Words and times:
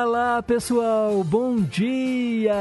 Diga 0.00 0.10
lá, 0.10 0.42
pessoal, 0.42 1.22
bom 1.22 1.56
dia! 1.56 2.54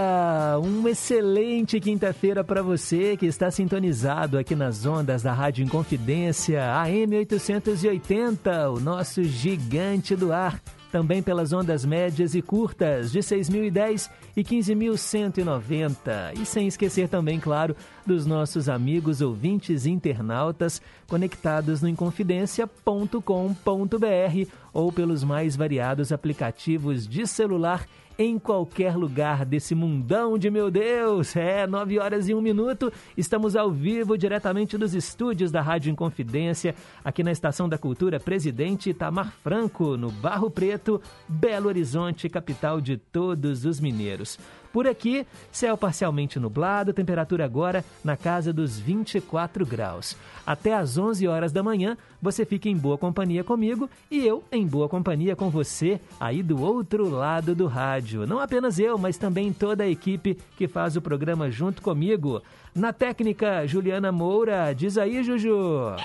Uma 0.61 0.89
excelente 0.89 1.79
quinta-feira 1.79 2.43
para 2.43 2.61
você 2.61 3.15
que 3.15 3.25
está 3.25 3.49
sintonizado 3.49 4.37
aqui 4.37 4.57
nas 4.57 4.85
ondas 4.85 5.23
da 5.23 5.31
Rádio 5.31 5.63
Inconfidência, 5.63 6.61
AM 6.75 7.15
880, 7.15 8.71
o 8.71 8.81
nosso 8.81 9.23
gigante 9.23 10.17
do 10.17 10.33
ar 10.33 10.59
também 10.91 11.21
pelas 11.21 11.53
ondas 11.53 11.85
médias 11.85 12.35
e 12.35 12.41
curtas 12.41 13.11
de 13.11 13.19
6.010 13.19 14.09
e 14.35 14.43
15.190. 14.43 16.39
E 16.39 16.45
sem 16.45 16.67
esquecer 16.67 17.07
também, 17.07 17.39
claro, 17.39 17.75
dos 18.05 18.25
nossos 18.25 18.67
amigos 18.67 19.21
ouvintes 19.21 19.85
internautas 19.85 20.81
conectados 21.07 21.81
no 21.81 21.89
inconfidencia.com.br 21.89 24.51
ou 24.73 24.91
pelos 24.91 25.23
mais 25.23 25.55
variados 25.55 26.11
aplicativos 26.11 27.07
de 27.07 27.27
celular 27.27 27.85
em 28.19 28.37
qualquer 28.37 28.97
lugar 28.97 29.45
desse 29.45 29.73
mundão 29.73 30.37
de 30.37 30.51
meu 30.51 30.69
Deus. 30.69 31.37
É, 31.37 31.65
nove 31.65 31.97
horas 31.97 32.27
e 32.27 32.33
um 32.33 32.41
minuto. 32.41 32.91
Estamos 33.15 33.55
ao 33.55 33.71
vivo 33.71 34.17
diretamente 34.17 34.77
dos 34.77 34.93
estúdios 34.93 35.51
da 35.51 35.61
Rádio 35.61 35.89
Inconfidência, 35.89 36.75
aqui 37.01 37.23
na 37.23 37.31
Estação 37.31 37.69
da 37.69 37.77
Cultura 37.77 38.19
Presidente 38.19 38.89
Itamar 38.89 39.31
Franco, 39.41 39.95
no 39.95 40.11
Barro 40.11 40.51
Preto, 40.51 41.01
Belo 41.29 41.69
Horizonte, 41.69 42.27
capital 42.27 42.81
de 42.81 42.97
todos 42.97 43.63
os 43.63 43.79
mineiros. 43.79 44.37
Por 44.71 44.87
aqui, 44.87 45.25
céu 45.51 45.75
parcialmente 45.75 46.39
nublado, 46.39 46.93
temperatura 46.93 47.43
agora 47.43 47.83
na 48.03 48.15
casa 48.15 48.53
dos 48.53 48.79
24 48.79 49.65
graus. 49.65 50.15
Até 50.45 50.73
às 50.73 50.97
11 50.97 51.27
horas 51.27 51.51
da 51.51 51.63
manhã, 51.63 51.97
você 52.21 52.45
fica 52.45 52.69
em 52.69 52.77
boa 52.77 52.97
companhia 52.97 53.43
comigo 53.43 53.89
e 54.11 54.25
eu 54.25 54.43
em 54.51 54.65
boa 54.67 54.87
companhia 54.87 55.35
com 55.35 55.49
você 55.49 55.99
aí 56.19 56.43
do 56.43 56.61
outro 56.61 57.09
lado 57.09 57.55
do 57.55 57.65
rádio. 57.65 58.27
Não 58.27 58.39
apenas 58.39 58.77
eu, 58.77 58.97
mas 58.97 59.17
também 59.17 59.51
toda 59.51 59.83
a 59.83 59.89
equipe 59.89 60.37
que 60.55 60.67
faz 60.67 60.95
o 60.95 61.01
programa 61.01 61.49
junto 61.49 61.81
comigo. 61.81 62.41
Na 62.75 62.93
técnica, 62.93 63.65
Juliana 63.65 64.11
Moura. 64.11 64.73
Diz 64.73 64.97
aí, 64.97 65.23
Juju. 65.23 65.95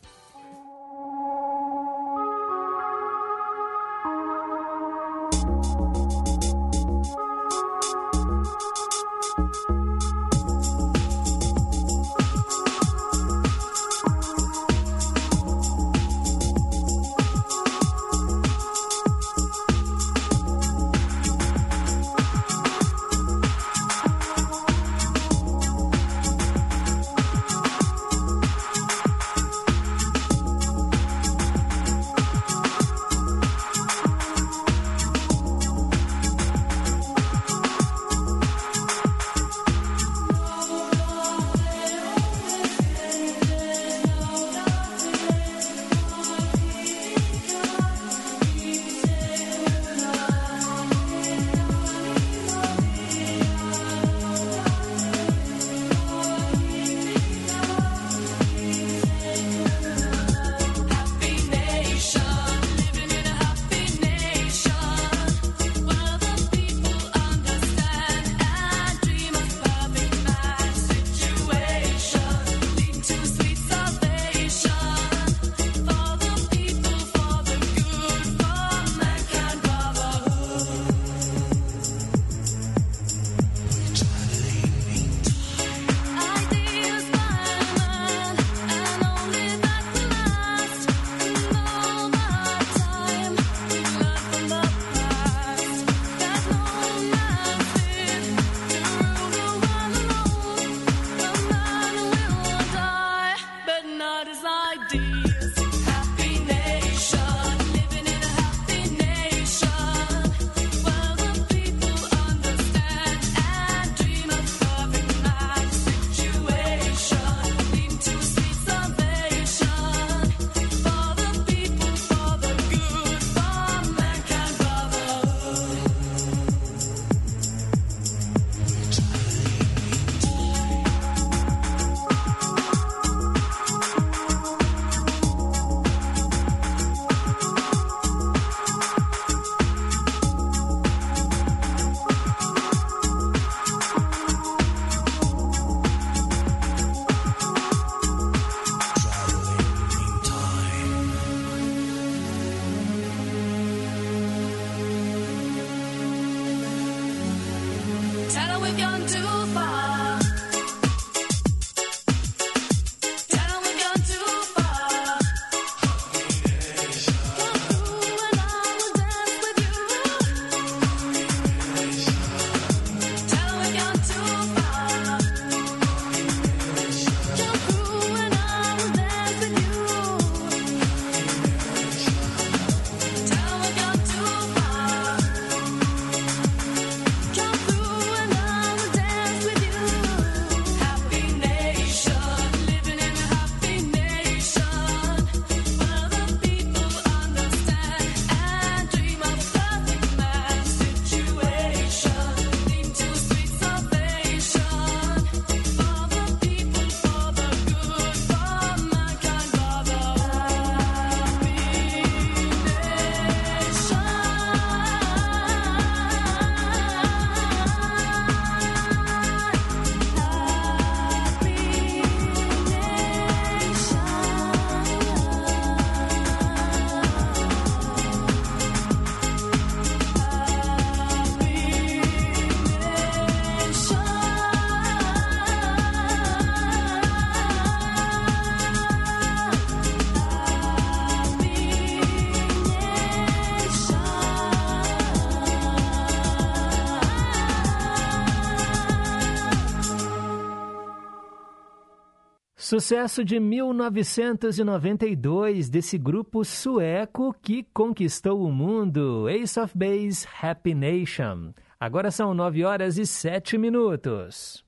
Sucesso 252.69 253.25
de 253.25 253.39
1992 253.39 255.69
desse 255.69 255.97
grupo 255.97 256.45
sueco 256.45 257.33
que 257.41 257.65
conquistou 257.73 258.43
o 258.43 258.51
mundo, 258.51 259.29
Ace 259.29 259.61
of 259.61 259.73
Base 259.73 260.27
Happy 260.43 260.75
Nation. 260.75 261.53
Agora 261.79 262.11
são 262.11 262.35
9 262.35 262.65
horas 262.65 262.99
e 262.99 263.07
7 263.07 263.57
minutos. 263.57 264.65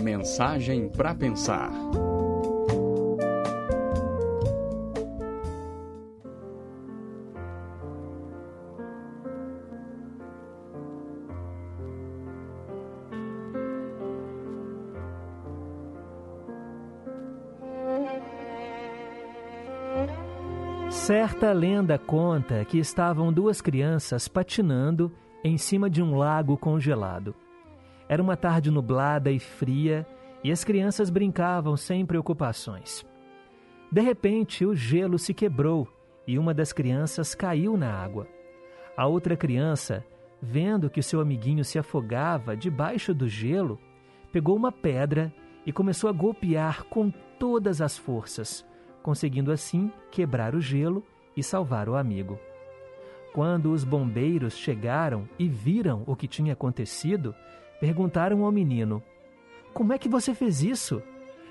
Mensagem 0.00 0.88
para 0.88 1.12
pensar. 1.16 1.72
Certa 21.06 21.52
lenda 21.52 21.98
conta 21.98 22.64
que 22.64 22.78
estavam 22.78 23.30
duas 23.30 23.60
crianças 23.60 24.26
patinando 24.26 25.12
em 25.44 25.58
cima 25.58 25.90
de 25.90 26.02
um 26.02 26.16
lago 26.16 26.56
congelado. 26.56 27.34
Era 28.08 28.22
uma 28.22 28.38
tarde 28.38 28.70
nublada 28.70 29.30
e 29.30 29.38
fria 29.38 30.06
e 30.42 30.50
as 30.50 30.64
crianças 30.64 31.10
brincavam 31.10 31.76
sem 31.76 32.06
preocupações. 32.06 33.04
De 33.92 34.00
repente, 34.00 34.64
o 34.64 34.74
gelo 34.74 35.18
se 35.18 35.34
quebrou 35.34 35.86
e 36.26 36.38
uma 36.38 36.54
das 36.54 36.72
crianças 36.72 37.34
caiu 37.34 37.76
na 37.76 37.92
água. 37.92 38.26
A 38.96 39.06
outra 39.06 39.36
criança, 39.36 40.02
vendo 40.40 40.88
que 40.88 41.02
seu 41.02 41.20
amiguinho 41.20 41.66
se 41.66 41.78
afogava 41.78 42.56
debaixo 42.56 43.12
do 43.12 43.28
gelo, 43.28 43.78
pegou 44.32 44.56
uma 44.56 44.72
pedra 44.72 45.30
e 45.66 45.70
começou 45.72 46.08
a 46.08 46.14
golpear 46.14 46.84
com 46.84 47.10
todas 47.38 47.82
as 47.82 47.94
forças 47.94 48.64
conseguindo 49.04 49.52
assim 49.52 49.92
quebrar 50.10 50.54
o 50.54 50.60
gelo 50.62 51.04
e 51.36 51.42
salvar 51.42 51.90
o 51.90 51.94
amigo. 51.94 52.40
Quando 53.34 53.70
os 53.70 53.84
bombeiros 53.84 54.56
chegaram 54.56 55.28
e 55.38 55.46
viram 55.46 56.02
o 56.06 56.16
que 56.16 56.26
tinha 56.26 56.54
acontecido, 56.54 57.34
perguntaram 57.78 58.46
ao 58.46 58.50
menino: 58.50 59.02
Como 59.74 59.92
é 59.92 59.98
que 59.98 60.08
você 60.08 60.34
fez 60.34 60.62
isso? 60.62 61.02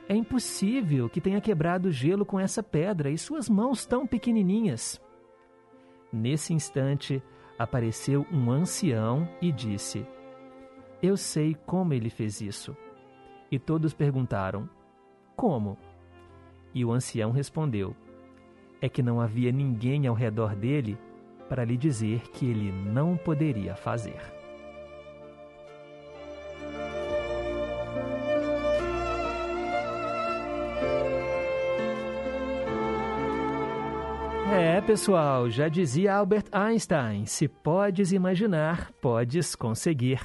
É 0.09 0.15
impossível 0.15 1.07
que 1.07 1.21
tenha 1.21 1.39
quebrado 1.39 1.89
o 1.89 1.91
gelo 1.91 2.25
com 2.25 2.39
essa 2.39 2.63
pedra 2.63 3.11
e 3.11 3.17
suas 3.19 3.47
mãos 3.47 3.85
tão 3.85 4.07
pequenininhas. 4.07 4.99
Nesse 6.11 6.53
instante, 6.53 7.21
apareceu 7.59 8.25
um 8.31 8.49
ancião 8.49 9.29
e 9.39 9.51
disse: 9.51 10.03
Eu 11.03 11.15
sei 11.15 11.55
como 11.67 11.93
ele 11.93 12.09
fez 12.09 12.41
isso. 12.41 12.75
E 13.51 13.59
todos 13.59 13.93
perguntaram: 13.93 14.67
Como? 15.35 15.77
E 16.73 16.83
o 16.83 16.91
ancião 16.91 17.31
respondeu: 17.31 17.95
É 18.81 18.89
que 18.89 19.03
não 19.03 19.21
havia 19.21 19.51
ninguém 19.51 20.07
ao 20.07 20.15
redor 20.15 20.55
dele 20.55 20.97
para 21.47 21.63
lhe 21.63 21.77
dizer 21.77 22.21
que 22.29 22.49
ele 22.49 22.71
não 22.71 23.15
poderia 23.15 23.75
fazer. 23.75 24.19
É, 34.51 34.79
pessoal, 34.81 35.49
já 35.49 35.67
dizia 35.67 36.13
Albert 36.15 36.45
Einstein: 36.51 37.25
se 37.25 37.47
podes 37.47 38.11
imaginar, 38.11 38.91
podes 39.01 39.55
conseguir. 39.55 40.19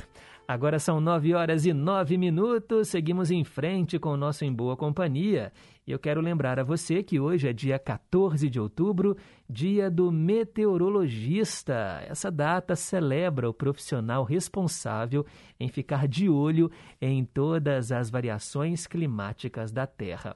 Agora 0.50 0.78
são 0.78 0.99
nove 0.99 1.35
horas 1.35 1.67
e 1.67 1.75
nove 1.75 2.17
minutos, 2.17 2.88
seguimos 2.88 3.31
em 3.31 3.45
frente 3.45 3.99
com 3.99 4.09
o 4.09 4.17
nosso 4.17 4.47
Em 4.47 4.50
Boa 4.50 4.78
Companhia. 4.78 5.52
Eu 5.87 5.99
quero 5.99 6.23
lembrar 6.23 6.59
a 6.59 6.64
você 6.64 7.02
que 7.02 7.21
hoje 7.21 7.47
é 7.47 7.52
dia 7.52 7.78
14 7.78 8.49
de 8.49 8.59
outubro, 8.59 9.14
dia 9.47 9.90
do 9.90 10.11
meteorologista. 10.11 12.02
Essa 12.09 12.31
data 12.31 12.75
celebra 12.75 13.50
o 13.50 13.52
profissional 13.52 14.25
responsável 14.25 15.26
em 15.61 15.69
ficar 15.69 16.09
de 16.09 16.31
olho 16.31 16.71
em 16.99 17.26
todas 17.26 17.93
as 17.93 18.09
variações 18.09 18.87
climáticas 18.87 19.71
da 19.71 19.87
Terra 19.87 20.35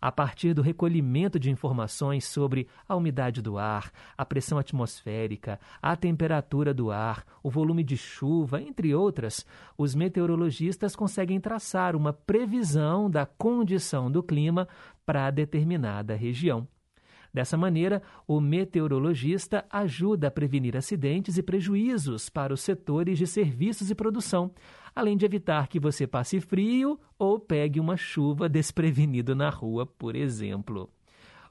a 0.00 0.12
partir 0.12 0.54
do 0.54 0.62
recolhimento 0.62 1.38
de 1.38 1.50
informações 1.50 2.24
sobre 2.24 2.68
a 2.88 2.94
umidade 2.94 3.42
do 3.42 3.58
ar, 3.58 3.90
a 4.16 4.24
pressão 4.24 4.58
atmosférica, 4.58 5.58
a 5.82 5.96
temperatura 5.96 6.72
do 6.72 6.90
ar, 6.90 7.24
o 7.42 7.50
volume 7.50 7.82
de 7.82 7.96
chuva, 7.96 8.60
entre 8.62 8.94
outras, 8.94 9.46
os 9.76 9.94
meteorologistas 9.94 10.94
conseguem 10.94 11.40
traçar 11.40 11.96
uma 11.96 12.12
previsão 12.12 13.10
da 13.10 13.26
condição 13.26 14.10
do 14.10 14.22
clima 14.22 14.68
para 15.04 15.30
determinada 15.30 16.14
região. 16.14 16.66
Dessa 17.32 17.56
maneira, 17.56 18.02
o 18.26 18.40
meteorologista 18.40 19.64
ajuda 19.70 20.28
a 20.28 20.30
prevenir 20.30 20.76
acidentes 20.76 21.36
e 21.36 21.42
prejuízos 21.42 22.28
para 22.28 22.54
os 22.54 22.60
setores 22.60 23.18
de 23.18 23.26
serviços 23.26 23.90
e 23.90 23.94
produção, 23.94 24.50
além 24.98 25.16
de 25.16 25.24
evitar 25.24 25.68
que 25.68 25.78
você 25.78 26.08
passe 26.08 26.40
frio 26.40 26.98
ou 27.16 27.38
pegue 27.38 27.78
uma 27.78 27.96
chuva 27.96 28.48
desprevenido 28.48 29.32
na 29.32 29.48
rua, 29.48 29.86
por 29.86 30.16
exemplo. 30.16 30.90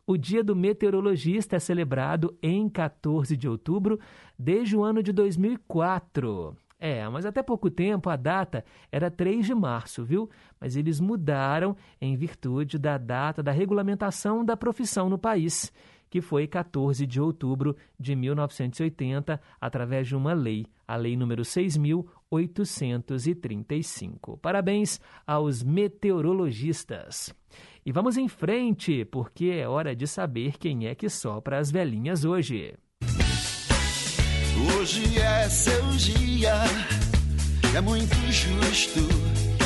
O 0.05 0.17
Dia 0.17 0.43
do 0.43 0.53
Meteorologista 0.53 1.55
é 1.55 1.59
celebrado 1.59 2.37
em 2.43 2.67
14 2.67 3.37
de 3.37 3.47
outubro 3.47 3.97
desde 4.37 4.75
o 4.75 4.83
ano 4.83 5.01
de 5.01 5.13
2004. 5.13 6.57
É, 6.77 7.07
mas 7.07 7.25
até 7.25 7.41
pouco 7.41 7.69
tempo 7.69 8.09
a 8.09 8.17
data 8.17 8.65
era 8.91 9.09
3 9.09 9.45
de 9.45 9.55
março, 9.55 10.03
viu? 10.03 10.29
Mas 10.59 10.75
eles 10.75 10.99
mudaram 10.99 11.73
em 12.01 12.17
virtude 12.17 12.77
da 12.77 12.97
data 12.97 13.41
da 13.41 13.53
regulamentação 13.53 14.43
da 14.43 14.57
profissão 14.57 15.09
no 15.09 15.17
país, 15.17 15.71
que 16.09 16.19
foi 16.19 16.47
14 16.47 17.07
de 17.07 17.21
outubro 17.21 17.77
de 17.97 18.13
1980, 18.13 19.39
através 19.59 20.05
de 20.05 20.17
uma 20.17 20.33
lei, 20.33 20.65
a 20.87 20.95
Lei 20.95 21.17
número 21.17 21.43
6.835. 22.31 24.39
Parabéns 24.39 24.99
aos 25.25 25.63
meteorologistas. 25.63 27.33
E 27.85 27.91
vamos 27.91 28.17
em 28.17 28.27
frente, 28.27 29.05
porque 29.05 29.45
é 29.45 29.67
hora 29.67 29.95
de 29.95 30.05
saber 30.05 30.57
quem 30.57 30.87
é 30.87 30.95
que 30.95 31.09
sopra 31.09 31.57
as 31.57 31.71
velhinhas 31.71 32.25
hoje. 32.25 32.75
Hoje 34.77 35.19
é 35.19 35.49
seu 35.49 35.81
dia, 35.91 36.55
é 37.75 37.81
muito 37.81 38.15
justo 38.31 38.99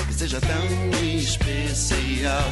que 0.08 0.14
seja 0.14 0.40
tão 0.42 1.08
especial. 1.08 2.50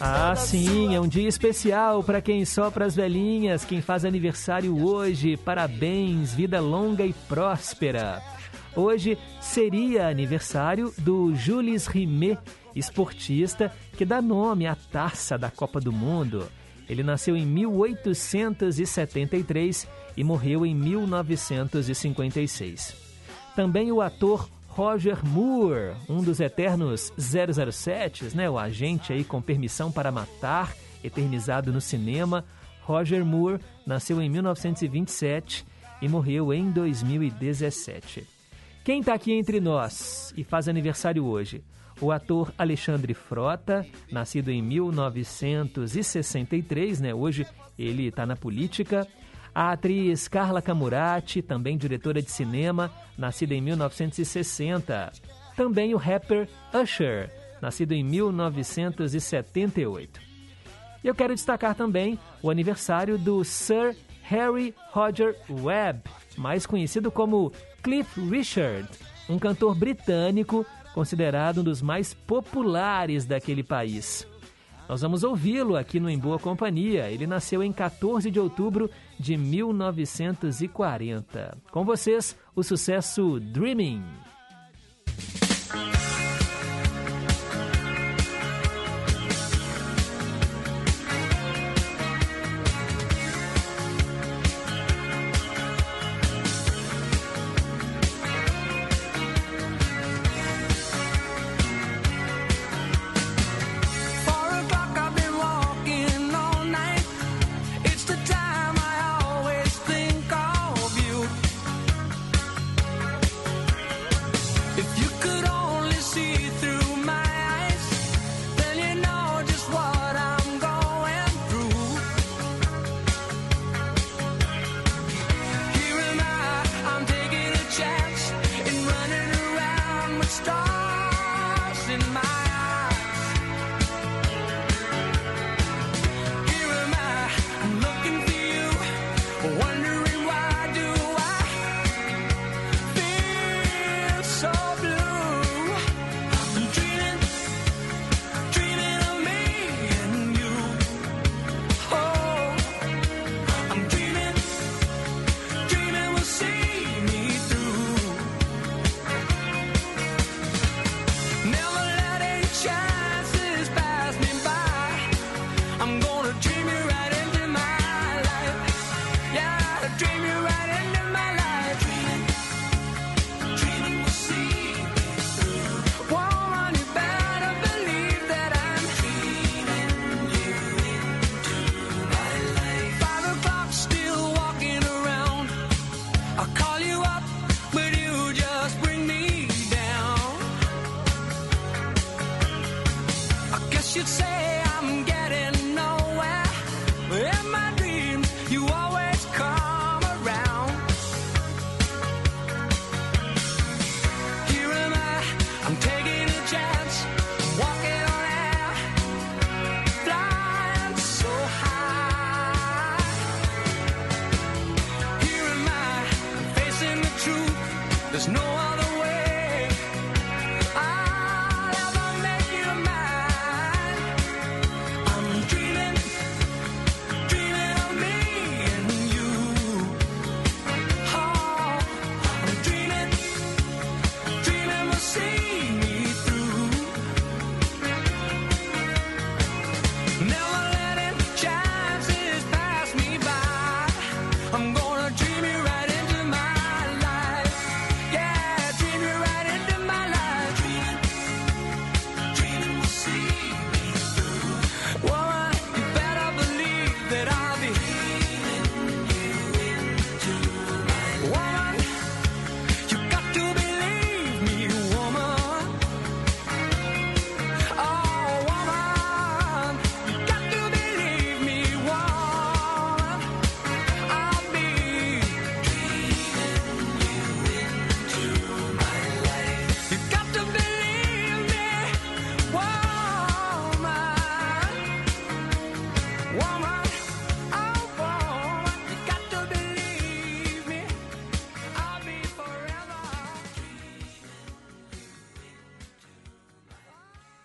Ah, 0.00 0.34
sim, 0.34 0.94
é 0.94 1.00
um 1.00 1.06
dia 1.06 1.28
especial 1.28 2.02
para 2.02 2.22
quem 2.22 2.44
sopra 2.44 2.86
as 2.86 2.96
velhinhas, 2.96 3.64
quem 3.64 3.80
faz 3.80 4.04
aniversário 4.04 4.84
hoje. 4.84 5.36
Parabéns, 5.36 6.34
vida 6.34 6.60
longa 6.60 7.04
e 7.04 7.12
próspera. 7.12 8.20
Hoje 8.74 9.18
seria 9.40 10.08
aniversário 10.08 10.94
do 10.98 11.34
Jules 11.34 11.86
Rimet, 11.88 12.38
esportista 12.74 13.70
que 13.96 14.04
dá 14.04 14.20
nome 14.22 14.66
à 14.66 14.74
taça 14.76 15.36
da 15.36 15.50
Copa 15.50 15.80
do 15.80 15.92
Mundo. 15.92 16.46
Ele 16.88 17.02
nasceu 17.02 17.36
em 17.36 17.44
1873 17.44 19.88
e 20.16 20.22
morreu 20.22 20.64
em 20.64 20.72
1956. 20.74 22.94
Também 23.56 23.90
o 23.90 24.00
ator 24.00 24.48
Roger 24.68 25.18
Moore, 25.26 25.96
um 26.08 26.22
dos 26.22 26.38
eternos 26.40 27.12
007, 27.18 28.36
né, 28.36 28.48
o 28.48 28.56
agente 28.56 29.12
aí 29.12 29.24
com 29.24 29.42
permissão 29.42 29.90
para 29.90 30.12
matar, 30.12 30.72
eternizado 31.02 31.72
no 31.72 31.80
cinema. 31.80 32.44
Roger 32.82 33.24
Moore 33.24 33.58
nasceu 33.84 34.22
em 34.22 34.30
1927 34.30 35.66
e 36.00 36.08
morreu 36.08 36.52
em 36.52 36.70
2017. 36.70 38.39
Quem 38.82 39.00
está 39.00 39.12
aqui 39.12 39.30
entre 39.32 39.60
nós 39.60 40.32
e 40.36 40.42
faz 40.42 40.66
aniversário 40.66 41.26
hoje? 41.26 41.62
O 42.00 42.10
ator 42.10 42.50
Alexandre 42.56 43.12
Frota, 43.12 43.86
nascido 44.10 44.50
em 44.50 44.62
1963, 44.62 46.98
né? 46.98 47.14
Hoje 47.14 47.46
ele 47.78 48.06
está 48.06 48.24
na 48.24 48.36
política. 48.36 49.06
A 49.54 49.72
atriz 49.72 50.28
Carla 50.28 50.62
Camurati, 50.62 51.42
também 51.42 51.76
diretora 51.76 52.22
de 52.22 52.30
cinema, 52.30 52.90
nascida 53.18 53.54
em 53.54 53.60
1960. 53.60 55.12
Também 55.54 55.92
o 55.92 55.98
rapper 55.98 56.48
Usher, 56.72 57.30
nascido 57.60 57.92
em 57.92 58.02
1978. 58.02 60.22
E 61.04 61.06
eu 61.06 61.14
quero 61.14 61.34
destacar 61.34 61.74
também 61.74 62.18
o 62.42 62.48
aniversário 62.48 63.18
do 63.18 63.44
Sir 63.44 63.94
Harry 64.30 64.74
Roger 64.92 65.36
Webb, 65.50 66.02
mais 66.38 66.64
conhecido 66.64 67.10
como 67.10 67.52
Cliff 67.82 68.20
Richard, 68.30 68.88
um 69.28 69.40
cantor 69.40 69.74
britânico 69.74 70.64
considerado 70.94 71.62
um 71.62 71.64
dos 71.64 71.82
mais 71.82 72.14
populares 72.14 73.26
daquele 73.26 73.64
país. 73.64 74.24
Nós 74.88 75.02
vamos 75.02 75.24
ouvi-lo 75.24 75.76
aqui 75.76 75.98
no 75.98 76.08
Em 76.08 76.16
Boa 76.16 76.38
Companhia. 76.38 77.10
Ele 77.10 77.26
nasceu 77.26 77.60
em 77.60 77.72
14 77.72 78.30
de 78.30 78.38
outubro 78.38 78.88
de 79.18 79.36
1940. 79.36 81.58
Com 81.72 81.84
vocês, 81.84 82.38
o 82.54 82.62
sucesso 82.62 83.40
Dreaming. 83.40 84.04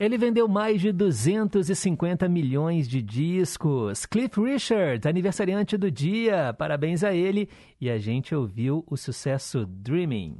Ele 0.05 0.17
vendeu 0.19 0.47
mais 0.47 0.81
de 0.81 0.91
250 0.91 2.29
milhões 2.29 2.87
de 2.87 3.01
discos. 3.01 4.05
Cliff 4.05 4.39
Richard, 4.39 5.07
aniversariante 5.07 5.75
do 5.77 5.89
dia, 5.89 6.53
parabéns 6.53 7.03
a 7.03 7.11
ele. 7.11 7.49
E 7.81 7.89
a 7.89 7.97
gente 7.97 8.35
ouviu 8.35 8.83
o 8.85 8.95
sucesso 8.95 9.65
Dreaming. 9.65 10.37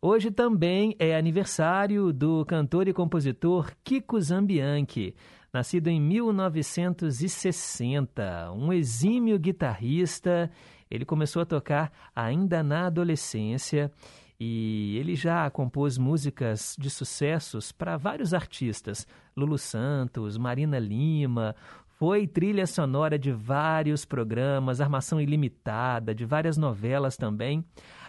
Hoje 0.00 0.30
também 0.30 0.96
é 0.98 1.14
aniversário 1.14 2.10
do 2.10 2.42
cantor 2.46 2.88
e 2.88 2.94
compositor 2.94 3.70
Kiko 3.84 4.18
Zambianchi. 4.18 5.14
Nascido 5.52 5.88
em 5.88 6.00
1960, 6.00 8.50
um 8.52 8.72
exímio 8.72 9.38
guitarrista, 9.38 10.50
ele 10.90 11.04
começou 11.04 11.42
a 11.42 11.44
tocar 11.44 11.92
ainda 12.16 12.62
na 12.62 12.86
adolescência 12.86 13.92
e 14.38 14.96
ele 14.98 15.14
já 15.14 15.48
compôs 15.50 15.96
músicas 15.98 16.76
de 16.78 16.90
sucessos 16.90 17.70
para 17.72 17.96
vários 17.96 18.34
artistas, 18.34 19.06
Lulu 19.36 19.58
Santos, 19.58 20.36
Marina 20.36 20.78
Lima, 20.78 21.54
foi 22.02 22.26
trilha 22.26 22.66
sonora 22.66 23.16
de 23.16 23.30
vários 23.30 24.04
programas, 24.04 24.80
Armação 24.80 25.20
Ilimitada, 25.20 26.12
de 26.12 26.24
várias 26.24 26.56
novelas 26.56 27.16
também. 27.16 27.64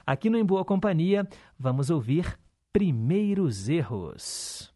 Aqui 0.05 0.29
no 0.29 0.37
Em 0.37 0.43
Boa 0.43 0.65
Companhia, 0.65 1.27
vamos 1.59 1.91
ouvir 1.91 2.39
Primeiros 2.71 3.69
Erros. 3.69 4.73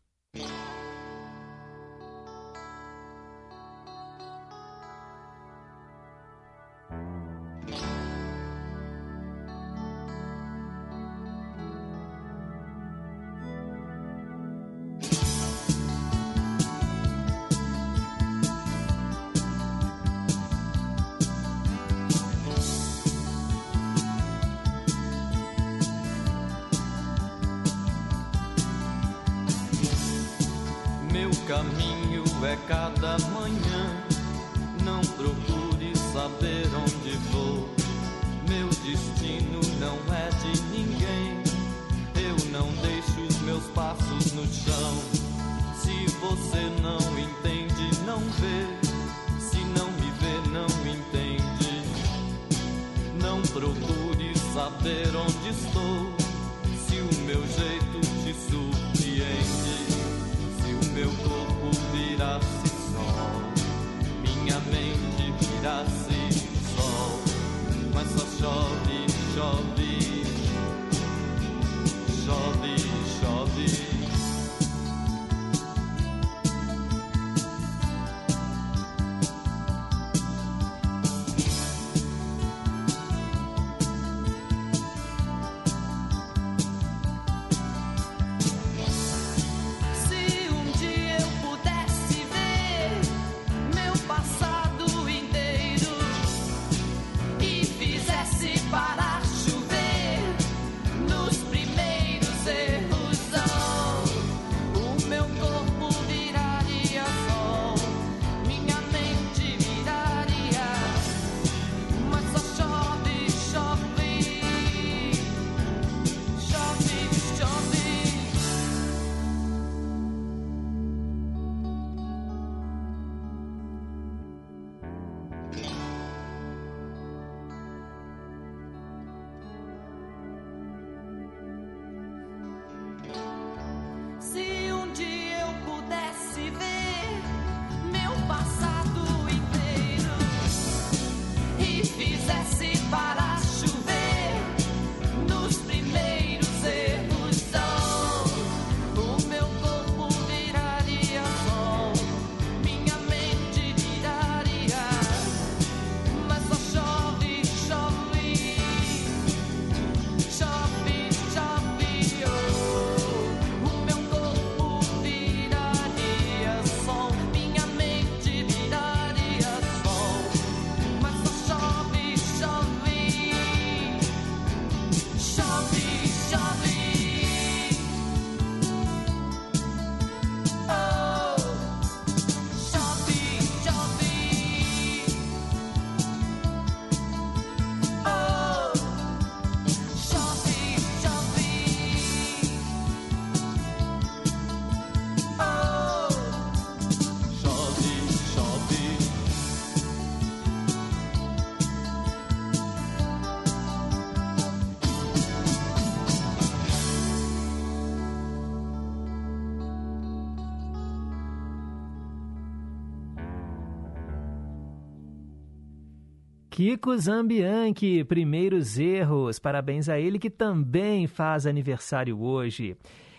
Kiko 216.58 216.98
Zambianchi, 216.98 218.04
primeiros 218.04 218.80
erros. 218.80 219.38
Parabéns 219.38 219.88
a 219.88 220.00
ele 220.00 220.18
que 220.18 220.28
também 220.28 221.06
faz 221.06 221.46
aniversário 221.46 222.20
hoje. 222.20 222.76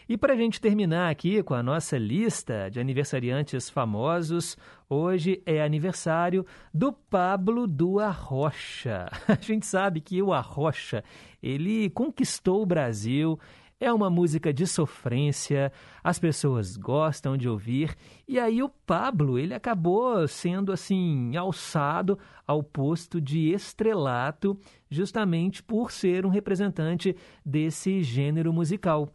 E 0.09 0.17
para 0.17 0.33
a 0.33 0.37
gente 0.37 0.61
terminar 0.61 1.09
aqui 1.09 1.41
com 1.45 1.55
a 1.55 1.63
nossa 1.63 1.97
lista 1.97 2.69
de 2.69 2.81
aniversariantes 2.81 3.71
famosos, 3.71 4.59
hoje 4.91 5.41
é 5.47 5.63
aniversário 5.63 6.45
do 6.75 6.93
Pablo 6.93 7.69
do 7.69 8.01
Arrocha. 8.01 9.07
A 9.29 9.41
gente 9.41 9.67
sabe 9.67 10.01
que 10.01 10.21
o 10.21 10.33
Arrocha, 10.33 11.05
ele 11.41 11.91
conquistou 11.91 12.63
o 12.63 12.67
Brasil, 12.67 13.39
é 13.81 13.93
uma 13.93 14.11
música 14.11 14.53
de 14.53 14.67
sofrência, 14.67 15.73
as 16.03 16.19
pessoas 16.19 16.77
gostam 16.77 17.37
de 17.37 17.49
ouvir, 17.49 17.97
e 18.27 18.39
aí 18.39 18.63
o 18.63 18.69
Pablo, 18.69 19.39
ele 19.39 19.55
acabou 19.55 20.27
sendo 20.27 20.73
assim 20.73 21.37
alçado 21.37 22.19
ao 22.47 22.63
posto 22.63 23.21
de 23.21 23.53
estrelato, 23.53 24.59
justamente 24.91 25.63
por 25.63 25.93
ser 25.93 26.27
um 26.27 26.31
representante 26.31 27.15
desse 27.45 28.03
gênero 28.03 28.53
musical. 28.53 29.13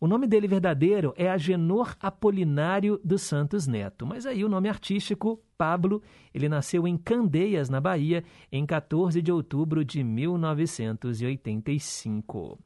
O 0.00 0.06
nome 0.06 0.28
dele 0.28 0.46
verdadeiro 0.46 1.12
é 1.16 1.28
Agenor 1.28 1.96
Apolinário 2.00 3.00
dos 3.02 3.22
Santos 3.22 3.66
Neto, 3.66 4.06
mas 4.06 4.26
aí 4.26 4.44
o 4.44 4.48
nome 4.48 4.68
artístico, 4.68 5.42
Pablo, 5.56 6.00
ele 6.32 6.48
nasceu 6.48 6.86
em 6.86 6.96
Candeias, 6.96 7.68
na 7.68 7.80
Bahia, 7.80 8.22
em 8.52 8.64
14 8.64 9.20
de 9.20 9.32
outubro 9.32 9.84
de 9.84 10.04
1985. 10.04 12.60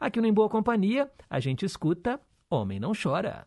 Aqui 0.00 0.18
no 0.18 0.26
Em 0.26 0.32
Boa 0.32 0.48
Companhia, 0.48 1.10
a 1.28 1.38
gente 1.38 1.66
escuta 1.66 2.18
Homem 2.48 2.80
Não 2.80 2.92
Chora. 2.94 3.46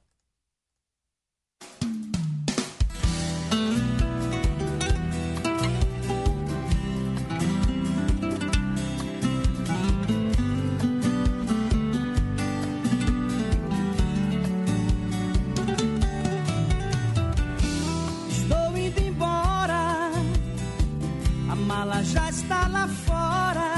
Já 22.04 22.30
está 22.30 22.68
lá 22.68 22.88
fora. 22.88 23.74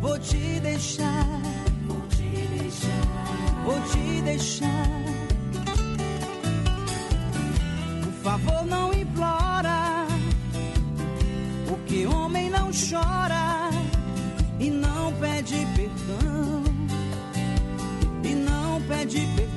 Vou 0.00 0.18
te 0.18 0.60
deixar, 0.60 1.26
vou 1.86 2.00
te 2.08 2.46
deixar, 2.58 3.64
vou 3.64 3.80
te 3.90 4.22
deixar. 4.22 4.88
Por 8.02 8.12
favor, 8.22 8.66
não 8.66 8.92
implora, 8.92 10.06
porque 11.68 12.06
homem 12.06 12.50
não 12.50 12.70
chora 12.70 13.70
e 14.58 14.70
não 14.70 15.12
pede 15.14 15.66
perdão, 15.74 16.62
e 18.24 18.34
não 18.34 18.80
pede 18.82 19.26
perdão. 19.36 19.51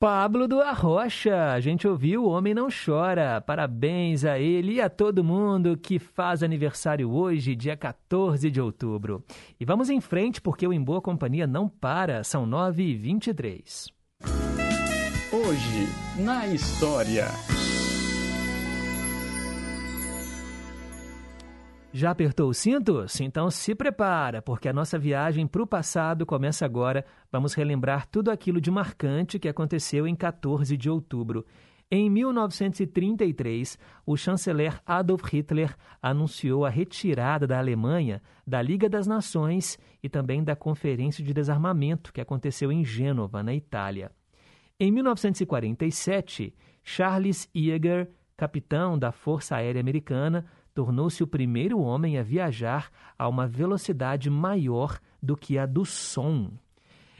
Pablo 0.00 0.46
do 0.46 0.60
Arrocha, 0.60 1.50
a 1.50 1.58
gente 1.58 1.88
ouviu 1.88 2.24
O 2.24 2.28
Homem 2.28 2.54
Não 2.54 2.68
Chora. 2.70 3.40
Parabéns 3.40 4.24
a 4.24 4.38
ele 4.38 4.74
e 4.74 4.80
a 4.80 4.88
todo 4.88 5.24
mundo 5.24 5.76
que 5.76 5.98
faz 5.98 6.40
aniversário 6.40 7.10
hoje, 7.10 7.56
dia 7.56 7.76
14 7.76 8.48
de 8.48 8.60
outubro. 8.60 9.24
E 9.58 9.64
vamos 9.64 9.90
em 9.90 10.00
frente 10.00 10.40
porque 10.40 10.64
o 10.64 10.72
Em 10.72 10.80
Boa 10.80 11.02
Companhia 11.02 11.48
não 11.48 11.68
para, 11.68 12.22
são 12.22 12.46
9h23. 12.46 13.88
Hoje, 15.32 15.88
na 16.16 16.46
história. 16.46 17.26
Já 21.92 22.10
apertou 22.10 22.50
os 22.50 22.58
cintos? 22.58 23.18
Então 23.18 23.50
se 23.50 23.74
prepara, 23.74 24.42
porque 24.42 24.68
a 24.68 24.72
nossa 24.72 24.98
viagem 24.98 25.46
para 25.46 25.62
o 25.62 25.66
passado 25.66 26.26
começa 26.26 26.66
agora. 26.66 27.04
Vamos 27.32 27.54
relembrar 27.54 28.06
tudo 28.06 28.30
aquilo 28.30 28.60
de 28.60 28.70
marcante 28.70 29.38
que 29.38 29.48
aconteceu 29.48 30.06
em 30.06 30.14
14 30.14 30.76
de 30.76 30.90
outubro. 30.90 31.46
Em 31.90 32.10
1933, 32.10 33.78
o 34.04 34.14
chanceler 34.14 34.78
Adolf 34.84 35.22
Hitler 35.32 35.74
anunciou 36.02 36.66
a 36.66 36.68
retirada 36.68 37.46
da 37.46 37.58
Alemanha 37.58 38.20
da 38.46 38.60
Liga 38.60 38.90
das 38.90 39.06
Nações 39.06 39.78
e 40.02 40.08
também 40.10 40.44
da 40.44 40.54
Conferência 40.54 41.24
de 41.24 41.32
Desarmamento, 41.32 42.12
que 42.12 42.20
aconteceu 42.20 42.70
em 42.70 42.84
Gênova, 42.84 43.42
na 43.42 43.54
Itália. 43.54 44.12
Em 44.78 44.92
1947, 44.92 46.54
Charles 46.84 47.48
Yeager, 47.56 48.10
capitão 48.36 48.98
da 48.98 49.10
Força 49.10 49.56
Aérea 49.56 49.80
Americana, 49.80 50.44
tornou-se 50.78 51.20
o 51.24 51.26
primeiro 51.26 51.80
homem 51.80 52.18
a 52.18 52.22
viajar 52.22 52.88
a 53.18 53.28
uma 53.28 53.48
velocidade 53.48 54.30
maior 54.30 55.00
do 55.20 55.36
que 55.36 55.58
a 55.58 55.66
do 55.66 55.84
som. 55.84 56.52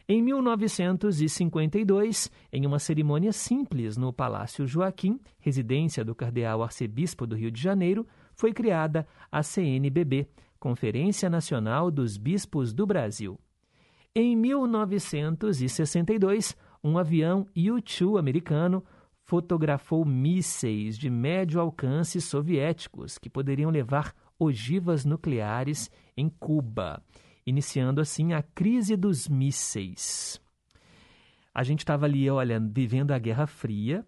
Em 0.08 0.22
1952, 0.22 2.30
em 2.52 2.64
uma 2.64 2.78
cerimônia 2.78 3.32
simples 3.32 3.96
no 3.96 4.12
Palácio 4.12 4.64
Joaquim, 4.64 5.18
residência 5.40 6.04
do 6.04 6.14
cardeal 6.14 6.62
arcebispo 6.62 7.26
do 7.26 7.34
Rio 7.34 7.50
de 7.50 7.60
Janeiro, 7.60 8.06
foi 8.32 8.52
criada 8.52 9.04
a 9.28 9.42
CNBB, 9.42 10.28
Conferência 10.60 11.28
Nacional 11.28 11.90
dos 11.90 12.16
Bispos 12.16 12.72
do 12.72 12.86
Brasil. 12.86 13.36
Em 14.14 14.36
1962, 14.36 16.56
um 16.84 16.96
avião 16.96 17.44
U-2 17.56 18.20
americano 18.20 18.84
fotografou 19.28 20.06
mísseis 20.06 20.96
de 20.96 21.10
médio 21.10 21.60
alcance 21.60 22.18
soviéticos 22.18 23.18
que 23.18 23.28
poderiam 23.28 23.70
levar 23.70 24.14
ogivas 24.38 25.04
nucleares 25.04 25.90
em 26.16 26.30
Cuba, 26.30 27.02
iniciando 27.46 28.00
assim 28.00 28.32
a 28.32 28.42
crise 28.42 28.96
dos 28.96 29.28
mísseis. 29.28 30.40
A 31.54 31.62
gente 31.62 31.80
estava 31.80 32.06
ali, 32.06 32.30
olha, 32.30 32.58
vivendo 32.58 33.10
a 33.10 33.18
Guerra 33.18 33.46
Fria, 33.46 34.02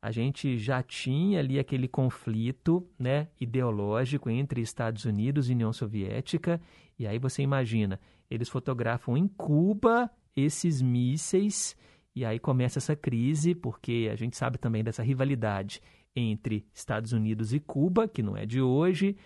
a 0.00 0.12
gente 0.12 0.56
já 0.56 0.80
tinha 0.84 1.40
ali 1.40 1.58
aquele 1.58 1.88
conflito 1.88 2.88
né, 2.96 3.26
ideológico 3.40 4.30
entre 4.30 4.60
Estados 4.60 5.04
Unidos 5.04 5.50
e 5.50 5.52
União 5.52 5.72
Soviética, 5.72 6.60
e 6.96 7.08
aí 7.08 7.18
você 7.18 7.42
imagina, 7.42 7.98
eles 8.30 8.48
fotografam 8.48 9.16
em 9.16 9.26
Cuba 9.26 10.08
esses 10.36 10.80
mísseis 10.80 11.76
e 12.14 12.24
aí 12.24 12.38
começa 12.38 12.78
essa 12.78 12.96
crise, 12.96 13.54
porque 13.54 14.08
a 14.12 14.16
gente 14.16 14.36
sabe 14.36 14.58
também 14.58 14.82
dessa 14.82 15.02
rivalidade 15.02 15.80
entre 16.14 16.66
Estados 16.72 17.12
Unidos 17.12 17.52
e 17.52 17.60
Cuba, 17.60 18.08
que 18.08 18.22
não 18.22 18.36
é 18.36 18.44
de 18.44 18.60
hoje, 18.60 19.16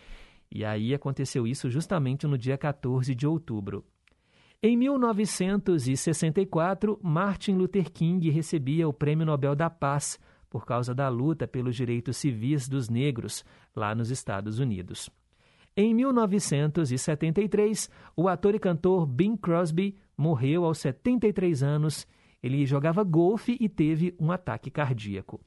e 0.51 0.63
aí 0.65 0.95
aconteceu 0.95 1.47
isso 1.47 1.71
justamente 1.71 2.27
no 2.27 2.37
dia 2.37 2.59
14 2.59 3.15
de 3.15 3.27
outubro. 3.27 3.85
Em 4.63 4.77
1964, 4.77 6.99
Martin 7.03 7.53
Luther 7.53 7.91
King 7.91 8.29
recebia 8.31 8.87
o 8.89 8.93
Prêmio 8.93 9.27
Nobel 9.27 9.55
da 9.55 9.69
Paz 9.69 10.19
por 10.49 10.65
causa 10.65 10.95
da 10.95 11.09
luta 11.09 11.49
pelos 11.49 11.77
direitos 11.77 12.17
civis 12.17 12.67
dos 12.69 12.89
negros 12.89 13.45
lá 13.75 13.95
nos 13.95 14.11
Estados 14.11 14.59
Unidos. 14.59 15.11
Em 15.77 15.93
1973, 15.93 17.91
o 18.17 18.29
ator 18.29 18.55
e 18.55 18.61
cantor 18.61 19.05
Bing 19.05 19.37
Crosby 19.37 19.99
morreu 20.17 20.65
aos 20.65 20.79
73 20.79 21.63
anos 21.63 22.07
ele 22.45 22.67
jogava 22.67 23.03
golfe 23.03 23.57
e 23.59 23.71
teve 23.71 24.15
um 24.21 24.31
ataque 24.31 24.71
cardíaco. 24.71 25.41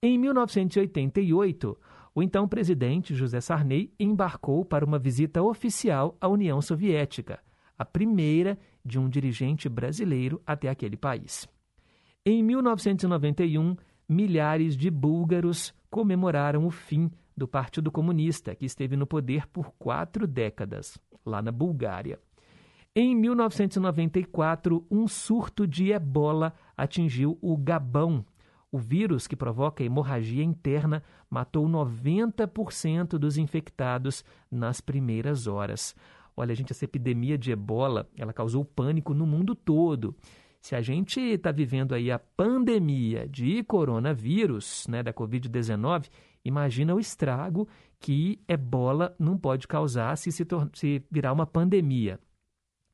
Em 0.00 0.16
1988, 0.16 1.76
o 2.14 2.22
então 2.22 2.46
presidente 2.46 3.16
José 3.16 3.40
Sarney 3.40 3.92
embarcou 3.98 4.64
para 4.64 4.84
uma 4.84 4.96
visita 4.96 5.42
oficial 5.42 6.16
à 6.20 6.28
União 6.28 6.62
Soviética, 6.62 7.40
a 7.76 7.84
primeira 7.84 8.56
de 8.84 8.96
um 8.96 9.08
dirigente 9.08 9.68
brasileiro 9.68 10.40
até 10.46 10.68
aquele 10.68 10.96
país. 10.96 11.48
Em 12.24 12.44
1991, 12.44 13.74
milhares 14.08 14.76
de 14.76 14.88
búlgaros 14.88 15.74
comemoraram 15.90 16.64
o 16.64 16.70
fim 16.70 17.10
do 17.36 17.48
Partido 17.48 17.90
Comunista, 17.90 18.54
que 18.54 18.66
esteve 18.66 18.96
no 18.96 19.06
poder 19.06 19.48
por 19.48 19.72
quatro 19.72 20.28
décadas, 20.28 20.96
lá 21.26 21.42
na 21.42 21.50
Bulgária. 21.50 22.20
Em 22.92 23.14
1994, 23.14 24.84
um 24.90 25.06
surto 25.06 25.64
de 25.64 25.92
ebola 25.92 26.52
atingiu 26.76 27.38
o 27.40 27.56
Gabão. 27.56 28.24
O 28.72 28.78
vírus 28.78 29.28
que 29.28 29.36
provoca 29.36 29.84
hemorragia 29.84 30.42
interna 30.42 31.00
matou 31.30 31.68
90% 31.68 33.10
dos 33.10 33.38
infectados 33.38 34.24
nas 34.50 34.80
primeiras 34.80 35.46
horas. 35.46 35.94
Olha, 36.36 36.52
gente, 36.52 36.72
essa 36.72 36.84
epidemia 36.84 37.38
de 37.38 37.52
ebola, 37.52 38.08
ela 38.18 38.32
causou 38.32 38.64
pânico 38.64 39.14
no 39.14 39.24
mundo 39.24 39.54
todo. 39.54 40.12
Se 40.60 40.74
a 40.74 40.80
gente 40.80 41.20
está 41.20 41.52
vivendo 41.52 41.94
aí 41.94 42.10
a 42.10 42.18
pandemia 42.18 43.28
de 43.28 43.62
coronavírus, 43.62 44.88
né, 44.88 45.00
da 45.00 45.12
Covid-19, 45.12 46.10
imagina 46.44 46.92
o 46.92 46.98
estrago 46.98 47.68
que 48.00 48.40
ebola 48.48 49.14
não 49.16 49.38
pode 49.38 49.68
causar 49.68 50.16
se, 50.16 50.32
se, 50.32 50.44
se 50.74 51.04
virar 51.08 51.32
uma 51.32 51.46
pandemia 51.46 52.18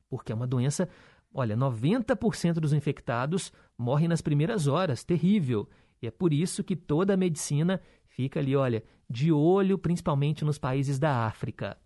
porque 0.09 0.31
é 0.31 0.35
uma 0.35 0.47
doença. 0.47 0.87
Olha, 1.33 1.55
90% 1.55 2.53
dos 2.53 2.73
infectados 2.73 3.51
morrem 3.77 4.07
nas 4.07 4.21
primeiras 4.21 4.67
horas, 4.67 5.03
terrível. 5.03 5.69
E 6.01 6.07
é 6.07 6.11
por 6.11 6.33
isso 6.33 6.63
que 6.63 6.75
toda 6.75 7.13
a 7.13 7.17
medicina 7.17 7.81
fica 8.05 8.39
ali, 8.39 8.55
olha, 8.55 8.83
de 9.09 9.31
olho 9.31 9.77
principalmente 9.77 10.43
nos 10.43 10.57
países 10.57 10.97
da 10.99 11.25
África. 11.25 11.77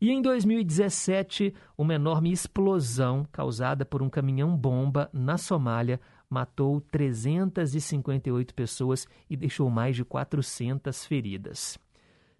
E 0.00 0.10
em 0.10 0.20
2017, 0.20 1.54
uma 1.76 1.94
enorme 1.94 2.30
explosão 2.30 3.26
causada 3.32 3.84
por 3.84 4.02
um 4.02 4.10
caminhão-bomba 4.10 5.08
na 5.12 5.38
Somália 5.38 6.00
matou 6.28 6.80
358 6.80 8.54
pessoas 8.54 9.06
e 9.30 9.36
deixou 9.36 9.70
mais 9.70 9.96
de 9.96 10.04
400 10.04 11.06
feridas. 11.06 11.78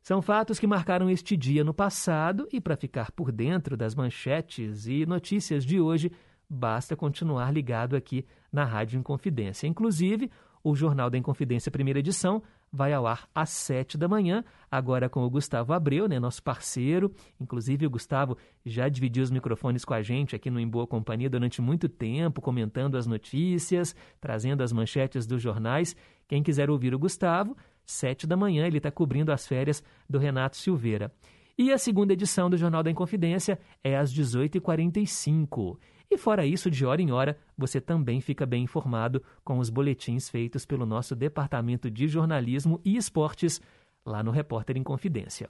São 0.07 0.23
fatos 0.23 0.61
que 0.61 0.69
marcaram 0.69 1.11
este 1.11 1.37
dia 1.37 1.65
no 1.65 1.75
passado 1.75 2.47
e 2.53 2.61
para 2.61 2.77
ficar 2.77 3.11
por 3.11 3.33
dentro 3.33 3.77
das 3.77 3.93
manchetes 3.93 4.87
e 4.87 5.05
notícias 5.05 5.65
de 5.65 5.81
hoje, 5.81 6.13
basta 6.49 6.95
continuar 6.95 7.53
ligado 7.53 7.97
aqui 7.97 8.25
na 8.53 8.65
Rádio 8.65 9.01
Inconfidência. 9.01 9.67
Inclusive, 9.67 10.31
o 10.63 10.77
Jornal 10.77 11.11
da 11.11 11.19
Inconfidência, 11.19 11.73
primeira 11.73 11.99
edição, 11.99 12.41
vai 12.73 12.93
ao 12.93 13.05
ar 13.05 13.29
às 13.35 13.51
sete 13.51 13.99
da 13.99 14.07
manhã, 14.07 14.45
agora 14.71 15.09
com 15.09 15.25
o 15.25 15.29
Gustavo 15.31 15.73
Abreu, 15.73 16.07
né, 16.07 16.21
nosso 16.21 16.41
parceiro. 16.41 17.13
Inclusive, 17.41 17.85
o 17.85 17.91
Gustavo 17.91 18.39
já 18.65 18.89
dividiu 18.89 19.25
os 19.25 19.31
microfones 19.33 19.85
com 19.85 19.93
a 19.93 20.03
gente 20.03 20.37
aqui 20.37 20.51
no 20.51 20.61
Em 20.61 20.69
Boa 20.69 20.87
Companhia 20.87 21.29
durante 21.29 21.61
muito 21.61 21.89
tempo, 21.89 22.41
comentando 22.41 22.97
as 22.97 23.09
notícias, 23.09 23.93
trazendo 24.21 24.63
as 24.63 24.73
manchetes 24.73 25.27
dos 25.27 25.43
jornais. 25.43 25.97
Quem 26.29 26.45
quiser 26.45 26.71
ouvir 26.71 26.95
o 26.95 26.99
Gustavo, 26.99 27.57
sete 27.87 28.27
da 28.27 28.37
manhã, 28.37 28.67
ele 28.67 28.79
está 28.79 28.91
cobrindo 28.91 29.33
as 29.33 29.47
férias 29.47 29.83
do 30.11 30.19
Renato 30.19 30.57
Silveira. 30.57 31.13
E 31.57 31.73
a 31.73 31.79
segunda 31.79 32.13
edição 32.13 32.51
do 32.51 32.57
Jornal 32.57 32.83
da 32.83 32.91
Inconfidência 32.91 33.59
é 33.83 33.97
às 33.97 34.13
18h45. 34.13 35.79
E 36.11 36.19
fora 36.19 36.45
isso, 36.45 36.71
de 36.71 36.85
hora 36.85 37.01
em 37.01 37.11
hora, 37.11 37.39
você 37.57 37.81
também 37.81 38.21
fica 38.21 38.45
bem 38.45 38.65
informado 38.65 39.23
com 39.43 39.59
os 39.59 39.71
boletins 39.71 40.29
feitos 40.29 40.67
pelo 40.67 40.85
nosso 40.85 41.17
Departamento 41.17 41.91
de 41.91 42.07
Jornalismo 42.07 42.81
e 42.85 42.97
Esportes 42.97 43.61
lá 44.05 44.23
no 44.23 44.31
Repórter 44.31 44.77
Inconfidência. 44.77 45.49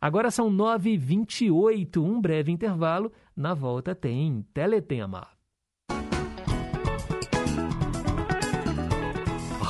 Agora 0.00 0.30
são 0.30 0.50
9h28, 0.50 1.98
um 2.02 2.20
breve 2.20 2.52
intervalo. 2.52 3.12
Na 3.36 3.52
volta 3.52 3.94
tem 3.94 4.46
Teletema. 4.54 5.39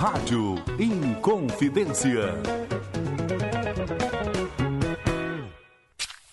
Rádio 0.01 0.55
Inconfidência. 0.79 2.33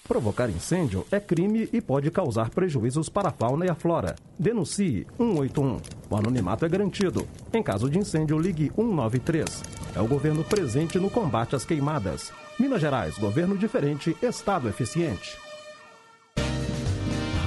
Provocar 0.08 0.50
incêndio 0.50 1.06
é 1.12 1.20
crime 1.20 1.68
e 1.74 1.82
pode 1.82 2.10
causar 2.10 2.50
prejuízos 2.50 3.10
para 3.10 3.28
a 3.28 3.32
fauna 3.34 3.66
e 3.66 3.70
a 3.70 3.76
flora. 3.76 4.16
Denuncie 4.40 5.06
181. 5.18 5.82
O 6.10 6.16
anonimato 6.16 6.64
é 6.64 6.70
garantido. 6.70 7.28
Em 7.52 7.62
caso 7.62 7.90
de 7.90 8.00
incêndio, 8.00 8.40
ligue 8.40 8.72
193. 8.74 9.62
É 9.98 10.00
o 10.00 10.08
governo 10.08 10.46
presente 10.46 10.98
no 10.98 11.10
combate 11.10 11.54
às 11.54 11.66
queimadas. 11.66 12.32
Minas 12.58 12.80
Gerais, 12.80 13.18
governo 13.18 13.58
diferente, 13.58 14.16
Estado 14.22 14.70
eficiente. 14.70 15.38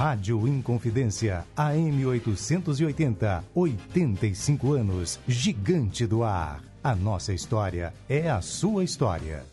Rádio 0.03 0.47
Inconfidência, 0.47 1.45
AM 1.55 2.03
880, 2.07 3.43
85 3.53 4.73
anos, 4.73 5.19
gigante 5.27 6.07
do 6.07 6.23
ar. 6.23 6.59
A 6.83 6.95
nossa 6.95 7.31
história 7.31 7.93
é 8.09 8.27
a 8.27 8.41
sua 8.41 8.83
história. 8.83 9.43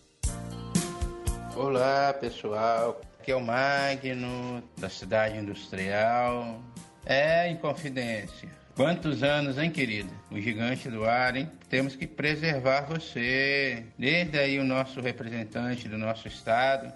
Olá, 1.54 2.14
pessoal. 2.14 2.98
Aqui 3.20 3.30
é 3.30 3.36
o 3.36 3.42
Magno, 3.42 4.62
da 4.78 4.88
cidade 4.88 5.36
industrial. 5.36 6.62
É 7.04 7.50
Inconfidência. 7.50 8.48
Quantos 8.74 9.22
anos, 9.22 9.58
hein, 9.58 9.70
querida? 9.70 10.08
O 10.30 10.40
gigante 10.40 10.88
do 10.88 11.04
ar, 11.04 11.36
hein? 11.36 11.50
Temos 11.68 11.94
que 11.94 12.06
preservar 12.06 12.86
você. 12.86 13.84
Desde 13.98 14.38
aí 14.38 14.58
o 14.58 14.64
nosso 14.64 14.98
representante 15.02 15.86
do 15.90 15.98
nosso 15.98 16.26
estado 16.26 16.90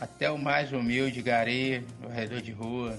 até 0.00 0.30
o 0.30 0.38
mais 0.38 0.72
humilde 0.72 1.22
gari, 1.22 1.84
corredor 2.02 2.40
de 2.40 2.52
rua. 2.52 2.98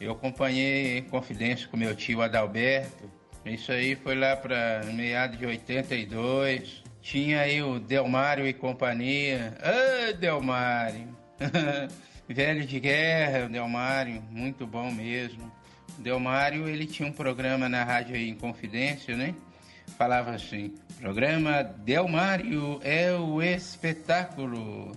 Eu 0.00 0.12
acompanhei 0.12 0.98
em 0.98 1.02
confidência 1.02 1.68
com 1.68 1.76
meu 1.76 1.94
tio 1.94 2.22
Adalberto. 2.22 3.10
Isso 3.44 3.72
aí 3.72 3.96
foi 3.96 4.14
lá 4.14 4.36
para 4.36 4.82
meados 4.92 5.38
de 5.38 5.46
82. 5.46 6.82
Tinha 7.00 7.40
aí 7.40 7.62
o 7.62 7.80
Delmário 7.80 8.46
e 8.46 8.52
companhia. 8.52 9.56
Ah, 9.60 10.12
Delmário! 10.12 11.08
Velho 12.28 12.64
de 12.64 12.80
guerra, 12.80 13.46
o 13.46 13.48
Delmário, 13.48 14.22
muito 14.30 14.66
bom 14.66 14.90
mesmo. 14.90 15.52
O 15.98 16.02
Delmário, 16.02 16.68
ele 16.68 16.86
tinha 16.86 17.08
um 17.08 17.12
programa 17.12 17.68
na 17.68 17.84
rádio 17.84 18.14
aí 18.14 18.28
em 18.28 18.34
Confidência, 18.34 19.16
né? 19.16 19.34
Falava 19.98 20.30
assim: 20.30 20.74
programa 21.00 21.62
Delmário 21.62 22.80
é 22.82 23.12
o 23.12 23.42
espetáculo. 23.42 24.92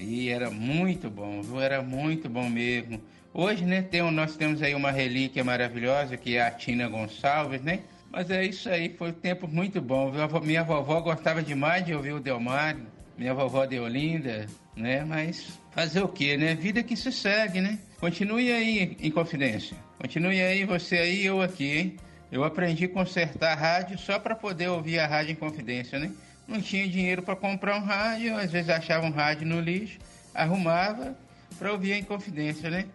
E 0.00 0.30
era 0.30 0.50
muito 0.50 1.10
bom, 1.10 1.42
viu? 1.42 1.60
Era 1.60 1.82
muito 1.82 2.28
bom 2.28 2.48
mesmo. 2.48 3.00
Hoje, 3.34 3.64
né, 3.64 3.82
tem, 3.82 4.02
nós 4.10 4.34
temos 4.34 4.62
aí 4.62 4.74
uma 4.74 4.90
relíquia 4.90 5.44
maravilhosa 5.44 6.16
que 6.16 6.36
é 6.36 6.42
a 6.42 6.50
Tina 6.50 6.88
Gonçalves, 6.88 7.62
né? 7.62 7.80
Mas 8.10 8.28
é 8.30 8.44
isso 8.44 8.68
aí, 8.68 8.88
foi 8.88 9.10
um 9.10 9.12
tempo 9.12 9.46
muito 9.46 9.80
bom. 9.80 10.10
Viu? 10.10 10.40
Minha 10.40 10.64
vovó 10.64 11.00
gostava 11.00 11.42
demais 11.42 11.84
de 11.84 11.94
ouvir 11.94 12.12
o 12.12 12.20
Delmário, 12.20 12.84
minha 13.16 13.34
vovó 13.34 13.66
Deolinda, 13.66 14.46
né? 14.74 15.04
Mas 15.04 15.60
fazer 15.70 16.02
o 16.02 16.08
quê, 16.08 16.36
né? 16.36 16.54
Vida 16.54 16.82
que 16.82 16.96
se 16.96 17.12
segue, 17.12 17.60
né? 17.60 17.78
Continue 18.00 18.50
aí 18.50 18.96
em 18.98 19.10
confidência. 19.10 19.76
Continue 19.98 20.40
aí, 20.40 20.64
você 20.64 20.96
aí, 20.96 21.24
eu 21.24 21.42
aqui, 21.42 21.78
hein? 21.78 21.96
Eu 22.32 22.42
aprendi 22.42 22.86
a 22.86 22.88
consertar 22.88 23.54
rádio 23.54 23.98
só 23.98 24.18
para 24.18 24.34
poder 24.34 24.68
ouvir 24.68 24.98
a 24.98 25.06
rádio 25.06 25.32
em 25.32 25.36
confidência, 25.36 25.98
né? 25.98 26.10
Não 26.50 26.60
tinha 26.60 26.88
dinheiro 26.88 27.22
para 27.22 27.36
comprar 27.36 27.76
um 27.76 27.84
rádio, 27.84 28.36
às 28.36 28.50
vezes 28.50 28.68
achava 28.68 29.06
um 29.06 29.12
rádio 29.12 29.46
no 29.46 29.60
lixo, 29.60 30.00
arrumava 30.34 31.16
para 31.56 31.70
ouvir 31.70 31.92
em 31.92 32.02
confidência, 32.02 32.68
né? 32.68 32.86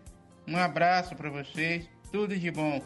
Um 0.46 0.58
abraço 0.58 1.16
para 1.16 1.30
vocês, 1.30 1.90
tudo 2.12 2.38
de 2.38 2.52
bom. 2.52 2.82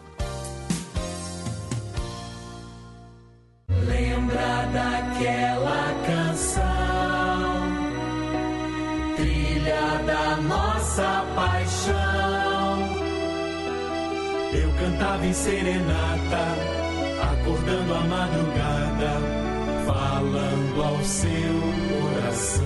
Lembra 3.67 4.67
daquela 4.71 5.87
canção, 6.05 6.63
trilha 9.15 10.03
da 10.05 10.37
nossa 10.37 11.25
paixão. 11.35 12.79
Eu 14.53 14.71
cantava 14.79 15.25
em 15.25 15.33
serenata, 15.33 16.45
acordando 17.33 17.95
a 17.95 18.01
madrugada, 18.01 19.38
falando 20.19 20.83
ao 20.83 21.03
seu 21.03 21.31
coração. 22.01 22.65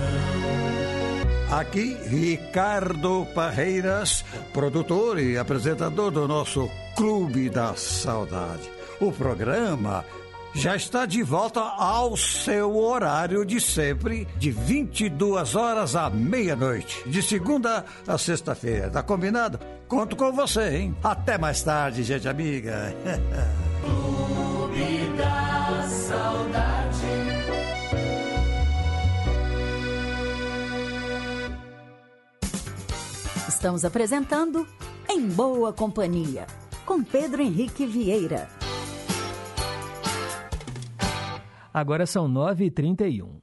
Aqui, 1.51 1.95
Ricardo 2.07 3.27
Parreiras, 3.35 4.25
produtor 4.51 5.19
e 5.19 5.37
apresentador 5.37 6.09
do 6.09 6.27
nosso 6.27 6.67
Clube 6.95 7.51
da 7.51 7.75
Saudade. 7.75 8.67
O 8.99 9.11
programa 9.11 10.03
já 10.55 10.75
está 10.75 11.05
de 11.05 11.21
volta 11.21 11.61
ao 11.61 12.17
seu 12.17 12.75
horário 12.75 13.45
de 13.45 13.61
sempre, 13.61 14.27
de 14.35 14.49
22 14.49 15.53
horas 15.55 15.95
à 15.95 16.09
meia-noite, 16.09 17.07
de 17.07 17.21
segunda 17.21 17.85
a 18.07 18.17
sexta-feira. 18.17 18.89
Tá 18.89 19.03
combinado? 19.03 19.59
Conto 19.87 20.15
com 20.15 20.31
você, 20.31 20.77
hein? 20.77 20.97
Até 21.03 21.37
mais 21.37 21.61
tarde, 21.61 22.01
gente 22.01 22.27
amiga. 22.27 22.95
Clube 23.85 25.17
da 25.17 25.87
Saudade. 25.87 26.82
Estamos 33.63 33.85
apresentando 33.85 34.67
Em 35.09 35.25
Boa 35.25 35.71
Companhia, 35.71 36.45
com 36.85 37.01
Pedro 37.01 37.41
Henrique 37.41 37.85
Vieira. 37.85 38.49
Agora 41.73 42.05
são 42.05 42.27
9h31. 42.27 43.39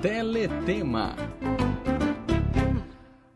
Teletema. 0.00 1.14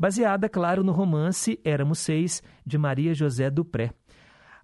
baseada, 0.00 0.48
claro, 0.48 0.82
no 0.82 0.92
romance 0.92 1.60
Éramos 1.62 1.98
Seis, 1.98 2.42
de 2.64 2.78
Maria 2.78 3.12
José 3.12 3.50
Dupré. 3.50 3.92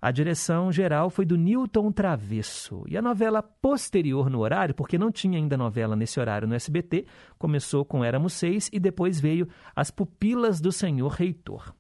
A 0.00 0.10
direção 0.10 0.72
geral 0.72 1.10
foi 1.10 1.26
do 1.26 1.36
Newton 1.36 1.92
Travesso. 1.92 2.84
E 2.88 2.96
a 2.96 3.02
novela 3.02 3.42
posterior 3.42 4.30
no 4.30 4.38
horário, 4.40 4.74
porque 4.74 4.96
não 4.96 5.12
tinha 5.12 5.36
ainda 5.36 5.54
novela 5.54 5.94
nesse 5.94 6.18
horário 6.18 6.48
no 6.48 6.54
SBT, 6.54 7.04
começou 7.38 7.84
com 7.84 8.02
Éramos 8.02 8.32
Seis 8.32 8.70
e 8.72 8.80
depois 8.80 9.20
veio 9.20 9.46
As 9.74 9.90
Pupilas 9.90 10.58
do 10.58 10.72
Senhor 10.72 11.12
Reitor. 11.12 11.74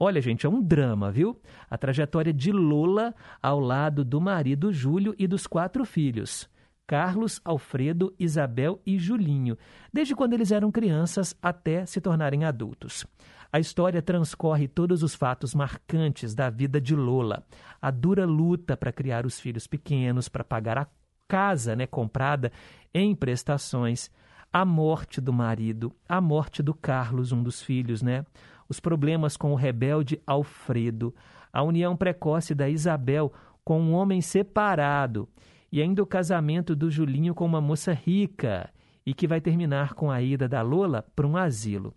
Olha, 0.00 0.22
gente, 0.22 0.46
é 0.46 0.48
um 0.48 0.62
drama, 0.62 1.12
viu? 1.12 1.38
A 1.68 1.76
trajetória 1.76 2.32
de 2.32 2.50
Lola 2.50 3.14
ao 3.42 3.60
lado 3.60 4.06
do 4.06 4.22
marido 4.22 4.72
Júlio 4.72 5.14
e 5.18 5.26
dos 5.26 5.46
quatro 5.46 5.84
filhos. 5.84 6.48
Carlos, 6.86 7.40
Alfredo, 7.44 8.14
Isabel 8.18 8.80
e 8.86 8.98
Julinho, 8.98 9.58
desde 9.92 10.14
quando 10.14 10.34
eles 10.34 10.52
eram 10.52 10.70
crianças 10.70 11.34
até 11.42 11.84
se 11.84 12.00
tornarem 12.00 12.44
adultos. 12.44 13.04
A 13.52 13.58
história 13.58 14.00
transcorre 14.00 14.68
todos 14.68 15.02
os 15.02 15.14
fatos 15.14 15.54
marcantes 15.54 16.34
da 16.34 16.48
vida 16.48 16.80
de 16.80 16.94
Lola. 16.94 17.44
A 17.80 17.90
dura 17.90 18.24
luta 18.24 18.76
para 18.76 18.92
criar 18.92 19.26
os 19.26 19.40
filhos 19.40 19.66
pequenos, 19.66 20.28
para 20.28 20.44
pagar 20.44 20.78
a 20.78 20.86
casa 21.26 21.74
né, 21.74 21.86
comprada 21.86 22.52
em 22.94 23.14
prestações, 23.14 24.10
a 24.52 24.64
morte 24.64 25.20
do 25.20 25.32
marido, 25.32 25.92
a 26.08 26.20
morte 26.20 26.62
do 26.62 26.72
Carlos, 26.72 27.32
um 27.32 27.42
dos 27.42 27.60
filhos, 27.60 28.00
né? 28.00 28.24
Os 28.68 28.80
problemas 28.80 29.36
com 29.36 29.52
o 29.52 29.56
rebelde 29.56 30.20
Alfredo, 30.26 31.14
a 31.52 31.62
união 31.62 31.96
precoce 31.96 32.54
da 32.54 32.68
Isabel 32.68 33.32
com 33.64 33.80
um 33.80 33.92
homem 33.92 34.20
separado 34.20 35.28
e 35.76 35.82
ainda 35.82 36.02
o 36.02 36.06
casamento 36.06 36.74
do 36.74 36.90
Julinho 36.90 37.34
com 37.34 37.44
uma 37.44 37.60
moça 37.60 37.92
rica 37.92 38.70
e 39.04 39.12
que 39.12 39.26
vai 39.26 39.42
terminar 39.42 39.92
com 39.92 40.10
a 40.10 40.22
ida 40.22 40.48
da 40.48 40.62
Lola 40.62 41.04
para 41.14 41.26
um 41.26 41.36
asilo. 41.36 41.94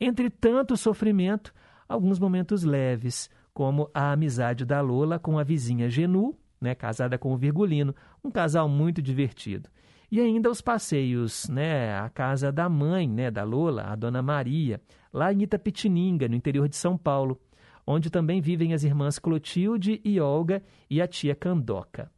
Entre 0.00 0.30
tanto 0.30 0.76
sofrimento, 0.76 1.52
alguns 1.88 2.20
momentos 2.20 2.62
leves, 2.62 3.28
como 3.52 3.90
a 3.92 4.12
amizade 4.12 4.64
da 4.64 4.80
Lola 4.80 5.18
com 5.18 5.36
a 5.36 5.42
vizinha 5.42 5.90
Genu, 5.90 6.32
né, 6.60 6.76
casada 6.76 7.18
com 7.18 7.34
o 7.34 7.36
Virgulino, 7.36 7.92
um 8.22 8.30
casal 8.30 8.68
muito 8.68 9.02
divertido. 9.02 9.68
E 10.12 10.20
ainda 10.20 10.48
os 10.48 10.60
passeios, 10.60 11.48
né, 11.48 11.98
à 11.98 12.08
casa 12.08 12.52
da 12.52 12.68
mãe, 12.68 13.08
né, 13.08 13.32
da 13.32 13.42
Lola, 13.42 13.82
a 13.82 13.96
dona 13.96 14.22
Maria, 14.22 14.80
lá 15.12 15.32
em 15.32 15.42
Itapetininga, 15.42 16.28
no 16.28 16.36
interior 16.36 16.68
de 16.68 16.76
São 16.76 16.96
Paulo, 16.96 17.36
onde 17.84 18.10
também 18.10 18.40
vivem 18.40 18.74
as 18.74 18.84
irmãs 18.84 19.18
Clotilde 19.18 20.00
e 20.04 20.20
Olga 20.20 20.62
e 20.88 21.02
a 21.02 21.08
tia 21.08 21.34
Candoca. 21.34 22.08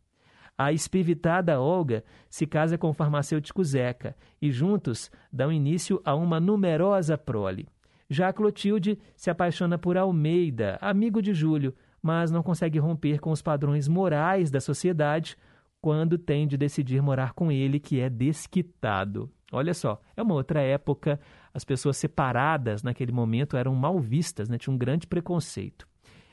A 0.63 0.75
espivitada 0.75 1.59
Olga 1.59 2.05
se 2.29 2.47
casa 2.47 2.77
com 2.77 2.91
o 2.91 2.93
farmacêutico 2.93 3.65
Zeca 3.65 4.15
e 4.43 4.53
juntos 4.53 5.11
dão 5.33 5.51
início 5.51 6.03
a 6.05 6.15
uma 6.15 6.39
numerosa 6.39 7.17
prole. 7.17 7.67
Já 8.11 8.31
Clotilde 8.31 8.99
se 9.17 9.31
apaixona 9.31 9.79
por 9.79 9.97
Almeida, 9.97 10.77
amigo 10.83 11.23
de 11.23 11.33
Júlio, 11.33 11.75
mas 12.03 12.31
não 12.31 12.43
consegue 12.43 12.79
romper 12.79 13.21
com 13.21 13.31
os 13.31 13.41
padrões 13.41 13.89
morais 13.89 14.51
da 14.51 14.61
sociedade 14.61 15.35
quando 15.81 16.19
tem 16.19 16.47
de 16.47 16.59
decidir 16.59 17.01
morar 17.01 17.33
com 17.33 17.51
ele, 17.51 17.81
que 17.81 17.99
é 17.99 18.11
desquitado. 18.11 19.31
Olha 19.51 19.73
só, 19.73 19.99
é 20.15 20.21
uma 20.21 20.35
outra 20.35 20.61
época, 20.61 21.19
as 21.55 21.65
pessoas 21.65 21.97
separadas 21.97 22.83
naquele 22.83 23.13
momento 23.13 23.57
eram 23.57 23.75
mal 23.75 23.99
vistas, 23.99 24.47
né? 24.47 24.59
tinha 24.59 24.75
um 24.75 24.79
grande 24.79 25.07
preconceito. 25.07 25.89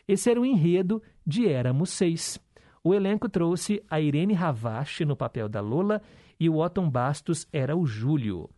Esse 0.05 0.29
era 0.29 0.41
o 0.41 0.45
enredo 0.45 1.01
de 1.25 1.47
Éramos 1.47 1.91
Seis. 1.91 2.45
O 2.88 2.93
elenco 2.93 3.28
trouxe 3.28 3.84
a 3.89 4.00
Irene 4.00 4.34
Ravache 4.34 5.04
no 5.04 5.13
papel 5.13 5.50
da 5.50 5.60
Lola 5.60 6.02
e 6.39 6.47
o 6.47 6.56
Otton 6.56 6.89
Bastos 6.89 7.45
era 7.52 7.76
o 7.76 7.86
Júlio. 7.86 8.50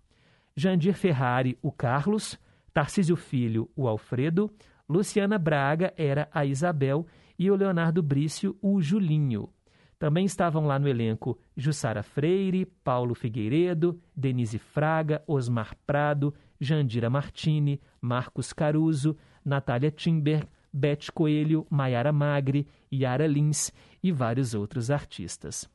Jandir 0.55 0.93
Ferrari, 0.93 1.57
o 1.63 1.71
Carlos, 1.71 2.37
Tarcísio 2.71 3.15
Filho, 3.15 3.67
o 3.75 3.87
Alfredo, 3.87 4.47
Luciana 4.87 5.39
Braga 5.39 5.95
era 5.97 6.29
a 6.31 6.45
Isabel 6.45 7.07
e 7.39 7.49
o 7.49 7.55
Leonardo 7.55 8.03
Brício, 8.03 8.55
o 8.61 8.79
Julinho. 8.79 9.49
Também 9.97 10.25
estavam 10.25 10.67
lá 10.67 10.77
no 10.77 10.87
elenco 10.87 11.35
Jussara 11.57 12.03
Freire, 12.03 12.67
Paulo 12.83 13.15
Figueiredo, 13.15 13.99
Denise 14.15 14.59
Fraga, 14.59 15.23
Osmar 15.25 15.75
Prado, 15.87 16.35
Jandira 16.61 17.09
Martini, 17.09 17.81
Marcos 17.99 18.53
Caruso, 18.53 19.17
Natália 19.43 19.89
Timber, 19.89 20.47
Beth 20.71 21.11
Coelho, 21.13 21.65
Maiara 21.69 22.11
Magri, 22.11 22.67
Yara 22.91 23.27
Lins 23.27 23.71
e 24.01 24.11
vários 24.11 24.53
outros 24.53 24.89
artistas. 24.89 25.69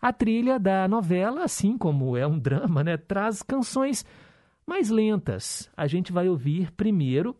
A 0.00 0.12
trilha 0.12 0.58
da 0.58 0.88
novela, 0.88 1.44
assim 1.44 1.78
como 1.78 2.16
é 2.16 2.26
um 2.26 2.38
drama, 2.38 2.82
né, 2.82 2.96
traz 2.96 3.42
canções 3.42 4.04
mais 4.66 4.90
lentas. 4.90 5.70
A 5.76 5.86
gente 5.86 6.12
vai 6.12 6.28
ouvir 6.28 6.72
primeiro, 6.72 7.36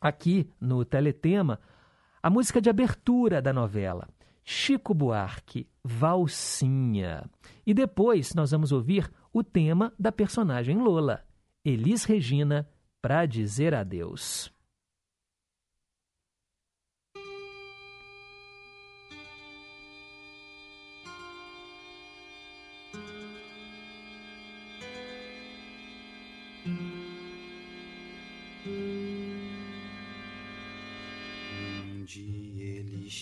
aqui 0.00 0.50
no 0.60 0.84
Teletema, 0.84 1.58
a 2.22 2.28
música 2.28 2.60
de 2.60 2.68
abertura 2.68 3.40
da 3.40 3.52
novela, 3.52 4.08
Chico 4.44 4.92
Buarque, 4.92 5.66
Valsinha. 5.82 7.24
E 7.66 7.72
depois 7.72 8.34
nós 8.34 8.50
vamos 8.50 8.72
ouvir 8.72 9.10
o 9.32 9.42
tema 9.42 9.92
da 9.98 10.10
personagem 10.10 10.78
Lola, 10.78 11.24
Elis 11.64 12.04
Regina, 12.04 12.68
para 13.00 13.24
dizer 13.26 13.74
adeus. 13.74 14.52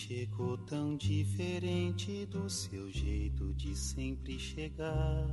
Chegou 0.07 0.57
tão 0.59 0.95
diferente 0.95 2.25
do 2.27 2.49
seu 2.49 2.89
jeito 2.89 3.53
de 3.55 3.75
sempre 3.75 4.39
chegar. 4.39 5.27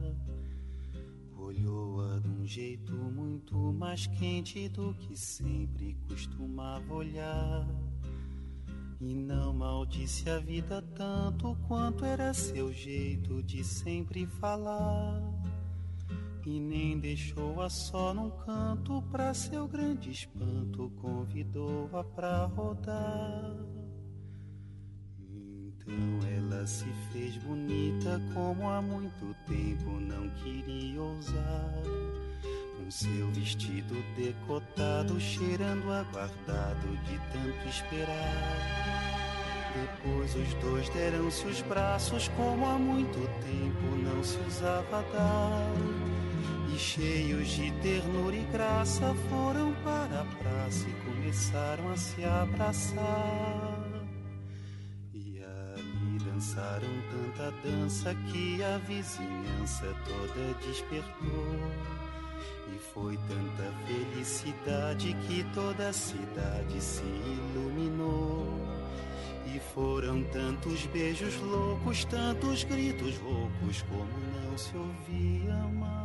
Olhou-a 1.39 2.19
de 2.19 2.29
um 2.29 2.45
jeito 2.45 2.93
muito 2.93 3.57
mais 3.73 4.09
quente 4.09 4.69
do 4.69 4.93
que 4.95 5.17
sempre 5.17 5.97
costumava 6.09 6.93
olhar. 6.93 7.69
E 9.01 9.15
não 9.15 9.53
maldisse 9.53 10.29
a 10.29 10.41
vida 10.41 10.83
tanto 10.97 11.57
quanto 11.69 12.05
era 12.05 12.35
seu 12.35 12.73
jeito 12.73 13.45
de 13.45 13.63
sempre 13.63 14.27
falar. 14.27 15.23
E 16.45 16.59
nem 16.59 16.99
deixou-a 16.99 17.71
só 17.71 18.13
num 18.13 18.31
canto, 18.45 19.01
pra 19.13 19.33
seu 19.35 19.69
grande 19.69 20.11
espanto, 20.11 20.91
convidou-a 21.01 22.03
pra 22.03 22.47
rodar. 22.47 23.74
Então 25.87 26.29
ela 26.29 26.67
se 26.67 26.87
fez 27.13 27.37
bonita 27.39 28.21
como 28.33 28.69
há 28.69 28.81
muito 28.81 29.37
tempo 29.47 29.91
não 30.01 30.29
queria 30.31 31.01
ousar. 31.01 31.75
Com 32.77 32.91
seu 32.91 33.31
vestido 33.33 33.95
decotado, 34.17 35.21
cheirando 35.21 35.91
aguardado 35.93 36.89
de 37.05 37.19
tanto 37.33 37.69
esperar. 37.69 39.15
Depois 39.75 40.35
os 40.37 40.55
dois 40.55 40.89
deram-se 40.91 41.47
os 41.47 41.61
braços 41.63 42.29
como 42.29 42.65
há 42.67 42.79
muito 42.79 43.19
tempo 43.43 43.97
não 44.03 44.23
se 44.25 44.39
usava 44.47 45.05
dar. 45.13 45.73
E 46.75 46.79
cheios 46.79 47.49
de 47.49 47.71
ternura 47.83 48.37
e 48.37 48.45
graça 48.53 49.15
foram 49.29 49.75
para 49.85 50.23
a 50.23 50.25
praça 50.25 50.89
e 50.89 50.93
começaram 51.05 51.91
a 51.91 51.97
se 51.97 52.25
abraçar. 52.25 53.64
Dançaram 56.45 56.91
tanta 57.11 57.51
dança 57.67 58.15
que 58.31 58.63
a 58.63 58.77
vizinhança 58.77 59.97
toda 60.05 60.55
despertou. 60.67 61.57
E 62.69 62.79
foi 62.93 63.17
tanta 63.17 63.73
felicidade 63.87 65.17
que 65.27 65.43
toda 65.55 65.89
a 65.89 65.93
cidade 65.93 66.83
se 66.83 67.03
iluminou. 67.03 68.47
E 69.47 69.59
foram 69.73 70.23
tantos 70.25 70.85
beijos 70.87 71.35
loucos, 71.41 72.05
tantos 72.05 72.63
gritos 72.65 73.17
roucos, 73.17 73.83
como 73.89 74.45
não 74.45 74.59
se 74.59 74.77
ouvia 74.77 75.57
mais. 75.73 76.04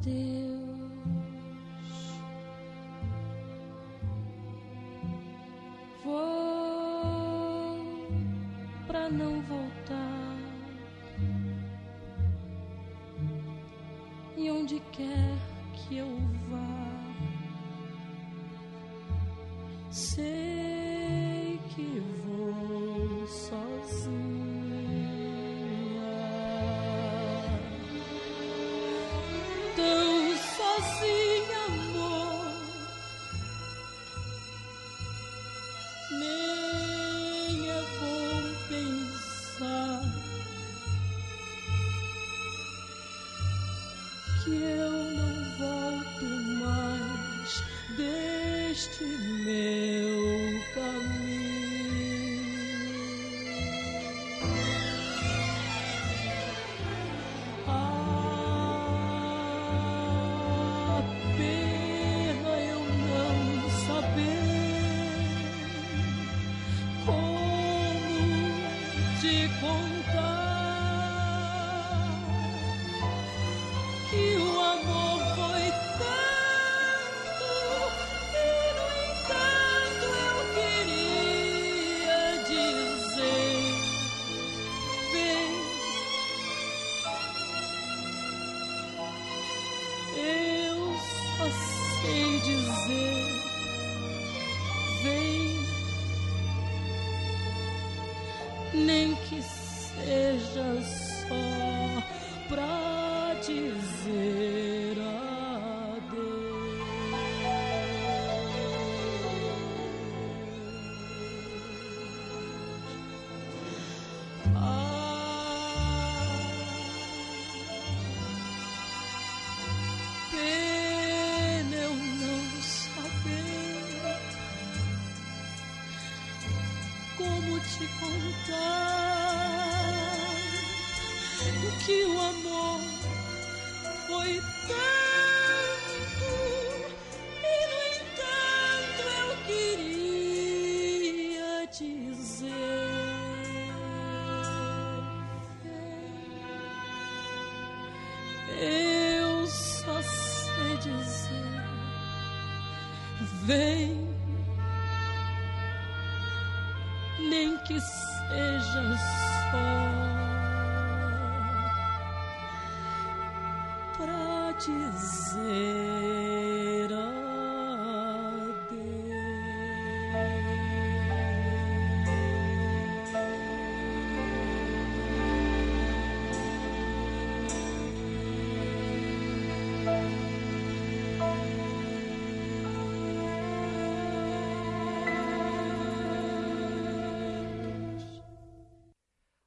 Adeus. 0.00 0.60
Vou 6.02 7.76
pra 8.86 9.10
não 9.10 9.42
voltar. 9.42 10.19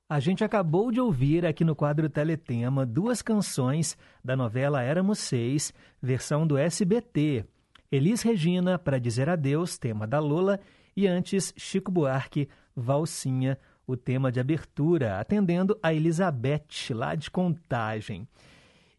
A 0.09 0.19
gente 0.19 0.43
acabou 0.43 0.91
de 0.91 0.99
ouvir 0.99 1.45
aqui 1.45 1.63
no 1.63 1.75
quadro 1.75 2.09
Teletema 2.09 2.85
duas 2.85 3.21
canções 3.21 3.97
da 4.23 4.35
novela 4.35 4.81
Éramos 4.81 5.17
Seis, 5.19 5.73
versão 6.01 6.45
do 6.45 6.57
SBT. 6.57 7.45
Elis 7.89 8.21
Regina, 8.21 8.77
Para 8.77 8.99
Dizer 8.99 9.29
Adeus, 9.29 9.77
tema 9.77 10.05
da 10.05 10.19
Lola, 10.19 10.59
e 10.95 11.07
antes 11.07 11.53
Chico 11.55 11.89
Buarque, 11.89 12.49
Valsinha, 12.75 13.57
o 13.87 13.95
tema 13.95 14.29
de 14.29 14.41
abertura, 14.41 15.19
atendendo 15.19 15.79
a 15.81 15.93
Elizabeth, 15.93 16.91
lá 16.91 17.15
de 17.15 17.31
Contagem. 17.31 18.27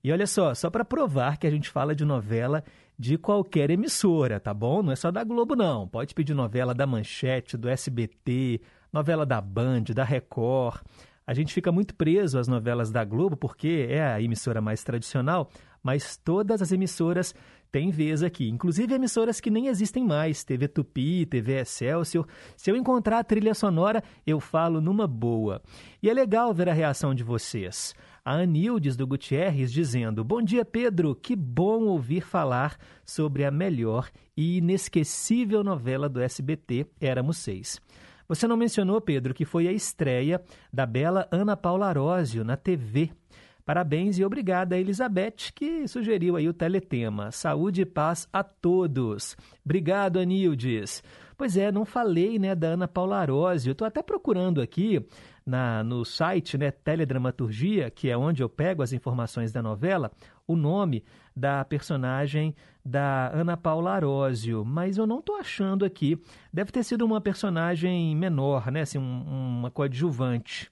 E 0.02 0.11
olha 0.11 0.26
só, 0.26 0.55
só 0.55 0.70
para 0.70 0.84
provar 0.84 1.36
que 1.36 1.46
a 1.46 1.50
gente 1.50 1.68
fala 1.68 1.94
de 1.94 2.05
novela 2.05 2.64
de 2.98 3.18
qualquer 3.18 3.70
emissora, 3.70 4.40
tá 4.40 4.55
bom? 4.55 4.82
Não 4.82 4.92
é 4.92 4.96
só 4.96 5.11
da 5.11 5.22
Globo, 5.22 5.55
não. 5.55 5.86
Pode 5.86 6.14
pedir 6.14 6.34
novela 6.34 6.74
da 6.74 6.86
Manchete, 6.86 7.57
do 7.57 7.68
SBT, 7.68 8.61
novela 8.95 9.26
da 9.26 9.40
Band, 9.40 9.82
da 9.92 10.05
Record. 10.05 10.80
A 11.26 11.34
gente 11.34 11.53
fica 11.53 11.72
muito 11.72 11.97
preso 11.97 12.38
às 12.38 12.47
novelas 12.47 12.92
da 12.92 13.05
Globo 13.05 13.36
porque 13.36 13.88
é 13.90 14.01
a 14.01 14.22
emissora 14.22 14.61
mais 14.61 14.84
tradicional, 14.84 15.51
mas 15.82 16.16
todas 16.16 16.62
as 16.62 16.70
emissoras 16.70 17.34
têm 17.72 17.90
vez 17.90 18.22
aqui, 18.22 18.49
inclusive 18.49 18.95
emissoras 18.95 19.40
que 19.40 19.51
nem 19.51 19.66
existem 19.66 20.05
mais, 20.05 20.45
TV 20.45 20.68
Tupi, 20.68 21.26
TV 21.26 21.61
Excelsior. 21.61 22.24
Se 22.57 22.70
eu 22.70 22.76
encontrar 22.76 23.18
a 23.18 23.24
trilha 23.24 23.53
sonora, 23.53 24.01
eu 24.24 24.38
falo 24.38 24.80
numa 24.80 25.09
boa. 25.09 25.61
E 26.01 26.09
é 26.09 26.14
legal 26.14 26.55
ver 26.55 26.68
a 26.68 26.72
reação 26.72 27.12
de 27.16 27.24
vocês. 27.24 27.97
A 28.24 28.34
Anildes 28.34 28.97
do 28.97 29.09
Gutierrez 29.09 29.72
dizendo: 29.72 30.22
Bom 30.22 30.40
dia, 30.40 30.64
Pedro. 30.64 31.16
Que 31.16 31.34
bom 31.34 31.82
ouvir 31.86 32.20
falar 32.20 32.76
sobre 33.05 33.45
a 33.45 33.51
melhor 33.51 34.09
e 34.36 34.59
inesquecível 34.59 35.64
novela 35.64 36.09
do 36.09 36.20
SBT, 36.20 36.86
Éramos 37.01 37.38
Seis. 37.38 37.80
Você 38.29 38.49
não 38.49 38.57
mencionou, 38.57 39.01
Pedro, 39.01 39.35
que 39.35 39.45
foi 39.45 39.68
a 39.68 39.72
estreia 39.72 40.43
da 40.72 40.87
bela 40.87 41.29
Ana 41.31 41.57
Paula 41.57 41.87
Arósio 41.87 42.45
na 42.45 42.57
TV. 42.57 43.11
Parabéns 43.64 44.18
e 44.18 44.25
obrigada 44.25 44.77
a 44.77 44.79
Elizabeth, 44.79 45.53
que 45.55 45.89
sugeriu 45.89 46.37
aí 46.37 46.47
o 46.49 46.53
teletema. 46.53 47.31
Saúde 47.31 47.83
e 47.83 47.87
paz 47.87 48.29
a 48.33 48.43
todos. 48.43 49.37
Obrigado, 49.64 50.18
Anildes. 50.18 51.03
Pois 51.37 51.57
é, 51.57 51.72
não 51.72 51.85
falei 51.85 52.39
né, 52.39 52.55
da 52.55 52.68
Ana 52.68 52.87
Paula 52.87 53.16
Arósio. 53.16 53.72
Estou 53.72 53.87
até 53.87 54.03
procurando 54.03 54.61
aqui 54.61 55.05
na, 55.45 55.83
no 55.83 56.05
site 56.05 56.57
né, 56.57 56.70
Teledramaturgia, 56.70 57.91
que 57.91 58.09
é 58.11 58.16
onde 58.16 58.43
eu 58.43 58.49
pego 58.49 58.83
as 58.83 58.93
informações 58.93 59.51
da 59.51 59.62
novela, 59.62 60.11
o 60.47 60.57
nome 60.57 61.03
da 61.35 61.64
personagem 61.64 62.55
da 62.85 63.28
Ana 63.28 63.57
Paula 63.57 63.93
Arósio, 63.93 64.64
mas 64.64 64.99
eu 64.99 65.07
não 65.07 65.20
estou 65.20 65.37
achando 65.37 65.85
aqui. 65.85 66.20
Deve 66.53 66.70
ter 66.70 66.85
sido 66.85 67.05
uma 67.05 67.20
personagem 67.20 68.14
menor, 68.14 68.70
né? 68.70 68.82
Assim, 68.82 68.99
um, 68.99 69.59
uma 69.59 69.70
coadjuvante. 69.70 70.70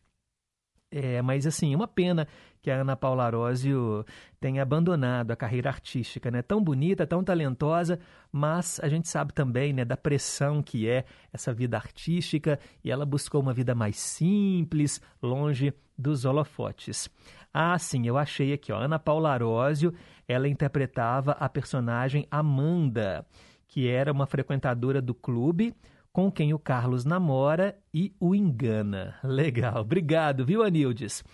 É, 0.90 1.22
mas 1.22 1.46
assim, 1.46 1.74
uma 1.74 1.88
pena 1.88 2.28
que 2.62 2.70
a 2.70 2.80
Ana 2.80 2.94
Paula 2.94 3.24
Arósio 3.24 4.06
tenha 4.40 4.62
abandonado 4.62 5.32
a 5.32 5.36
carreira 5.36 5.68
artística, 5.68 6.30
né? 6.30 6.42
Tão 6.42 6.62
bonita, 6.62 7.04
tão 7.04 7.24
talentosa, 7.24 7.98
mas 8.30 8.78
a 8.80 8.88
gente 8.88 9.08
sabe 9.08 9.34
também, 9.34 9.72
né, 9.72 9.84
da 9.84 9.96
pressão 9.96 10.62
que 10.62 10.88
é 10.88 11.04
essa 11.32 11.52
vida 11.52 11.76
artística 11.76 12.60
e 12.84 12.90
ela 12.90 13.04
buscou 13.04 13.42
uma 13.42 13.52
vida 13.52 13.74
mais 13.74 13.96
simples, 13.96 15.00
longe 15.20 15.74
dos 15.98 16.24
holofotes. 16.24 17.10
Ah, 17.52 17.76
sim, 17.78 18.06
eu 18.06 18.16
achei 18.16 18.52
aqui, 18.52 18.72
ó, 18.72 18.78
Ana 18.78 18.98
Paula 18.98 19.32
Arósio, 19.32 19.92
ela 20.28 20.48
interpretava 20.48 21.32
a 21.32 21.48
personagem 21.48 22.26
Amanda, 22.30 23.26
que 23.66 23.88
era 23.88 24.12
uma 24.12 24.26
frequentadora 24.26 25.02
do 25.02 25.14
clube 25.14 25.74
com 26.12 26.30
quem 26.30 26.54
o 26.54 26.58
Carlos 26.58 27.04
namora 27.04 27.76
e 27.92 28.14
o 28.20 28.34
engana. 28.34 29.16
Legal, 29.24 29.80
obrigado, 29.80 30.46
viu, 30.46 30.62
Anildes? 30.62 31.24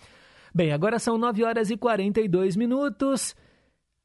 Bem, 0.58 0.72
agora 0.72 0.98
são 0.98 1.16
9 1.16 1.44
horas 1.44 1.70
e 1.70 1.76
42 1.76 2.56
minutos. 2.56 3.36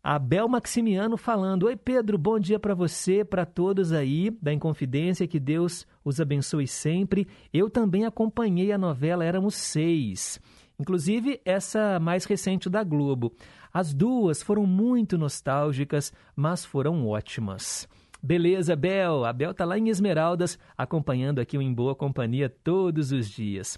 Abel 0.04 0.48
Maximiano 0.48 1.18
falando: 1.18 1.64
Oi, 1.64 1.76
Pedro, 1.76 2.16
bom 2.16 2.38
dia 2.38 2.60
para 2.60 2.76
você, 2.76 3.26
para 3.26 3.44
todos 3.44 3.92
aí 3.92 4.30
da 4.40 4.54
Inconfidência, 4.54 5.28
que 5.28 5.40
Deus 5.40 5.88
os 6.06 6.22
abençoe 6.22 6.68
sempre. 6.68 7.28
Eu 7.52 7.72
também 7.72 8.06
acompanhei 8.06 8.72
a 8.72 8.78
novela 8.78 9.26
Éramos 9.26 9.56
Seis, 9.56 10.40
inclusive 10.80 11.42
essa 11.44 12.00
mais 12.00 12.24
recente 12.26 12.70
da 12.70 12.84
Globo. 12.84 13.34
As 13.74 13.92
duas 13.92 14.44
foram 14.44 14.68
muito 14.68 15.18
nostálgicas, 15.18 16.14
mas 16.36 16.64
foram 16.64 17.08
ótimas. 17.08 17.90
Beleza, 18.22 18.76
Bel. 18.76 19.26
A 19.26 19.34
Bel 19.34 19.56
tá 19.56 19.66
lá 19.66 19.76
em 19.76 19.90
Esmeraldas, 19.90 20.60
acompanhando 20.78 21.40
aqui 21.40 21.58
o 21.58 21.64
Em 21.64 21.74
Boa 21.74 21.96
Companhia 21.96 22.48
todos 22.48 23.12
os 23.12 23.28
dias. 23.28 23.76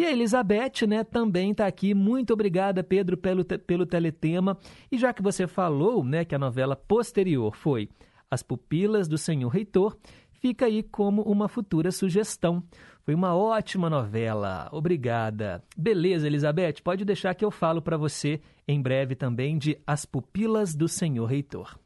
E 0.00 0.06
a 0.06 0.12
Elizabeth, 0.12 0.86
né, 0.88 1.04
também 1.04 1.50
está 1.50 1.66
aqui. 1.66 1.92
Muito 1.92 2.32
obrigada, 2.32 2.82
Pedro, 2.82 3.18
pelo, 3.18 3.44
pelo 3.44 3.84
teletema. 3.84 4.56
E 4.90 4.96
já 4.96 5.12
que 5.12 5.20
você 5.20 5.46
falou, 5.46 6.02
né, 6.02 6.24
que 6.24 6.34
a 6.34 6.38
novela 6.38 6.74
posterior 6.74 7.54
foi 7.54 7.86
As 8.30 8.42
Pupilas 8.42 9.06
do 9.06 9.18
Senhor 9.18 9.50
Reitor, 9.50 9.94
fica 10.32 10.64
aí 10.64 10.82
como 10.82 11.20
uma 11.20 11.48
futura 11.48 11.92
sugestão. 11.92 12.62
Foi 13.02 13.14
uma 13.14 13.36
ótima 13.36 13.90
novela. 13.90 14.70
Obrigada. 14.72 15.62
Beleza, 15.76 16.26
Elizabeth, 16.26 16.76
pode 16.82 17.04
deixar 17.04 17.34
que 17.34 17.44
eu 17.44 17.50
falo 17.50 17.82
para 17.82 17.98
você 17.98 18.40
em 18.66 18.80
breve 18.80 19.14
também 19.14 19.58
de 19.58 19.78
As 19.86 20.06
Pupilas 20.06 20.74
do 20.74 20.88
Senhor 20.88 21.26
Reitor. 21.26 21.78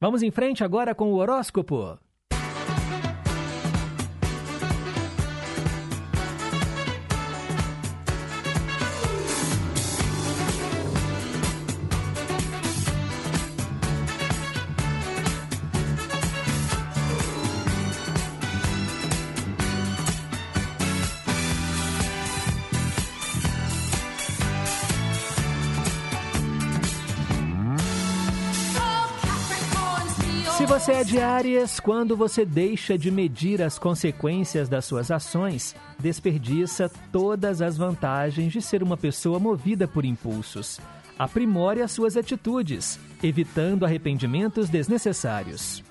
Vamos 0.00 0.20
em 0.20 0.32
frente 0.32 0.64
agora 0.64 0.96
com 0.96 1.12
o 1.12 1.16
horóscopo. 1.16 1.96
Você 30.86 30.92
é 30.92 31.02
de 31.02 31.80
quando 31.80 32.16
você 32.16 32.44
deixa 32.44 32.96
de 32.96 33.10
medir 33.10 33.60
as 33.60 33.76
consequências 33.76 34.68
das 34.68 34.84
suas 34.84 35.10
ações, 35.10 35.74
desperdiça 35.98 36.88
todas 37.10 37.60
as 37.60 37.76
vantagens 37.76 38.52
de 38.52 38.62
ser 38.62 38.84
uma 38.84 38.96
pessoa 38.96 39.40
movida 39.40 39.88
por 39.88 40.04
impulsos. 40.04 40.78
Aprimore 41.18 41.82
as 41.82 41.90
suas 41.90 42.16
atitudes, 42.16 43.00
evitando 43.20 43.84
arrependimentos 43.84 44.68
desnecessários. 44.68 45.82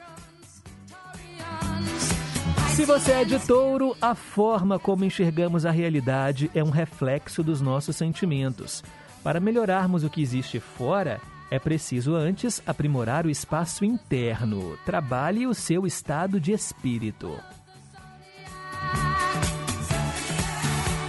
Se 2.73 2.85
você 2.85 3.11
é 3.11 3.25
de 3.25 3.37
touro, 3.45 3.97
a 4.01 4.15
forma 4.15 4.79
como 4.79 5.03
enxergamos 5.03 5.65
a 5.65 5.71
realidade 5.71 6.49
é 6.55 6.63
um 6.63 6.69
reflexo 6.69 7.43
dos 7.43 7.59
nossos 7.59 7.97
sentimentos. 7.97 8.81
Para 9.21 9.41
melhorarmos 9.41 10.05
o 10.05 10.09
que 10.09 10.21
existe 10.21 10.61
fora, 10.61 11.19
é 11.49 11.59
preciso 11.59 12.15
antes 12.15 12.61
aprimorar 12.65 13.25
o 13.25 13.29
espaço 13.29 13.85
interno. 13.85 14.77
Trabalhe 14.85 15.45
o 15.45 15.53
seu 15.53 15.85
estado 15.85 16.39
de 16.39 16.51
espírito. 16.51 17.31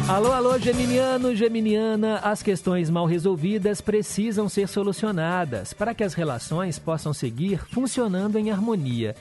Alô, 0.09 0.32
alô, 0.32 0.57
Geminiano, 0.57 1.34
Geminiana, 1.34 2.18
as 2.18 2.41
questões 2.41 2.89
mal 2.89 3.07
resolvidas 3.07 3.80
precisam 3.80 4.49
ser 4.49 4.68
solucionadas 4.68 5.72
para 5.72 5.93
que 5.93 6.05
as 6.05 6.14
relações 6.14 6.78
possam 6.78 7.12
seguir 7.12 7.59
funcionando 7.66 8.39
em 8.39 8.53
harmonia. 8.53 9.16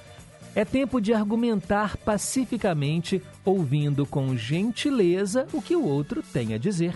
É 0.54 0.64
tempo 0.64 1.02
de 1.02 1.12
argumentar 1.12 1.98
pacificamente, 1.98 3.20
ouvindo 3.44 4.06
com 4.06 4.38
gentileza 4.38 5.48
o 5.52 5.60
que 5.60 5.76
o 5.76 5.84
outro 5.84 6.22
tem 6.22 6.54
a 6.54 6.58
dizer. 6.60 6.94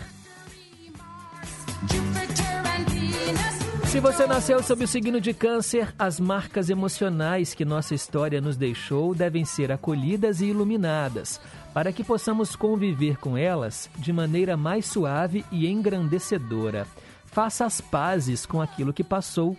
Se 3.89 3.99
você 3.99 4.27
nasceu 4.27 4.61
sob 4.61 4.83
o 4.83 4.87
signo 4.87 5.19
de 5.19 5.33
Câncer, 5.33 5.95
as 5.97 6.19
marcas 6.19 6.69
emocionais 6.69 7.55
que 7.55 7.65
nossa 7.65 7.95
história 7.95 8.39
nos 8.39 8.55
deixou 8.55 9.15
devem 9.15 9.43
ser 9.43 9.71
acolhidas 9.71 10.41
e 10.41 10.45
iluminadas, 10.45 11.41
para 11.73 11.91
que 11.91 12.03
possamos 12.03 12.55
conviver 12.55 13.17
com 13.17 13.35
elas 13.35 13.89
de 13.97 14.13
maneira 14.13 14.55
mais 14.55 14.85
suave 14.85 15.43
e 15.51 15.67
engrandecedora. 15.67 16.85
Faça 17.25 17.65
as 17.65 17.81
pazes 17.81 18.45
com 18.45 18.61
aquilo 18.61 18.93
que 18.93 19.03
passou. 19.03 19.57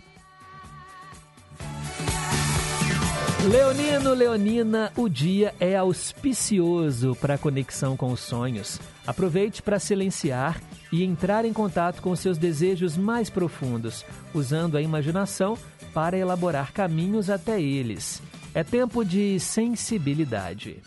Leonino, 3.49 4.13
Leonina, 4.13 4.93
o 4.95 5.09
dia 5.09 5.53
é 5.59 5.75
auspicioso 5.75 7.17
para 7.19 7.33
a 7.33 7.37
conexão 7.37 7.97
com 7.97 8.13
os 8.13 8.21
sonhos. 8.21 8.79
Aproveite 9.05 9.61
para 9.61 9.77
silenciar 9.77 10.61
e 10.91 11.03
entrar 11.03 11.45
em 11.45 11.53
contato 11.53 12.01
com 12.01 12.15
seus 12.15 12.37
desejos 12.37 12.97
mais 12.97 13.29
profundos, 13.29 14.05
usando 14.33 14.75
a 14.75 14.81
imaginação 14.81 15.57
para 15.93 16.17
elaborar 16.17 16.73
caminhos 16.73 17.29
até 17.29 17.61
eles. 17.61 18.21
É 18.53 18.63
tempo 18.63 19.05
de 19.05 19.39
sensibilidade. 19.39 20.81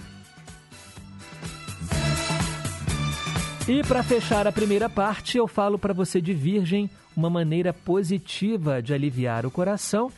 E 3.67 3.83
para 3.83 4.03
fechar 4.03 4.47
a 4.47 4.53
primeira 4.53 4.91
parte, 4.91 5.39
eu 5.39 5.49
falo 5.49 5.79
para 5.79 5.95
você 5.95 6.21
de 6.21 6.35
Virgem 6.35 6.91
uma 7.17 7.31
maneira 7.31 7.73
positiva 7.73 8.83
de 8.83 8.93
aliviar 8.93 9.47
o 9.47 9.51
coração 9.51 10.13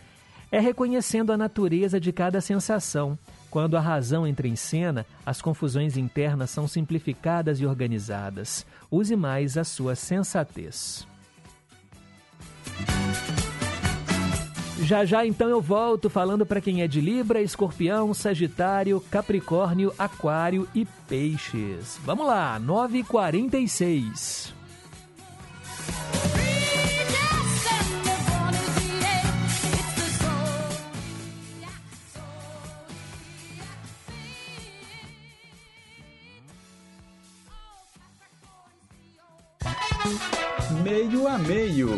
é 0.50 0.58
reconhecendo 0.58 1.32
a 1.32 1.36
natureza 1.36 2.00
de 2.00 2.12
cada 2.12 2.40
sensação. 2.40 3.18
Quando 3.56 3.74
a 3.74 3.80
razão 3.80 4.26
entra 4.26 4.46
em 4.46 4.54
cena, 4.54 5.06
as 5.24 5.40
confusões 5.40 5.96
internas 5.96 6.50
são 6.50 6.68
simplificadas 6.68 7.58
e 7.58 7.64
organizadas. 7.64 8.66
Use 8.90 9.16
mais 9.16 9.56
a 9.56 9.64
sua 9.64 9.94
sensatez. 9.94 11.08
Já 14.82 15.06
já 15.06 15.24
então 15.24 15.48
eu 15.48 15.62
volto 15.62 16.10
falando 16.10 16.44
para 16.44 16.60
quem 16.60 16.82
é 16.82 16.86
de 16.86 17.00
Libra, 17.00 17.40
Escorpião, 17.40 18.12
Sagitário, 18.12 19.00
Capricórnio, 19.10 19.90
Aquário 19.98 20.68
e 20.74 20.84
Peixes. 21.08 21.98
Vamos 22.04 22.26
lá, 22.26 22.60
9h46. 22.60 24.52
Meio 40.82 41.26
a 41.26 41.38
meio. 41.38 41.88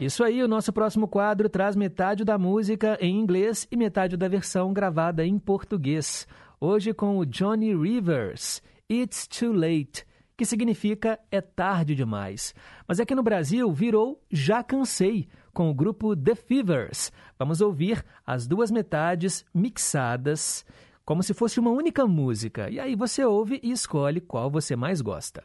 Isso 0.00 0.22
aí, 0.22 0.42
o 0.42 0.48
nosso 0.48 0.72
próximo 0.72 1.08
quadro 1.08 1.48
traz 1.48 1.74
metade 1.74 2.24
da 2.24 2.38
música 2.38 2.96
em 3.00 3.18
inglês 3.18 3.66
e 3.70 3.76
metade 3.76 4.16
da 4.16 4.28
versão 4.28 4.72
gravada 4.72 5.24
em 5.26 5.38
português. 5.38 6.26
Hoje 6.60 6.94
com 6.94 7.18
o 7.18 7.26
Johnny 7.26 7.74
Rivers, 7.74 8.62
It's 8.90 9.26
Too 9.26 9.52
Late, 9.52 10.06
que 10.36 10.44
significa 10.44 11.18
é 11.30 11.40
tarde 11.40 11.94
demais. 11.94 12.54
Mas 12.86 13.00
aqui 13.00 13.14
no 13.14 13.22
Brasil 13.22 13.72
virou 13.72 14.22
Já 14.30 14.62
Cansei, 14.62 15.28
com 15.52 15.68
o 15.68 15.74
grupo 15.74 16.16
The 16.16 16.36
Fevers. 16.36 17.10
Vamos 17.36 17.60
ouvir 17.60 18.04
as 18.24 18.46
duas 18.46 18.70
metades 18.70 19.44
mixadas, 19.52 20.64
como 21.04 21.22
se 21.22 21.34
fosse 21.34 21.58
uma 21.58 21.70
única 21.70 22.06
música. 22.06 22.70
E 22.70 22.78
aí 22.78 22.94
você 22.94 23.24
ouve 23.24 23.58
e 23.62 23.72
escolhe 23.72 24.20
qual 24.20 24.48
você 24.48 24.76
mais 24.76 25.00
gosta. 25.00 25.44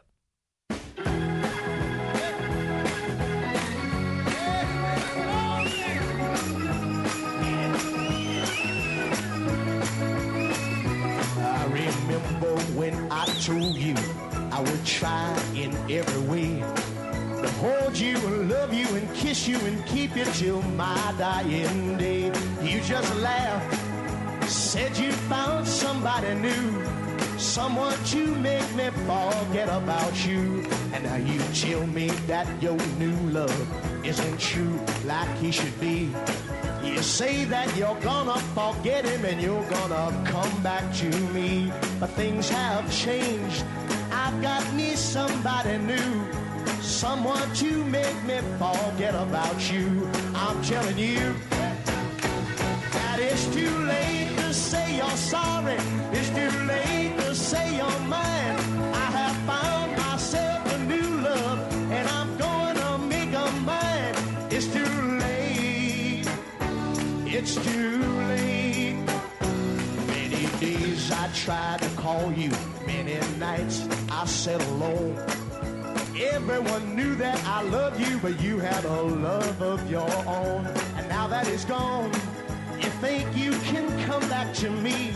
Told 12.90 13.76
you 13.76 13.94
I 14.50 14.60
would 14.60 14.84
try 14.84 15.34
in 15.54 15.74
every 15.90 16.22
way 16.28 16.60
to 17.40 17.50
hold 17.60 17.98
you 17.98 18.16
and 18.16 18.50
love 18.50 18.72
you 18.72 18.86
and 18.96 19.14
kiss 19.14 19.46
you 19.48 19.58
and 19.58 19.84
keep 19.86 20.16
you 20.16 20.24
till 20.24 20.62
my 20.62 21.14
dying 21.18 21.96
day. 21.96 22.26
You 22.62 22.80
just 22.82 23.14
laughed, 23.16 24.50
said 24.50 24.96
you 24.98 25.12
found 25.12 25.66
somebody 25.66 26.34
new, 26.34 26.82
someone 27.44 27.96
to 28.04 28.34
make 28.36 28.74
me 28.74 28.88
forget 29.06 29.68
about 29.68 30.26
you. 30.26 30.64
And 30.94 31.04
now 31.04 31.16
you 31.16 31.38
tell 31.52 31.86
me 31.86 32.08
that 32.26 32.46
your 32.62 32.78
new 32.98 33.14
love 33.30 34.04
isn't 34.04 34.40
true 34.40 34.80
like 35.04 35.28
he 35.36 35.52
should 35.52 35.78
be. 35.78 36.10
You 36.82 37.02
say 37.02 37.44
that 37.44 37.76
you're 37.76 38.00
gonna 38.00 38.38
forget 38.56 39.04
him 39.04 39.24
and 39.26 39.40
you're 39.42 39.68
gonna 39.68 40.06
come 40.24 40.62
back 40.62 40.92
to 40.94 41.10
me. 41.36 41.70
But 42.00 42.10
things 42.10 42.48
have 42.48 42.90
changed. 42.90 43.64
I've 44.10 44.40
got 44.40 44.64
me 44.72 44.96
somebody 44.96 45.76
new. 45.78 46.12
Someone 46.80 47.52
to 47.56 47.84
make 47.84 48.24
me 48.24 48.40
forget 48.58 49.14
about 49.14 49.70
you. 49.70 50.08
I'm 50.34 50.62
telling 50.62 50.98
you 50.98 51.34
that 52.94 53.18
it's 53.20 53.46
too 53.54 53.74
late 53.84 54.30
to 54.38 54.54
say 54.54 54.96
you're 54.96 55.10
sorry. 55.16 55.76
It's 56.12 56.23
It's 67.46 67.56
too 67.56 67.98
late. 68.30 68.96
Many 70.06 70.46
days 70.60 71.12
I 71.12 71.28
tried 71.34 71.82
to 71.82 71.90
call 71.90 72.32
you. 72.32 72.50
Many 72.86 73.18
nights 73.36 73.86
I 74.10 74.24
sat 74.24 74.62
alone. 74.68 75.18
Everyone 76.16 76.96
knew 76.96 77.14
that 77.16 77.38
I 77.44 77.60
loved 77.64 78.00
you, 78.00 78.18
but 78.22 78.40
you 78.40 78.60
had 78.60 78.82
a 78.86 79.02
love 79.02 79.60
of 79.60 79.90
your 79.90 80.10
own. 80.26 80.66
And 80.96 81.06
now 81.10 81.26
that 81.28 81.46
it's 81.46 81.66
gone, 81.66 82.10
you 82.80 82.88
think 83.04 83.36
you 83.36 83.52
can 83.68 83.90
come 84.06 84.26
back 84.30 84.54
to 84.62 84.70
me. 84.70 85.12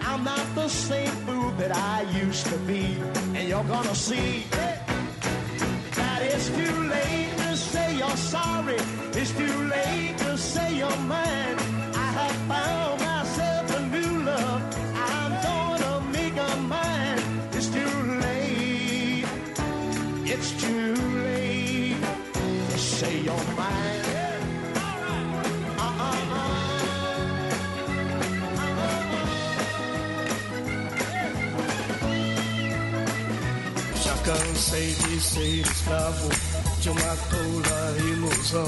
I'm 0.00 0.24
not 0.24 0.54
the 0.54 0.68
same 0.68 1.14
fool 1.26 1.50
that 1.58 1.76
I 1.76 2.00
used 2.24 2.46
to 2.46 2.56
be. 2.60 2.96
And 3.34 3.46
you're 3.46 3.64
gonna 3.64 3.94
see 3.94 4.46
that 4.52 6.22
it's 6.22 6.48
too 6.48 6.88
late 6.88 7.31
you're 8.12 8.18
sorry. 8.18 8.76
It's 9.14 9.32
too 9.32 9.56
late 9.68 10.18
to 10.18 10.36
say 10.36 10.76
you're 10.76 11.02
mine. 11.14 11.56
I 11.94 12.08
have 12.18 12.36
found 12.52 13.00
myself 13.00 13.78
a 13.78 13.82
new 13.94 14.12
love. 14.24 14.62
I'm 14.94 15.32
gonna 15.48 15.94
make 16.12 16.36
a 16.36 16.56
mine. 16.74 17.22
It's 17.52 17.68
too 17.68 17.94
late. 18.24 19.24
It's 20.34 20.50
too 20.62 20.94
late 21.24 22.02
to 22.70 22.78
say 22.78 23.14
you're 23.26 23.46
mine. 23.56 24.00
Já 34.04 34.14
cansei 34.24 34.94
de 34.94 35.20
ser 35.20 35.60
escravo 35.60 36.51
de 36.82 36.90
uma 36.90 36.98
tola 37.00 37.96
ilusão. 37.98 38.66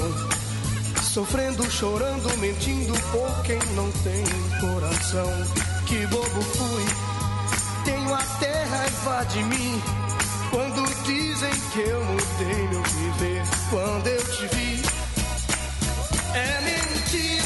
Sofrendo, 1.03 1.69
chorando, 1.69 2.37
mentindo 2.37 2.93
por 3.11 3.43
quem 3.43 3.59
não 3.75 3.91
tem 3.91 4.23
coração. 4.61 5.29
Que 5.85 6.07
bobo 6.07 6.41
fui, 6.41 6.85
tenho 7.83 8.13
até 8.13 8.63
raiva 8.63 9.25
de 9.25 9.43
mim. 9.43 9.81
Quando 10.49 11.03
dizem 11.03 11.51
que 11.73 11.81
eu 11.81 12.05
mudei 12.05 12.67
meu 12.69 12.83
viver, 12.83 13.43
quando 13.69 14.07
eu 14.07 14.23
te 14.31 14.55
vi. 14.55 14.81
É 16.35 16.61
mentira 16.61 17.44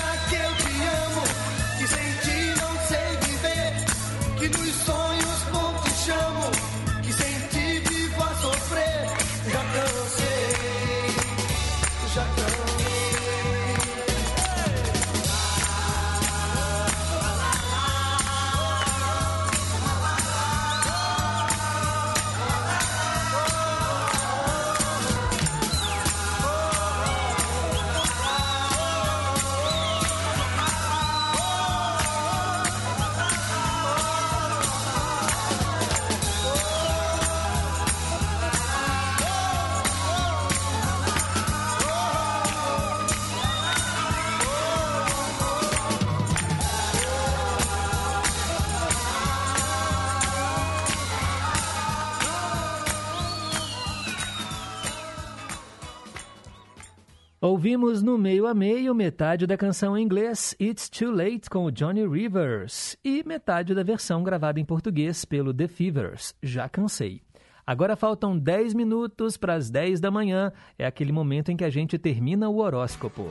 Ouvimos 57.59 58.01
no 58.01 58.17
meio 58.17 58.47
a 58.47 58.53
meio 58.53 58.95
metade 58.95 59.45
da 59.45 59.57
canção 59.57 59.97
em 59.97 60.01
inglês 60.01 60.55
It's 60.61 60.87
Too 60.87 61.11
Late 61.11 61.49
com 61.49 61.65
o 61.65 61.71
Johnny 61.73 62.07
Rivers 62.07 62.95
e 63.03 63.21
metade 63.25 63.75
da 63.75 63.83
versão 63.83 64.23
gravada 64.23 64.61
em 64.61 64.63
português 64.63 65.25
pelo 65.25 65.53
The 65.53 65.67
Fevers, 65.67 66.33
Já 66.41 66.69
Cansei. 66.69 67.21
Agora 67.67 67.97
faltam 67.97 68.39
10 68.39 68.73
minutos 68.73 69.35
para 69.35 69.55
as 69.55 69.69
10 69.69 69.99
da 69.99 70.09
manhã, 70.09 70.53
é 70.77 70.85
aquele 70.85 71.11
momento 71.11 71.51
em 71.51 71.57
que 71.57 71.65
a 71.65 71.69
gente 71.69 71.97
termina 71.97 72.47
o 72.47 72.59
horóscopo. 72.59 73.29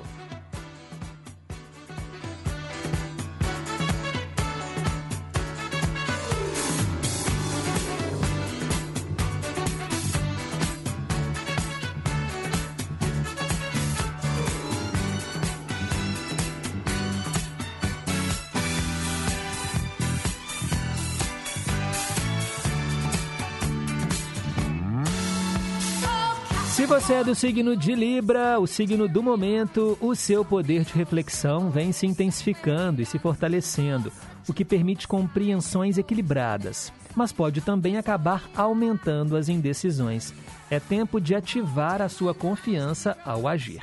Você 27.09 27.15
é 27.15 27.25
do 27.25 27.35
signo 27.35 27.75
de 27.75 27.95
Libra, 27.95 28.61
o 28.61 28.67
signo 28.67 29.09
do 29.09 29.23
momento, 29.23 29.97
o 29.99 30.15
seu 30.15 30.45
poder 30.45 30.85
de 30.85 30.93
reflexão 30.93 31.71
vem 31.71 31.91
se 31.91 32.07
intensificando 32.07 33.01
e 33.01 33.07
se 33.07 33.19
fortalecendo, 33.19 34.13
o 34.47 34.53
que 34.53 34.63
permite 34.63 35.09
compreensões 35.09 35.97
equilibradas, 35.97 36.93
mas 37.17 37.33
pode 37.33 37.63
também 37.63 37.97
acabar 37.97 38.51
aumentando 38.55 39.39
as 39.39 39.49
indecisões. 39.49 40.35
É 40.71 40.79
tempo 40.79 41.19
de 41.19 41.35
ativar 41.35 42.03
a 42.03 42.11
sua 42.11 42.35
confiança 42.35 43.17
ao 43.25 43.49
agir. 43.49 43.81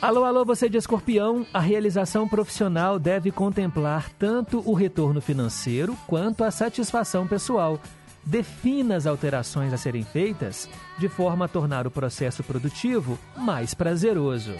Alô, 0.00 0.24
alô, 0.24 0.44
você 0.44 0.68
de 0.68 0.78
escorpião, 0.78 1.46
a 1.54 1.60
realização 1.60 2.26
profissional 2.26 2.98
deve 2.98 3.30
contemplar 3.30 4.10
tanto 4.18 4.68
o 4.68 4.74
retorno 4.74 5.20
financeiro 5.20 5.96
quanto 6.08 6.42
a 6.42 6.50
satisfação 6.50 7.24
pessoal. 7.24 7.78
Defina 8.24 8.96
as 8.96 9.06
alterações 9.06 9.72
a 9.72 9.76
serem 9.76 10.04
feitas 10.04 10.68
de 10.98 11.08
forma 11.08 11.46
a 11.46 11.48
tornar 11.48 11.86
o 11.86 11.90
processo 11.90 12.42
produtivo 12.42 13.18
mais 13.36 13.74
prazeroso. 13.74 14.54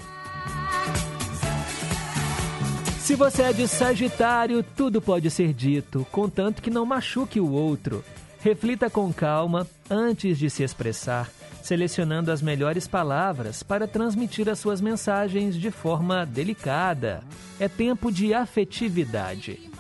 Se 2.99 3.15
você 3.17 3.43
é 3.43 3.53
de 3.53 3.69
Sagitário, 3.69 4.63
tudo 4.63 5.01
pode 5.01 5.31
ser 5.31 5.53
dito, 5.53 6.07
contanto 6.11 6.63
que 6.63 6.71
não 6.71 6.87
machuque 6.87 7.41
o 7.41 7.51
outro. 7.51 8.05
Reflita 8.41 8.89
com 8.89 9.13
calma 9.13 9.67
antes 9.89 10.39
de 10.39 10.49
se 10.49 10.63
expressar, 10.63 11.31
selecionando 11.63 12.33
as 12.33 12.43
melhores 12.43 12.89
palavras 12.89 13.63
para 13.63 13.87
transmitir 13.87 14.49
as 14.49 14.59
suas 14.59 14.81
mensagens 14.81 15.55
de 15.55 15.71
forma 15.71 16.27
delicada. 16.27 17.23
É 17.61 17.69
tempo 17.69 18.11
de 18.11 18.35
afetividade. 18.35 19.72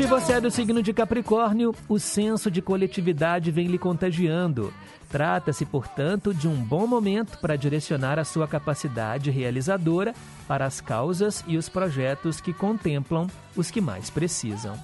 Se 0.00 0.06
você 0.06 0.32
é 0.32 0.40
do 0.40 0.50
signo 0.50 0.82
de 0.82 0.94
Capricórnio, 0.94 1.74
o 1.86 1.98
senso 1.98 2.50
de 2.50 2.62
coletividade 2.62 3.50
vem 3.50 3.66
lhe 3.66 3.76
contagiando. 3.76 4.72
Trata-se, 5.10 5.66
portanto, 5.66 6.32
de 6.32 6.48
um 6.48 6.54
bom 6.54 6.86
momento 6.86 7.36
para 7.38 7.54
direcionar 7.54 8.18
a 8.18 8.24
sua 8.24 8.48
capacidade 8.48 9.30
realizadora 9.30 10.14
para 10.48 10.64
as 10.64 10.80
causas 10.80 11.44
e 11.46 11.58
os 11.58 11.68
projetos 11.68 12.40
que 12.40 12.54
contemplam 12.54 13.26
os 13.54 13.70
que 13.70 13.78
mais 13.78 14.08
precisam. 14.08 14.74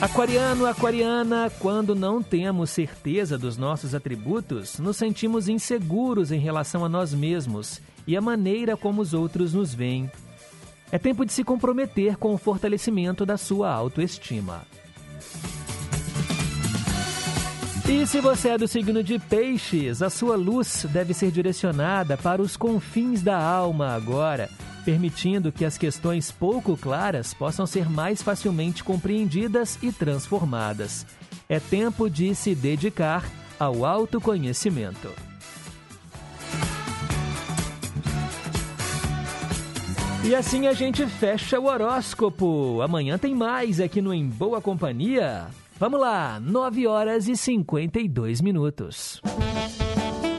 Aquariano, 0.00 0.66
aquariana, 0.66 1.48
quando 1.60 1.94
não 1.94 2.20
temos 2.20 2.70
certeza 2.70 3.38
dos 3.38 3.56
nossos 3.56 3.94
atributos, 3.94 4.80
nos 4.80 4.96
sentimos 4.96 5.48
inseguros 5.48 6.32
em 6.32 6.40
relação 6.40 6.84
a 6.84 6.88
nós 6.88 7.14
mesmos 7.14 7.80
e 8.04 8.16
a 8.16 8.20
maneira 8.20 8.76
como 8.76 9.00
os 9.00 9.14
outros 9.14 9.54
nos 9.54 9.72
veem. 9.72 10.10
É 10.92 10.98
tempo 10.98 11.24
de 11.24 11.32
se 11.32 11.42
comprometer 11.42 12.18
com 12.18 12.34
o 12.34 12.38
fortalecimento 12.38 13.24
da 13.24 13.38
sua 13.38 13.72
autoestima. 13.72 14.60
E 17.88 18.06
se 18.06 18.20
você 18.20 18.50
é 18.50 18.58
do 18.58 18.68
signo 18.68 19.02
de 19.02 19.18
Peixes, 19.18 20.02
a 20.02 20.10
sua 20.10 20.36
luz 20.36 20.86
deve 20.90 21.14
ser 21.14 21.30
direcionada 21.30 22.16
para 22.18 22.42
os 22.42 22.58
confins 22.58 23.22
da 23.22 23.42
alma 23.42 23.88
agora, 23.94 24.50
permitindo 24.84 25.50
que 25.50 25.64
as 25.64 25.78
questões 25.78 26.30
pouco 26.30 26.76
claras 26.76 27.32
possam 27.32 27.66
ser 27.66 27.88
mais 27.88 28.20
facilmente 28.20 28.84
compreendidas 28.84 29.78
e 29.82 29.90
transformadas. 29.90 31.06
É 31.48 31.58
tempo 31.58 32.10
de 32.10 32.34
se 32.34 32.54
dedicar 32.54 33.24
ao 33.58 33.86
autoconhecimento. 33.86 35.31
E 40.24 40.34
assim 40.36 40.68
a 40.68 40.72
gente 40.72 41.04
fecha 41.06 41.58
o 41.58 41.66
horóscopo. 41.66 42.80
Amanhã 42.80 43.18
tem 43.18 43.34
mais 43.34 43.80
aqui 43.80 44.00
no 44.00 44.14
Em 44.14 44.28
Boa 44.28 44.60
Companhia. 44.60 45.48
Vamos 45.78 46.00
lá, 46.00 46.38
9 46.38 46.86
horas 46.86 47.26
e 47.26 47.36
52 47.36 48.40
minutos. 48.40 49.20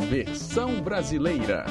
Versão 0.09 0.81
brasileira. 0.81 1.65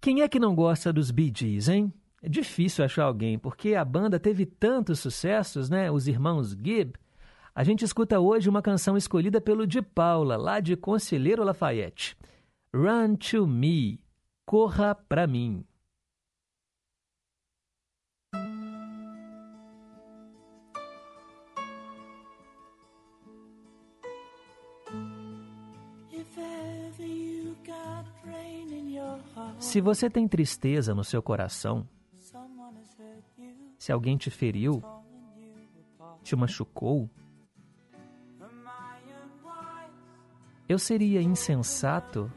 Quem 0.00 0.22
é 0.22 0.28
que 0.28 0.40
não 0.40 0.54
gosta 0.54 0.92
dos 0.92 1.12
Bee 1.12 1.32
Gees, 1.34 1.68
hein? 1.68 1.92
É 2.20 2.28
difícil 2.28 2.84
achar 2.84 3.04
alguém, 3.04 3.38
porque 3.38 3.76
a 3.76 3.84
banda 3.84 4.18
teve 4.18 4.44
tantos 4.44 4.98
sucessos, 4.98 5.70
né? 5.70 5.90
Os 5.90 6.08
irmãos 6.08 6.50
Gibb. 6.50 6.94
A 7.54 7.62
gente 7.62 7.84
escuta 7.84 8.18
hoje 8.18 8.48
uma 8.48 8.62
canção 8.62 8.96
escolhida 8.96 9.40
pelo 9.40 9.64
de 9.66 9.80
Paula, 9.80 10.36
lá 10.36 10.58
de 10.58 10.76
Conselheiro 10.76 11.44
Lafayette. 11.44 12.16
Run 12.74 13.14
to 13.14 13.46
Me. 13.46 14.00
Corra 14.44 14.94
pra 14.94 15.26
mim. 15.26 15.64
Se 29.58 29.80
você 29.80 30.08
tem 30.08 30.28
tristeza 30.28 30.94
no 30.94 31.02
seu 31.02 31.22
coração, 31.22 31.88
se 33.76 33.92
alguém 33.92 34.16
te 34.16 34.30
feriu, 34.30 34.82
te 36.22 36.36
machucou, 36.36 37.10
eu 40.68 40.78
seria 40.78 41.20
insensato 41.20 42.30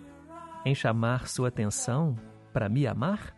em 0.65 0.73
chamar 0.73 1.27
sua 1.27 1.49
atenção 1.49 2.15
para 2.53 2.69
me 2.69 2.87
amar? 2.87 3.35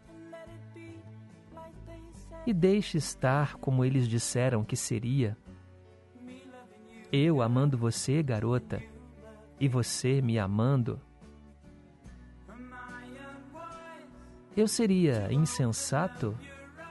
E 2.45 2.53
deixe 2.53 2.97
estar 2.97 3.55
como 3.55 3.83
eles 3.85 4.07
disseram 4.07 4.63
que 4.63 4.75
seria. 4.75 5.37
Eu 7.11 7.41
amando 7.41 7.77
você, 7.77 8.21
garota, 8.21 8.81
e 9.59 9.67
você 9.67 10.21
me 10.21 10.37
amando. 10.37 10.99
Eu 14.55 14.67
seria 14.67 15.33
insensato 15.33 16.37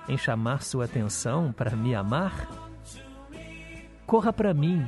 em 0.08 0.18
chamar 0.18 0.62
sua 0.62 0.86
atenção 0.86 1.52
para 1.52 1.76
me 1.76 1.94
amar? 1.94 2.48
Corra 4.04 4.32
para 4.32 4.52
mim 4.52 4.84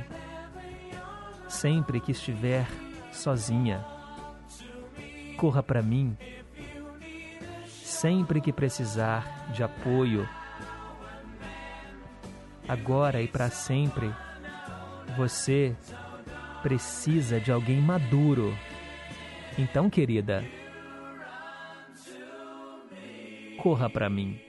sempre 1.47 2.01
que 2.01 2.11
estiver 2.11 2.67
sozinha. 3.13 3.85
Corra 5.37 5.63
para 5.63 5.81
mim 5.81 6.17
sempre 7.81 8.41
que 8.41 8.51
precisar 8.51 9.49
de 9.53 9.63
apoio. 9.63 10.27
Agora 12.67 13.21
e 13.21 13.27
para 13.27 13.49
sempre, 13.49 14.13
você 15.15 15.73
precisa 16.61 17.39
de 17.39 17.53
alguém 17.53 17.79
maduro. 17.79 18.53
Então, 19.57 19.89
querida, 19.89 20.43
corra 23.65 23.89
para 23.89 24.07
mim. 24.11 24.39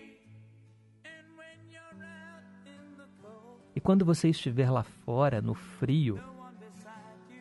E 3.75 3.81
quando 3.81 4.05
você 4.05 4.29
estiver 4.29 4.71
lá 4.71 4.83
fora, 4.83 5.41
no 5.41 5.55
frio, 5.55 6.21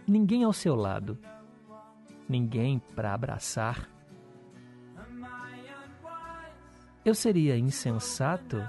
ninguém 0.07 0.45
ao 0.45 0.53
seu 0.53 0.73
lado, 0.73 1.19
ninguém 2.29 2.79
para 2.79 3.13
abraçar, 3.13 3.89
eu 7.03 7.13
seria 7.13 7.57
insensato 7.57 8.65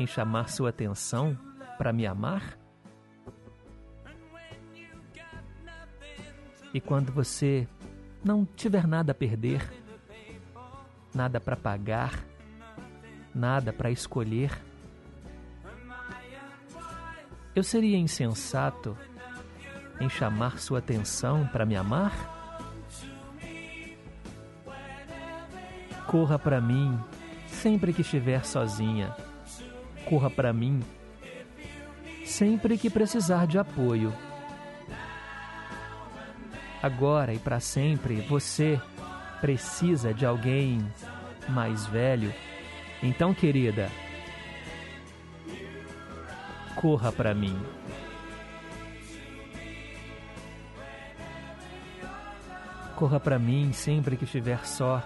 em 0.00 0.06
chamar 0.08 0.48
sua 0.48 0.70
atenção 0.70 1.38
para 1.76 1.92
me 1.92 2.08
amar? 2.08 2.58
E 6.74 6.80
quando 6.80 7.12
você 7.12 7.68
não 8.24 8.44
tiver 8.44 8.84
nada 8.84 9.12
a 9.12 9.14
perder, 9.14 9.62
nada 11.14 11.40
para 11.40 11.56
pagar, 11.56 12.26
nada 13.38 13.72
para 13.72 13.90
escolher. 13.90 14.50
eu 17.58 17.64
seria 17.64 17.98
insensato 17.98 18.96
em 20.00 20.08
chamar 20.08 20.60
sua 20.60 20.78
atenção 20.78 21.44
para 21.48 21.66
me 21.66 21.74
amar? 21.74 22.12
Corra 26.06 26.38
para 26.38 26.60
mim 26.60 26.96
sempre 27.48 27.92
que 27.92 28.02
estiver 28.02 28.44
sozinha. 28.44 29.12
Corra 30.08 30.30
para 30.30 30.52
mim 30.52 30.80
sempre 32.24 32.78
que 32.78 32.88
precisar 32.88 33.48
de 33.48 33.58
apoio. 33.58 34.14
Agora 36.80 37.34
e 37.34 37.40
para 37.40 37.58
sempre 37.58 38.20
você 38.20 38.80
precisa 39.40 40.14
de 40.14 40.24
alguém 40.24 40.80
mais 41.48 41.86
velho. 41.86 42.32
Então, 43.02 43.32
querida, 43.32 43.90
corra 46.74 47.12
para 47.12 47.34
mim. 47.34 47.58
Corra 52.96 53.20
para 53.20 53.38
mim 53.38 53.72
sempre 53.72 54.16
que 54.16 54.24
estiver 54.24 54.66
só. 54.66 55.02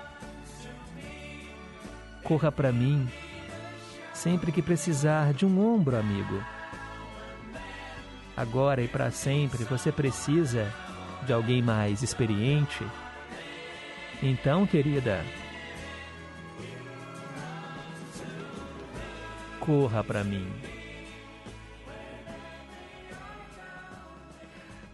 Corra 2.24 2.50
para 2.50 2.72
mim 2.72 3.08
sempre 4.14 4.52
que 4.52 4.62
precisar 4.62 5.34
de 5.34 5.44
um 5.44 5.74
ombro 5.74 5.96
amigo. 5.98 6.42
Agora 8.36 8.80
e 8.80 8.88
para 8.88 9.10
sempre 9.10 9.64
você 9.64 9.92
precisa 9.92 10.72
de 11.26 11.32
alguém 11.32 11.60
mais 11.60 12.02
experiente. 12.02 12.86
Então, 14.22 14.66
querida, 14.66 15.24
corra 19.64 20.02
para 20.02 20.24
mim. 20.24 20.44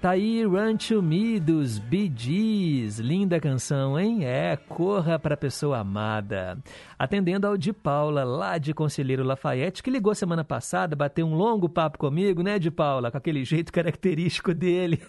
Tá 0.01 0.11
aí 0.11 0.45
Run 0.45 0.77
to 0.77 1.03
Me 1.03 1.41
dos 1.41 1.79
Bee 1.79 2.13
Gees. 2.15 2.99
Linda 2.99 3.41
canção, 3.41 3.99
hein? 3.99 4.25
É, 4.25 4.57
corra 4.57 5.19
pra 5.19 5.37
pessoa 5.37 5.79
amada. 5.79 6.57
Atendendo 6.97 7.49
ao 7.49 7.57
de 7.57 7.73
Paula, 7.73 8.23
lá 8.23 8.59
de 8.59 8.73
Conselheiro 8.73 9.25
Lafayette, 9.25 9.83
que 9.83 9.91
ligou 9.91 10.15
semana 10.15 10.45
passada, 10.45 10.95
bateu 10.95 11.27
um 11.27 11.35
longo 11.35 11.69
papo 11.69 11.99
comigo, 11.99 12.43
né, 12.43 12.61
de 12.61 12.71
Paula? 12.71 13.11
Com 13.11 13.17
aquele 13.17 13.45
jeito 13.45 13.73
característico 13.73 14.55
dele. 14.55 15.01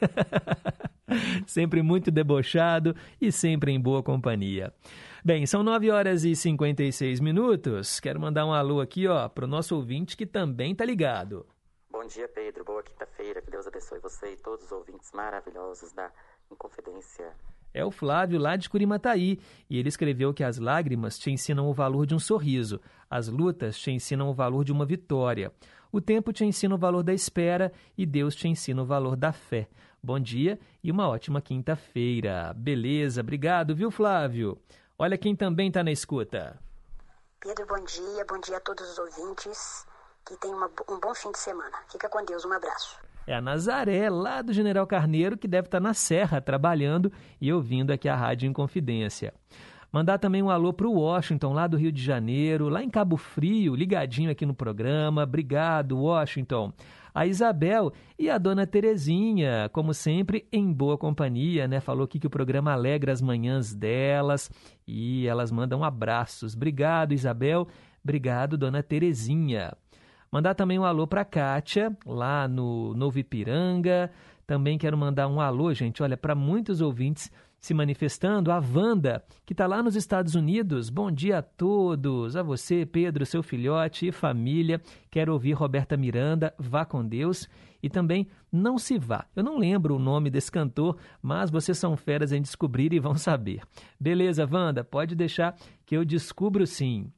sempre 1.46 1.84
muito 1.84 2.10
debochado 2.10 2.96
e 3.22 3.32
sempre 3.32 3.72
em 3.72 3.80
boa 3.80 4.02
companhia. 4.02 4.74
Bem, 5.24 5.46
são 5.46 5.62
9 5.64 5.92
horas 5.92 6.24
e 6.24 6.34
56 6.34 7.20
minutos. 7.20 8.00
Quero 8.00 8.20
mandar 8.20 8.46
um 8.46 8.54
alô 8.54 8.80
aqui, 8.80 9.06
ó, 9.06 9.28
pro 9.28 9.48
nosso 9.48 9.76
ouvinte 9.76 10.16
que 10.16 10.26
também 10.26 10.74
tá 10.74 10.86
ligado. 10.86 11.46
Bom 11.92 12.06
dia, 12.06 12.28
Pedro. 12.30 12.64
Boa 12.64 12.82
quinta-feira. 12.82 13.42
Que 13.42 13.52
Deus 13.52 13.68
abençoe 13.68 14.00
você 14.00 14.34
e 14.34 14.38
todos 14.38 14.66
os 14.66 14.72
ouvintes 14.72 15.12
maravilhosos 15.14 15.92
da 15.92 16.10
Inconfidência. 16.50 17.34
É 17.74 17.84
o 17.84 17.92
Flávio 17.92 18.40
lá 18.40 18.56
de 18.56 18.70
Curimataí, 18.70 19.40
e 19.70 19.78
ele 19.78 19.90
escreveu 19.90 20.34
que 20.34 20.44
as 20.44 20.58
lágrimas 20.58 21.20
te 21.20 21.30
ensinam 21.30 21.70
o 21.70 21.74
valor 21.74 22.06
de 22.06 22.16
um 22.16 22.20
sorriso, 22.20 22.82
as 23.08 23.28
lutas 23.28 23.78
te 23.78 23.92
ensinam 23.92 24.30
o 24.30 24.34
valor 24.34 24.64
de 24.64 24.72
uma 24.72 24.86
vitória, 24.86 25.52
o 25.92 26.02
tempo 26.02 26.34
te 26.34 26.44
ensina 26.44 26.74
o 26.74 26.80
valor 26.80 27.04
da 27.04 27.14
espera 27.14 27.72
e 27.96 28.08
Deus 28.08 28.36
te 28.36 28.48
ensina 28.48 28.82
o 28.82 28.86
valor 28.86 29.16
da 29.16 29.32
fé. 29.32 29.68
Bom 30.02 30.20
dia 30.20 30.60
e 30.84 30.90
uma 30.92 31.08
ótima 31.08 31.42
quinta-feira. 31.42 32.54
Beleza, 32.56 33.22
obrigado, 33.22 33.76
viu, 33.76 33.92
Flávio? 33.92 34.58
Olha 35.02 35.18
quem 35.18 35.34
também 35.34 35.70
está 35.70 35.82
na 35.82 35.94
escuta. 35.94 36.60
Pedro, 37.40 37.66
bom 37.68 37.82
dia, 37.86 38.26
bom 38.28 38.38
dia 38.42 38.58
a 38.58 38.60
todos 38.60 38.86
os 38.92 38.98
ouvintes 39.00 39.88
que 40.28 40.36
tenham 40.36 40.58
uma, 40.58 40.70
um 40.90 41.00
bom 41.00 41.16
fim 41.16 41.32
de 41.32 41.40
semana. 41.40 41.72
Fica 41.90 42.10
com 42.10 42.26
Deus, 42.26 42.44
um 42.44 42.52
abraço. 42.52 43.00
É 43.26 43.34
a 43.34 43.40
Nazaré, 43.40 44.10
lá 44.10 44.42
do 44.42 44.52
General 44.52 44.86
Carneiro, 44.86 45.38
que 45.38 45.48
deve 45.48 45.68
estar 45.68 45.80
na 45.80 45.94
Serra 45.94 46.42
trabalhando 46.42 47.10
e 47.40 47.54
ouvindo 47.54 47.92
aqui 47.92 48.10
a 48.10 48.16
Rádio 48.16 48.50
Inconfidência. 48.50 49.34
Mandar 49.90 50.18
também 50.18 50.44
um 50.44 50.50
alô 50.50 50.74
para 50.74 50.86
o 50.86 51.00
Washington, 51.00 51.54
lá 51.54 51.66
do 51.66 51.78
Rio 51.78 51.94
de 51.94 52.04
Janeiro, 52.04 52.68
lá 52.68 52.84
em 52.84 52.90
Cabo 52.90 53.16
Frio, 53.16 53.76
ligadinho 53.76 54.30
aqui 54.30 54.46
no 54.46 54.54
programa. 54.54 55.24
Obrigado, 55.24 55.98
Washington. 55.98 56.74
A 57.14 57.26
Isabel 57.26 57.92
e 58.18 58.30
a 58.30 58.38
dona 58.38 58.68
Terezinha, 58.68 59.70
como 59.74 59.94
sempre, 59.94 60.48
em 60.52 60.72
boa 60.72 60.98
companhia, 60.98 61.68
né? 61.68 61.80
Falou 61.80 62.06
aqui 62.06 62.20
que 62.20 62.28
o 62.28 62.30
programa 62.30 62.72
alegra 62.72 63.12
as 63.12 63.22
manhãs 63.22 63.74
delas 63.74 64.50
e 64.88 65.28
elas 65.28 65.52
mandam 65.52 65.84
abraços. 65.84 66.56
Obrigado, 66.56 67.14
Isabel. 67.14 67.68
Obrigado, 68.04 68.58
dona 68.58 68.82
Terezinha. 68.82 69.74
Mandar 70.32 70.54
também 70.54 70.78
um 70.78 70.86
alô 70.86 71.08
para 71.08 71.26
Kátia, 71.26 71.96
lá 72.06 72.48
no 72.48 72.94
Novo 72.94 73.18
Ipiranga. 73.18 74.12
Também 74.46 74.78
quero 74.78 74.98
mandar 74.98 75.28
um 75.28 75.42
alô, 75.42 75.74
gente, 75.74 76.02
olha, 76.02 76.18
para 76.18 76.36
muitos 76.36 76.82
ouvintes 76.82 77.32
se 77.60 77.74
manifestando. 77.74 78.52
A 78.52 78.60
Wanda, 78.60 79.24
que 79.46 79.54
está 79.54 79.68
lá 79.68 79.84
nos 79.84 79.96
Estados 79.96 80.36
Unidos. 80.36 80.90
Bom 80.90 81.12
dia 81.12 81.40
a 81.40 81.42
todos. 81.42 82.36
A 82.36 82.44
você, 82.44 82.86
Pedro, 82.86 83.26
seu 83.26 83.44
filhote 83.44 84.08
e 84.08 84.12
família. 84.12 84.82
Quero 85.10 85.34
ouvir 85.34 85.54
Roberta 85.54 85.98
Miranda, 85.98 86.54
Vá 86.58 86.86
com 86.86 87.06
Deus. 87.06 87.50
E 87.82 87.90
também 87.90 88.28
Não 88.52 88.78
Se 88.78 88.98
Vá. 88.98 89.26
Eu 89.36 89.44
não 89.44 89.58
lembro 89.58 89.96
o 89.96 90.00
nome 90.00 90.30
desse 90.30 90.52
cantor, 90.52 90.98
mas 91.22 91.50
vocês 91.50 91.78
são 91.78 91.96
feras 91.96 92.32
em 92.32 92.42
descobrir 92.42 92.94
e 92.94 93.00
vão 93.00 93.16
saber. 93.16 93.62
Beleza, 94.00 94.48
Wanda? 94.50 94.84
Pode 94.84 95.16
deixar 95.16 95.56
que 95.86 95.96
eu 95.96 96.04
descubro 96.04 96.68
sim. 96.68 97.12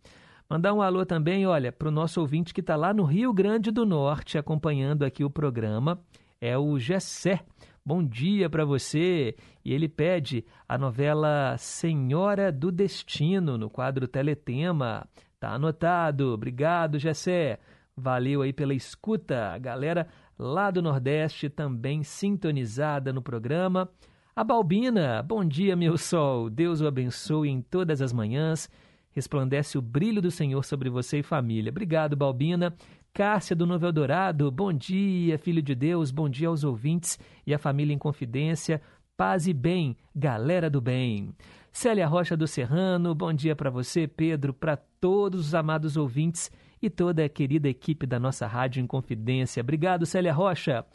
Mandar 0.51 0.73
um 0.73 0.81
alô 0.81 1.05
também, 1.05 1.47
olha, 1.47 1.71
para 1.71 1.87
o 1.87 1.91
nosso 1.91 2.19
ouvinte 2.19 2.53
que 2.53 2.59
está 2.59 2.75
lá 2.75 2.93
no 2.93 3.05
Rio 3.05 3.31
Grande 3.33 3.71
do 3.71 3.85
Norte 3.85 4.37
acompanhando 4.37 5.03
aqui 5.03 5.23
o 5.23 5.29
programa, 5.29 5.97
é 6.41 6.57
o 6.57 6.77
Gessé. 6.77 7.39
Bom 7.83 8.03
dia 8.03 8.49
para 8.49 8.63
você. 8.63 9.35
E 9.65 9.73
ele 9.73 9.89
pede 9.89 10.45
a 10.69 10.77
novela 10.77 11.55
Senhora 11.57 12.51
do 12.51 12.71
Destino 12.71 13.57
no 13.57 13.69
quadro 13.69 14.07
Teletema. 14.07 15.07
Tá 15.39 15.53
anotado. 15.53 16.33
Obrigado, 16.33 16.99
Gessé. 16.99 17.59
Valeu 17.97 18.43
aí 18.43 18.53
pela 18.53 18.75
escuta. 18.75 19.47
A 19.51 19.57
galera 19.57 20.07
lá 20.37 20.69
do 20.69 20.81
Nordeste 20.81 21.49
também 21.49 22.03
sintonizada 22.03 23.11
no 23.11 23.21
programa. 23.21 23.89
A 24.35 24.43
Balbina, 24.43 25.23
bom 25.23 25.43
dia, 25.43 25.75
meu 25.75 25.97
sol. 25.97 26.49
Deus 26.49 26.81
o 26.81 26.87
abençoe 26.87 27.49
em 27.49 27.61
todas 27.61 28.01
as 28.01 28.13
manhãs 28.13 28.69
resplandece 29.11 29.77
o 29.77 29.81
brilho 29.81 30.21
do 30.21 30.31
Senhor 30.31 30.63
sobre 30.63 30.89
você 30.89 31.19
e 31.19 31.23
família. 31.23 31.69
Obrigado, 31.69 32.15
Balbina. 32.15 32.73
Cássia 33.13 33.53
do 33.53 33.67
Novo 33.67 33.85
Eldorado, 33.85 34.49
bom 34.49 34.71
dia, 34.71 35.37
filho 35.37 35.61
de 35.61 35.75
Deus, 35.75 36.11
bom 36.11 36.29
dia 36.29 36.47
aos 36.47 36.63
ouvintes 36.63 37.19
e 37.45 37.53
à 37.53 37.59
família 37.59 37.93
em 37.93 37.97
confidência. 37.97 38.81
Paz 39.17 39.47
e 39.47 39.53
bem, 39.53 39.97
galera 40.15 40.69
do 40.69 40.79
bem. 40.79 41.35
Célia 41.73 42.07
Rocha 42.07 42.37
do 42.37 42.47
Serrano, 42.47 43.13
bom 43.13 43.33
dia 43.33 43.53
para 43.53 43.69
você, 43.69 44.07
Pedro, 44.07 44.53
para 44.53 44.77
todos 44.77 45.47
os 45.47 45.53
amados 45.53 45.97
ouvintes 45.97 46.49
e 46.81 46.89
toda 46.89 47.25
a 47.25 47.29
querida 47.29 47.67
equipe 47.67 48.07
da 48.07 48.17
nossa 48.17 48.47
Rádio 48.47 48.81
em 48.81 48.87
Confidência. 48.87 49.59
Obrigado, 49.59 50.05
Célia 50.05 50.31
Rocha. 50.31 50.85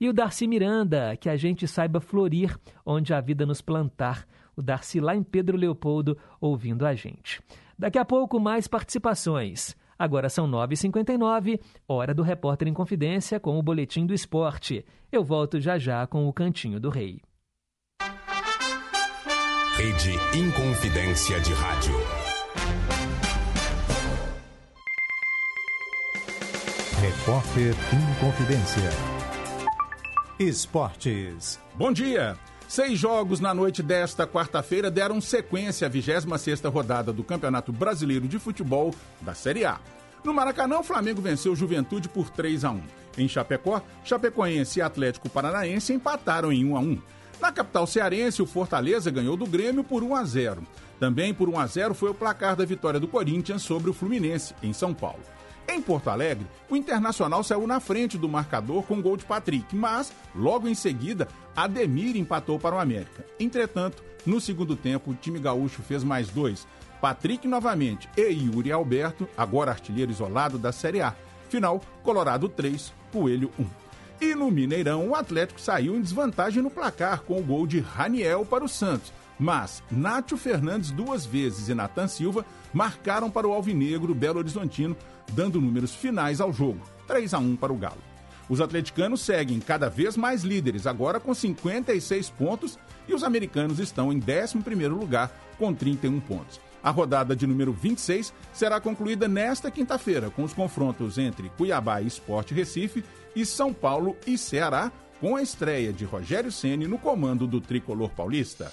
E 0.00 0.08
o 0.08 0.14
Darcy 0.14 0.46
Miranda, 0.46 1.14
que 1.14 1.28
a 1.28 1.36
gente 1.36 1.68
saiba 1.68 2.00
florir 2.00 2.58
onde 2.86 3.12
a 3.12 3.20
vida 3.20 3.44
nos 3.44 3.60
plantar. 3.60 4.26
O 4.56 4.62
Darcy 4.62 4.98
lá 4.98 5.14
em 5.14 5.22
Pedro 5.22 5.58
Leopoldo 5.58 6.16
ouvindo 6.40 6.86
a 6.86 6.94
gente. 6.94 7.42
Daqui 7.78 7.98
a 7.98 8.04
pouco, 8.04 8.40
mais 8.40 8.66
participações. 8.66 9.76
Agora 9.98 10.28
são 10.28 10.48
9h59, 10.48 11.60
hora 11.88 12.14
do 12.14 12.22
Repórter 12.22 12.68
em 12.68 12.74
Confidência 12.74 13.40
com 13.40 13.58
o 13.58 13.62
Boletim 13.62 14.04
do 14.06 14.12
Esporte. 14.14 14.84
Eu 15.10 15.24
volto 15.24 15.60
já 15.60 15.78
já 15.78 16.06
com 16.06 16.28
o 16.28 16.32
Cantinho 16.32 16.78
do 16.78 16.90
Rei. 16.90 17.20
Rede 19.76 20.12
Inconfidência 20.34 21.38
de 21.40 21.52
Rádio. 21.52 21.94
Repórter 27.00 27.74
Inconfidência. 27.92 28.90
Esportes. 30.38 31.60
Bom 31.74 31.92
dia! 31.92 32.36
Seis 32.68 32.98
jogos 32.98 33.38
na 33.38 33.54
noite 33.54 33.80
desta 33.80 34.26
quarta-feira 34.26 34.90
deram 34.90 35.20
sequência 35.20 35.86
à 35.86 35.90
26ª 35.90 36.68
rodada 36.68 37.12
do 37.12 37.22
Campeonato 37.22 37.72
Brasileiro 37.72 38.26
de 38.26 38.40
Futebol 38.40 38.92
da 39.20 39.34
Série 39.34 39.64
A. 39.64 39.78
No 40.24 40.34
Maracanã, 40.34 40.80
o 40.80 40.82
Flamengo 40.82 41.22
venceu 41.22 41.54
Juventude 41.54 42.08
por 42.08 42.28
3 42.28 42.64
a 42.64 42.70
1. 42.72 42.82
Em 43.18 43.28
Chapecó, 43.28 43.80
Chapecoense 44.04 44.80
e 44.80 44.82
Atlético 44.82 45.28
Paranaense 45.28 45.92
empataram 45.92 46.52
em 46.52 46.64
1 46.64 46.76
a 46.76 46.80
1. 46.80 47.02
Na 47.40 47.52
capital 47.52 47.86
cearense, 47.86 48.42
o 48.42 48.46
Fortaleza 48.46 49.12
ganhou 49.12 49.36
do 49.36 49.46
Grêmio 49.46 49.84
por 49.84 50.02
1 50.02 50.16
a 50.16 50.24
0. 50.24 50.62
Também 50.98 51.32
por 51.32 51.48
1 51.48 51.60
a 51.60 51.66
0 51.66 51.94
foi 51.94 52.10
o 52.10 52.14
placar 52.14 52.56
da 52.56 52.64
vitória 52.64 52.98
do 52.98 53.06
Corinthians 53.06 53.62
sobre 53.62 53.90
o 53.90 53.94
Fluminense 53.94 54.54
em 54.60 54.72
São 54.72 54.92
Paulo. 54.92 55.20
Em 55.68 55.82
Porto 55.82 56.08
Alegre, 56.08 56.46
o 56.70 56.76
Internacional 56.76 57.42
saiu 57.42 57.66
na 57.66 57.80
frente 57.80 58.16
do 58.16 58.28
marcador 58.28 58.82
com 58.84 59.02
gol 59.02 59.16
de 59.16 59.24
Patrick, 59.24 59.74
mas 59.74 60.12
logo 60.34 60.68
em 60.68 60.74
seguida, 60.74 61.26
Ademir 61.56 62.16
empatou 62.16 62.58
para 62.58 62.76
o 62.76 62.78
América. 62.78 63.24
Entretanto, 63.38 64.02
no 64.24 64.40
segundo 64.40 64.76
tempo, 64.76 65.10
o 65.10 65.14
time 65.14 65.38
gaúcho 65.38 65.82
fez 65.82 66.04
mais 66.04 66.28
dois. 66.28 66.66
Patrick 67.00 67.46
novamente 67.46 68.08
e 68.16 68.22
Yuri 68.22 68.72
Alberto, 68.72 69.28
agora 69.36 69.70
artilheiro 69.70 70.10
isolado 70.10 70.58
da 70.58 70.72
Série 70.72 71.00
A. 71.00 71.14
Final, 71.48 71.80
Colorado 72.02 72.48
3, 72.48 72.92
Coelho 73.12 73.50
1. 73.58 73.66
E 74.20 74.34
no 74.34 74.50
Mineirão, 74.50 75.08
o 75.08 75.14
Atlético 75.14 75.60
saiu 75.60 75.94
em 75.94 76.00
desvantagem 76.00 76.62
no 76.62 76.70
placar 76.70 77.22
com 77.22 77.38
o 77.38 77.42
gol 77.42 77.66
de 77.66 77.80
Raniel 77.80 78.46
para 78.46 78.64
o 78.64 78.68
Santos. 78.68 79.12
Mas 79.38 79.82
Nátio 79.90 80.36
Fernandes 80.36 80.90
duas 80.90 81.26
vezes 81.26 81.68
e 81.68 81.74
Natan 81.74 82.08
Silva 82.08 82.44
marcaram 82.72 83.30
para 83.30 83.46
o 83.46 83.52
Alvinegro 83.52 84.14
Belo 84.14 84.38
Horizontino, 84.38 84.96
dando 85.32 85.60
números 85.60 85.94
finais 85.94 86.40
ao 86.40 86.52
jogo. 86.52 86.80
3 87.06 87.34
a 87.34 87.38
1 87.38 87.56
para 87.56 87.72
o 87.72 87.76
Galo. 87.76 88.02
Os 88.48 88.60
atleticanos 88.60 89.22
seguem 89.22 89.58
cada 89.58 89.88
vez 89.88 90.16
mais 90.16 90.42
líderes, 90.42 90.86
agora 90.86 91.18
com 91.18 91.34
56 91.34 92.30
pontos, 92.30 92.78
e 93.08 93.14
os 93.14 93.24
americanos 93.24 93.78
estão 93.80 94.12
em 94.12 94.20
11º 94.20 94.88
lugar 94.88 95.32
com 95.58 95.74
31 95.74 96.20
pontos. 96.20 96.60
A 96.82 96.90
rodada 96.90 97.34
de 97.34 97.46
número 97.46 97.72
26 97.72 98.32
será 98.52 98.80
concluída 98.80 99.26
nesta 99.26 99.70
quinta-feira, 99.70 100.30
com 100.30 100.44
os 100.44 100.52
confrontos 100.52 101.18
entre 101.18 101.48
Cuiabá 101.50 102.00
e 102.00 102.06
Esporte 102.06 102.54
Recife 102.54 103.04
e 103.34 103.44
São 103.44 103.72
Paulo 103.72 104.16
e 104.24 104.38
Ceará, 104.38 104.92
com 105.20 105.34
a 105.34 105.42
estreia 105.42 105.92
de 105.92 106.04
Rogério 106.04 106.52
Ceni 106.52 106.86
no 106.86 106.98
comando 106.98 107.46
do 107.46 107.60
tricolor 107.60 108.10
paulista. 108.10 108.70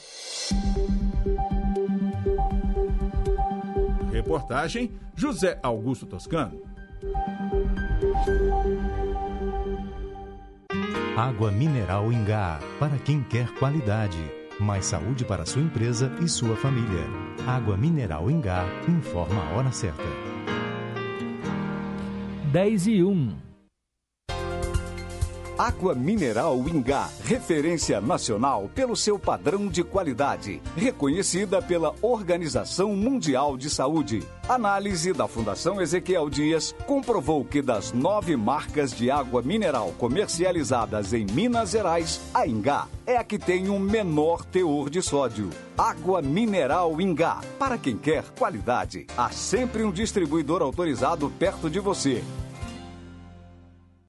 Reportagem 4.24 4.90
José 5.18 5.60
Augusto 5.62 6.06
Toscano. 6.06 6.62
Água 11.18 11.52
mineral 11.52 12.10
Ingá, 12.10 12.58
para 12.80 12.98
quem 13.00 13.22
quer 13.22 13.54
qualidade. 13.56 14.18
Mais 14.62 14.86
saúde 14.86 15.26
para 15.26 15.46
sua 15.46 15.62
empresa 15.62 16.10
e 16.22 16.30
sua 16.30 16.56
família. 16.56 17.04
Água 17.46 17.76
mineral 17.76 18.32
Ingá 18.32 18.66
informa 18.88 19.44
a 19.44 19.58
hora 19.58 19.74
certa. 19.74 20.02
10 22.54 22.88
e 22.88 23.04
1. 23.04 23.43
Água 25.58 25.94
Mineral 25.94 26.58
Ingá, 26.68 27.10
referência 27.24 28.02
nacional 28.02 28.72
pelo 28.74 28.96
seu 28.96 29.20
padrão 29.20 29.68
de 29.68 29.84
qualidade, 29.84 30.60
reconhecida 30.76 31.62
pela 31.62 31.94
Organização 32.02 32.96
Mundial 32.96 33.56
de 33.56 33.70
Saúde. 33.70 34.24
Análise 34.50 35.14
da 35.14 35.28
Fundação 35.28 35.80
Ezequiel 35.80 36.28
Dias 36.28 36.74
comprovou 36.88 37.46
que 37.46 37.62
das 37.62 37.94
nove 37.94 38.36
marcas 38.36 38.92
de 38.92 39.12
água 39.12 39.44
mineral 39.44 39.94
comercializadas 40.00 41.14
em 41.14 41.26
Minas 41.26 41.70
Gerais, 41.70 42.20
a 42.34 42.48
Ingá 42.48 42.88
é 43.06 43.16
a 43.16 43.24
que 43.24 43.38
tem 43.38 43.70
o 43.70 43.76
um 43.76 43.80
menor 43.80 44.44
teor 44.46 44.90
de 44.90 45.04
sódio. 45.04 45.52
Água 45.78 46.22
Mineral 46.22 47.00
Ingá. 47.00 47.42
Para 47.60 47.78
quem 47.78 47.96
quer 47.96 48.24
qualidade, 48.38 49.06
há 49.16 49.30
sempre 49.30 49.84
um 49.84 49.92
distribuidor 49.92 50.64
autorizado 50.64 51.30
perto 51.38 51.70
de 51.70 51.80
você. 51.80 52.24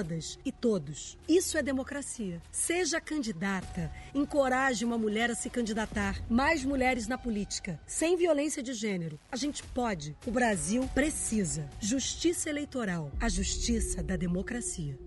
todas 0.00 0.38
e 0.46 0.50
todos. 0.50 1.18
Isso 1.28 1.58
é 1.58 1.62
democracia. 1.62 2.40
Seja 2.50 3.00
candidata, 3.00 3.92
encoraje 4.14 4.82
uma 4.82 4.96
mulher 4.96 5.30
a 5.30 5.34
se 5.34 5.50
candidatar. 5.50 6.18
Mais 6.28 6.64
mulheres 6.64 7.06
na 7.06 7.18
política, 7.18 7.78
sem 7.86 8.16
violência 8.16 8.62
de 8.62 8.72
gênero. 8.72 9.20
A 9.30 9.36
gente 9.36 9.62
pode. 9.62 10.16
O 10.26 10.30
Brasil 10.30 10.88
precisa. 10.94 11.68
Justiça 11.78 12.48
eleitoral, 12.48 13.12
a 13.20 13.28
justiça 13.28 14.02
da 14.02 14.16
democracia. 14.16 14.98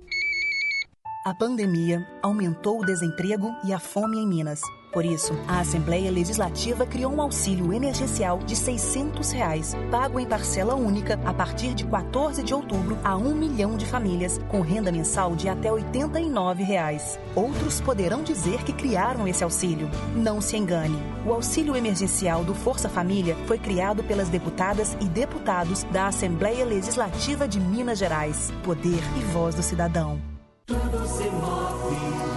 A 1.25 1.33
pandemia 1.33 2.05
aumentou 2.21 2.81
o 2.81 2.85
desemprego 2.85 3.51
e 3.65 3.73
a 3.73 3.79
fome 3.79 4.19
em 4.19 4.27
Minas. 4.27 4.61
Por 4.93 5.03
isso, 5.03 5.33
a 5.47 5.59
Assembleia 5.59 6.11
Legislativa 6.11 6.85
criou 6.85 7.11
um 7.11 7.19
auxílio 7.19 7.73
emergencial 7.73 8.37
de 8.37 8.55
600 8.55 9.31
reais, 9.31 9.75
pago 9.89 10.19
em 10.19 10.25
parcela 10.25 10.75
única 10.75 11.19
a 11.25 11.33
partir 11.33 11.73
de 11.73 11.83
14 11.83 12.43
de 12.43 12.53
outubro 12.53 12.95
a 13.03 13.17
um 13.17 13.33
milhão 13.33 13.75
de 13.75 13.87
famílias, 13.87 14.39
com 14.49 14.61
renda 14.61 14.91
mensal 14.91 15.35
de 15.35 15.49
até 15.49 15.71
89 15.71 16.61
reais. 16.61 17.19
Outros 17.33 17.81
poderão 17.81 18.21
dizer 18.21 18.63
que 18.63 18.71
criaram 18.71 19.27
esse 19.27 19.43
auxílio. 19.43 19.89
Não 20.15 20.39
se 20.39 20.57
engane. 20.57 21.01
O 21.25 21.33
auxílio 21.33 21.75
emergencial 21.75 22.43
do 22.43 22.53
Força 22.53 22.87
Família 22.87 23.35
foi 23.47 23.57
criado 23.57 24.03
pelas 24.03 24.29
deputadas 24.29 24.95
e 25.01 25.05
deputados 25.05 25.83
da 25.85 26.05
Assembleia 26.05 26.63
Legislativa 26.63 27.47
de 27.47 27.59
Minas 27.59 27.97
Gerais. 27.97 28.53
Poder 28.63 29.01
e 29.17 29.23
voz 29.31 29.55
do 29.55 29.63
cidadão. 29.63 30.21
Tudo 30.67 31.07
se 31.07 31.23
move 31.31 32.32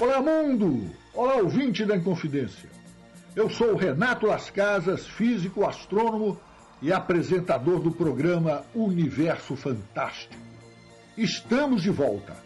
Olá, 0.00 0.20
mundo! 0.20 0.90
Olá, 1.14 1.36
ouvinte 1.36 1.84
da 1.84 1.96
Inconfidência. 1.96 2.68
Eu 3.34 3.48
sou 3.48 3.72
o 3.72 3.76
Renato 3.76 4.26
Las 4.26 4.50
Casas, 4.50 5.06
físico, 5.06 5.66
astrônomo 5.66 6.38
e 6.82 6.92
apresentador 6.92 7.80
do 7.80 7.90
programa 7.90 8.64
Universo 8.74 9.56
Fantástico. 9.56 10.42
Estamos 11.16 11.82
de 11.82 11.90
volta. 11.90 12.36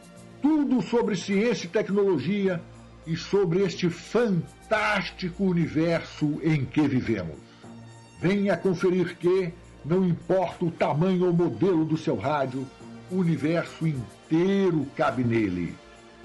Tudo 0.40 0.80
sobre 0.82 1.16
ciência 1.16 1.66
e 1.66 1.70
tecnologia 1.70 2.60
e 3.06 3.16
sobre 3.16 3.62
este 3.62 3.90
fantástico 3.90 5.44
universo 5.44 6.40
em 6.42 6.64
que 6.64 6.86
vivemos. 6.86 7.38
Venha 8.20 8.56
conferir 8.56 9.16
que, 9.16 9.52
não 9.84 10.04
importa 10.04 10.64
o 10.64 10.70
tamanho 10.70 11.26
ou 11.26 11.32
modelo 11.32 11.84
do 11.84 11.96
seu 11.96 12.16
rádio, 12.16 12.66
o 13.10 13.16
universo 13.16 13.86
inteiro 13.86 14.86
cabe 14.96 15.24
nele. 15.24 15.76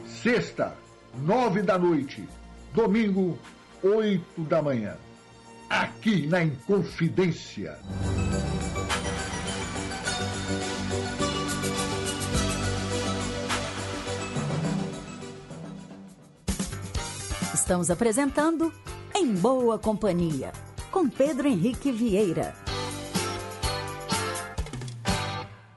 Sexta, 0.06 0.76
nove 1.20 1.62
da 1.62 1.78
noite. 1.78 2.28
Domingo, 2.74 3.38
oito 3.82 4.42
da 4.44 4.62
manhã. 4.62 4.96
Aqui 5.70 6.28
na 6.28 6.44
Inconfidência. 6.44 7.78
Estamos 17.54 17.90
apresentando 17.90 18.72
Em 19.16 19.34
Boa 19.34 19.80
Companhia, 19.80 20.52
com 20.92 21.10
Pedro 21.10 21.48
Henrique 21.48 21.92
Vieira. 21.92 22.65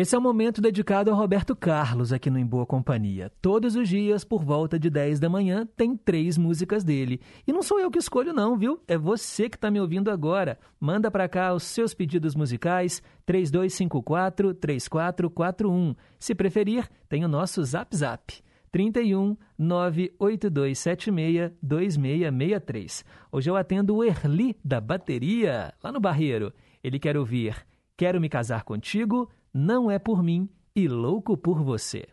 Esse 0.00 0.14
é 0.14 0.18
o 0.18 0.22
momento 0.22 0.62
dedicado 0.62 1.10
ao 1.10 1.16
Roberto 1.18 1.54
Carlos 1.54 2.10
aqui 2.10 2.30
no 2.30 2.38
Em 2.38 2.46
Boa 2.46 2.64
Companhia. 2.64 3.30
Todos 3.42 3.76
os 3.76 3.86
dias, 3.86 4.24
por 4.24 4.42
volta 4.42 4.78
de 4.78 4.88
10 4.88 5.20
da 5.20 5.28
manhã, 5.28 5.68
tem 5.76 5.94
três 5.94 6.38
músicas 6.38 6.82
dele. 6.82 7.20
E 7.46 7.52
não 7.52 7.62
sou 7.62 7.78
eu 7.78 7.90
que 7.90 7.98
escolho 7.98 8.32
não, 8.32 8.56
viu? 8.56 8.80
É 8.88 8.96
você 8.96 9.46
que 9.46 9.58
está 9.58 9.70
me 9.70 9.78
ouvindo 9.78 10.10
agora. 10.10 10.58
Manda 10.80 11.10
para 11.10 11.28
cá 11.28 11.52
os 11.52 11.64
seus 11.64 11.92
pedidos 11.92 12.34
musicais, 12.34 13.02
3254-3441. 13.28 15.94
Se 16.18 16.34
preferir, 16.34 16.88
tem 17.06 17.22
o 17.22 17.28
nosso 17.28 17.62
Zap 17.62 17.94
Zap. 17.94 18.42
31 18.72 19.36
98276 19.58 21.52
2663. 21.60 23.04
Hoje 23.30 23.50
eu 23.50 23.56
atendo 23.56 23.96
o 23.96 24.02
Erli 24.02 24.56
da 24.64 24.80
bateria, 24.80 25.74
lá 25.84 25.92
no 25.92 26.00
Barreiro. 26.00 26.54
Ele 26.82 26.98
quer 26.98 27.18
ouvir 27.18 27.68
Quero 28.00 28.18
me 28.18 28.30
casar 28.30 28.64
contigo, 28.64 29.28
não 29.52 29.90
é 29.90 29.98
por 29.98 30.22
mim 30.22 30.48
e 30.76 30.86
louco 30.86 31.36
por 31.36 31.60
você. 31.60 32.06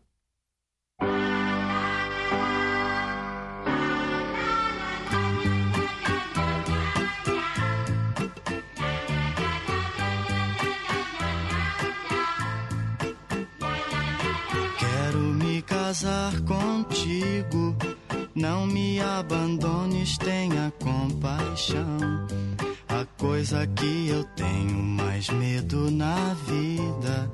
Quero 14.80 15.20
me 15.20 15.62
casar 15.62 16.42
contigo. 16.42 17.76
Não 18.34 18.66
me 18.66 19.00
abandones, 19.00 20.18
tenha 20.18 20.74
compaixão. 20.82 21.98
A 23.00 23.06
coisa 23.16 23.68
que 23.68 24.10
eu 24.10 24.24
tenho 24.36 24.74
mais 24.74 25.30
medo 25.30 25.92
na 25.92 26.34
vida 26.34 27.32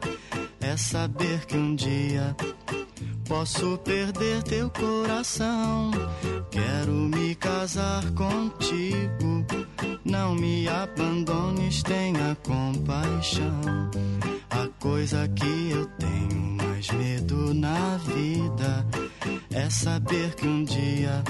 é 0.60 0.76
saber 0.76 1.46
que 1.46 1.56
um 1.56 1.74
dia 1.74 2.36
posso 3.26 3.78
perder 3.78 4.44
teu 4.44 4.70
coração. 4.70 5.90
Quero 6.52 6.92
me 6.92 7.34
casar 7.36 8.04
contigo. 8.12 9.46
Não 10.04 10.36
me 10.36 10.68
abandones, 10.68 11.82
tenha 11.82 12.36
compaixão. 12.44 13.90
A 14.50 14.68
coisa 14.82 15.30
que 15.30 15.72
eu 15.72 15.86
tenho 15.98 16.42
mais 16.58 16.92
medo 16.92 17.54
na 17.54 17.96
vida 18.00 18.86
é 19.54 19.70
saber 19.70 20.36
que 20.36 20.48
um 20.48 20.64
dia 20.64 21.24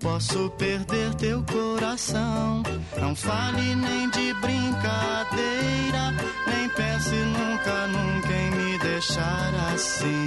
posso 0.00 0.50
perder 0.50 1.14
teu 1.14 1.42
coração. 1.42 2.62
Não 3.00 3.14
fale 3.14 3.74
nem 3.74 4.08
de 4.10 4.32
brincadeira, 4.34 6.14
nem 6.46 6.68
pense 6.70 7.14
nunca, 7.14 7.86
nunca 7.88 8.32
em 8.32 8.50
me 8.50 8.78
deixar 8.78 9.54
assim. 9.72 10.26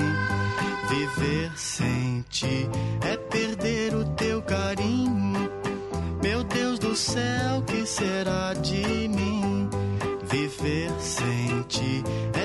Viver 0.90 1.52
sem 1.56 2.24
ti 2.30 2.70
é 3.02 3.18
perder 3.18 3.96
o 3.96 4.06
teu 4.16 4.42
carinho. 4.42 5.50
Meu 6.22 6.44
Deus 6.44 6.80
do 6.80 6.96
céu, 6.96 7.62
que 7.66 7.86
será 7.86 8.54
de 8.54 9.08
mim? 9.08 9.70
Viver 10.30 10.92
sem 11.00 11.62
ti 11.68 12.04
é 12.34 12.43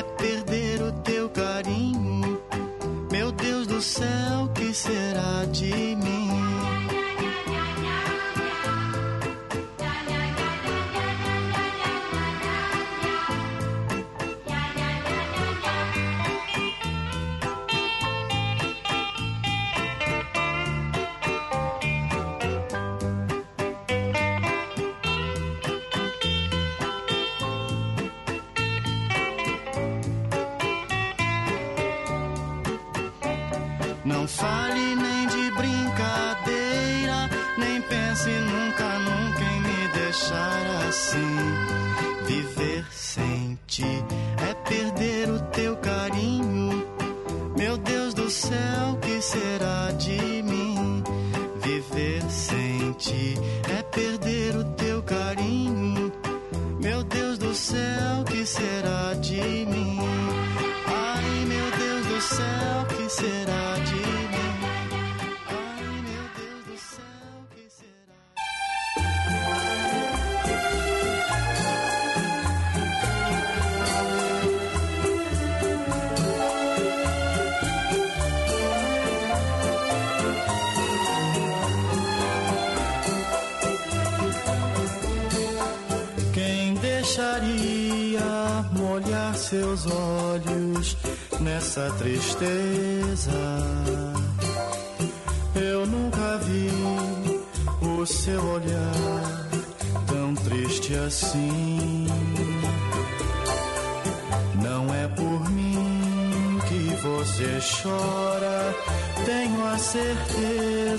do 3.79 3.83
céu, 3.83 4.49
que 4.57 4.75
será 4.75 5.45
de 5.53 5.95
mim? 5.95 6.18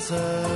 Certeza. 0.09 0.48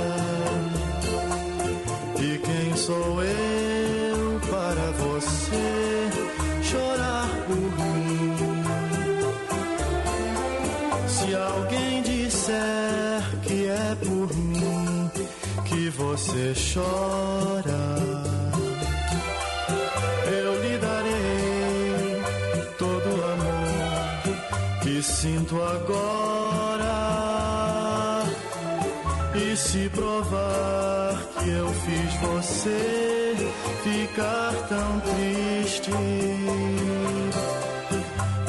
Você 32.64 33.36
ficar 33.82 34.52
tão 34.68 35.00
triste, 35.00 35.90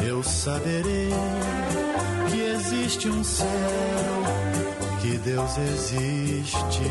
eu 0.08 0.24
saberei 0.24 1.10
que 2.32 2.40
existe 2.40 3.10
um 3.10 3.24
céu, 3.24 3.48
que 5.02 5.18
Deus 5.18 5.58
existe. 5.58 6.84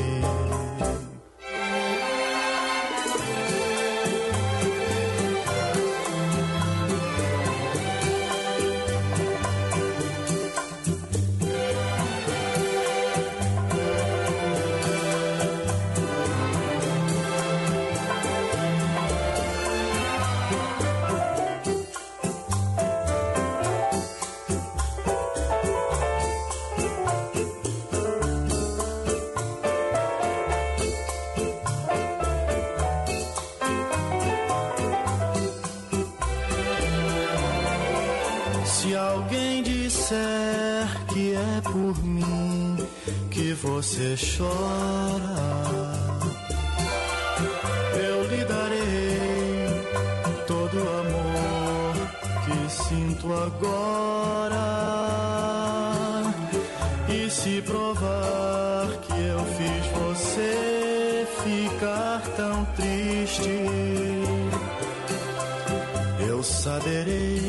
Eu 66.29 66.43
saberei 66.43 67.41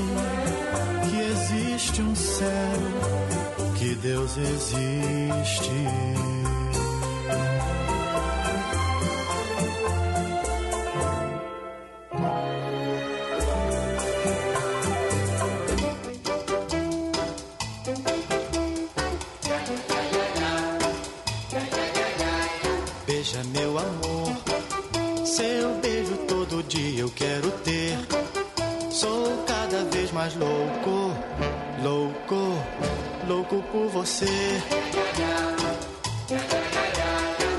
que 1.10 1.18
existe 1.22 2.02
um 2.02 2.15
céu, 2.15 2.47
que 3.77 3.95
Deus 3.95 4.38
existe. 4.38 5.72
Você. 34.06 34.61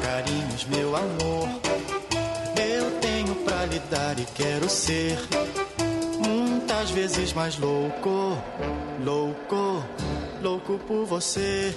Carinhos, 0.00 0.64
meu 0.66 0.94
amor, 0.94 1.48
eu 2.56 3.00
tenho 3.00 3.34
pra 3.44 3.66
lhe 3.66 3.80
dar 3.90 4.16
e 4.16 4.24
quero 4.26 4.68
ser. 4.68 5.18
Muitas 6.24 6.90
vezes 6.90 7.32
mais 7.32 7.58
louco, 7.58 8.38
louco, 9.04 9.84
louco 10.40 10.78
por 10.86 11.04
você. 11.06 11.74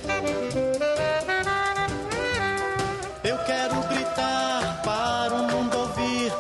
Eu 3.24 3.38
quero 3.46 3.76
gritar 3.88 4.82
para 4.84 5.34
o 5.34 5.44
mundo 5.52 5.78
ouvir 5.80 6.32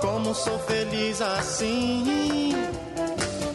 como 0.00 0.34
sou 0.34 0.58
feliz 0.60 1.20
assim. 1.20 2.54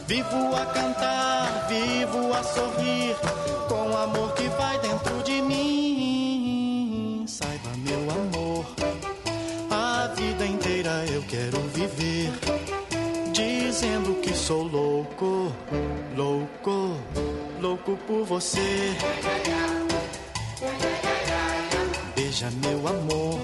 Vivo 0.05 0.55
a 0.55 0.65
cantar, 0.67 1.67
vivo 1.67 2.31
a 2.33 2.43
sorrir 2.43 3.18
amor 3.99 4.33
que 4.33 4.47
vai 4.49 4.79
dentro 4.79 5.21
de 5.23 5.41
mim. 5.41 7.25
Saiba, 7.27 7.69
meu 7.77 8.09
amor, 8.11 8.65
a 9.69 10.07
vida 10.15 10.45
inteira 10.45 11.05
eu 11.11 11.21
quero 11.23 11.59
viver 11.73 12.31
dizendo 13.31 14.15
que 14.21 14.33
sou 14.33 14.63
louco, 14.63 15.53
louco, 16.15 16.97
louco 17.61 17.97
por 18.07 18.25
você. 18.25 18.95
Beija 22.15 22.49
meu 22.51 22.87
amor, 22.87 23.39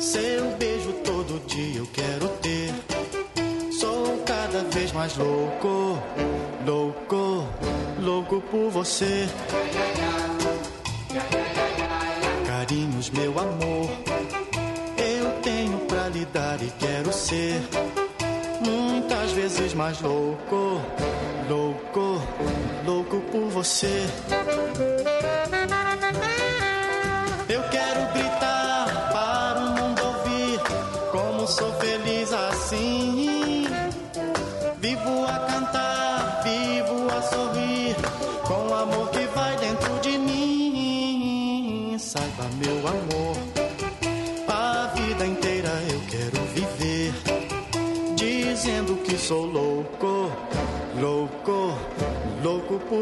seu 0.00 0.56
beijo 0.56 0.92
todo 1.04 1.40
dia 1.46 1.78
eu 1.78 1.86
quero 1.92 2.28
ter. 2.40 2.74
Sou 3.72 4.18
cada 4.24 4.64
vez 4.74 4.90
mais 4.92 5.16
louco, 5.16 5.98
louco, 6.66 7.05
louco 8.06 8.40
por 8.40 8.70
você. 8.70 9.28
Carinhos, 12.46 13.10
meu 13.10 13.36
amor, 13.36 13.90
eu 14.96 15.32
tenho 15.42 15.78
pra 15.80 16.08
lhe 16.08 16.24
dar 16.26 16.62
e 16.62 16.70
quero 16.78 17.12
ser. 17.12 17.60
Muitas 18.64 19.32
vezes 19.32 19.74
mais 19.74 20.00
louco, 20.00 20.80
louco, 21.48 22.22
louco 22.86 23.20
por 23.32 23.48
você. 23.48 24.06
Eu 27.48 27.62
quero 27.70 28.12
gritar 28.12 28.35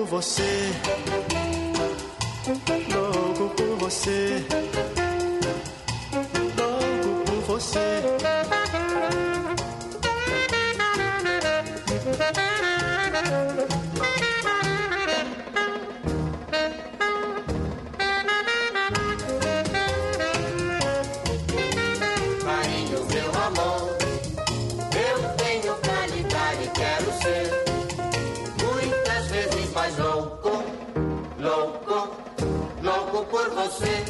você. 0.06 0.70
Louco 2.92 3.54
por 3.54 3.76
você. 3.78 4.44
Você. 33.54 34.04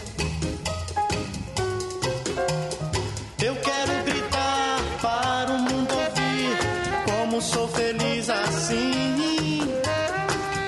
Eu 3.42 3.54
quero 3.56 4.04
gritar 4.04 4.80
para 5.02 5.52
o 5.52 5.58
mundo 5.58 5.94
ouvir 5.94 6.58
como 7.04 7.42
sou 7.42 7.68
feliz 7.68 8.30
assim. 8.30 9.60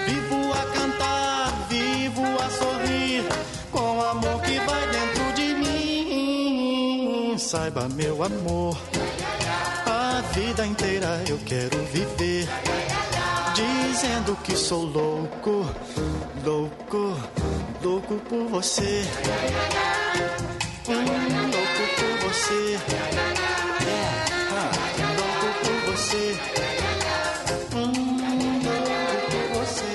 Vivo 0.06 0.52
a 0.52 0.64
cantar, 0.78 1.66
vivo 1.68 2.22
a 2.22 2.50
sorrir 2.50 3.24
com 3.72 3.98
o 3.98 4.04
amor 4.04 4.42
que 4.42 4.58
vai 4.60 4.86
dentro 4.90 5.32
de 5.34 5.54
mim. 5.54 7.38
Saiba, 7.38 7.88
meu 7.88 8.22
amor, 8.22 8.76
a 9.86 10.20
vida 10.32 10.66
inteira 10.66 11.22
eu 11.28 11.38
quero 11.46 11.78
viver 11.86 12.46
dizendo 13.54 14.36
que 14.44 14.54
sou 14.54 14.84
louco, 14.84 15.64
louco, 16.44 17.16
louco 17.86 18.16
por 18.28 18.48
você. 18.48 19.02
Hum, 20.88 21.04
louco 21.52 21.84
por 21.96 22.14
você. 22.26 22.78
Yeah. 23.86 24.16
Louco 25.16 25.48
por 25.62 25.76
você. 25.92 26.24
Hum, 27.76 27.92
louco 28.64 29.26
por 29.30 29.46
você. 29.60 29.94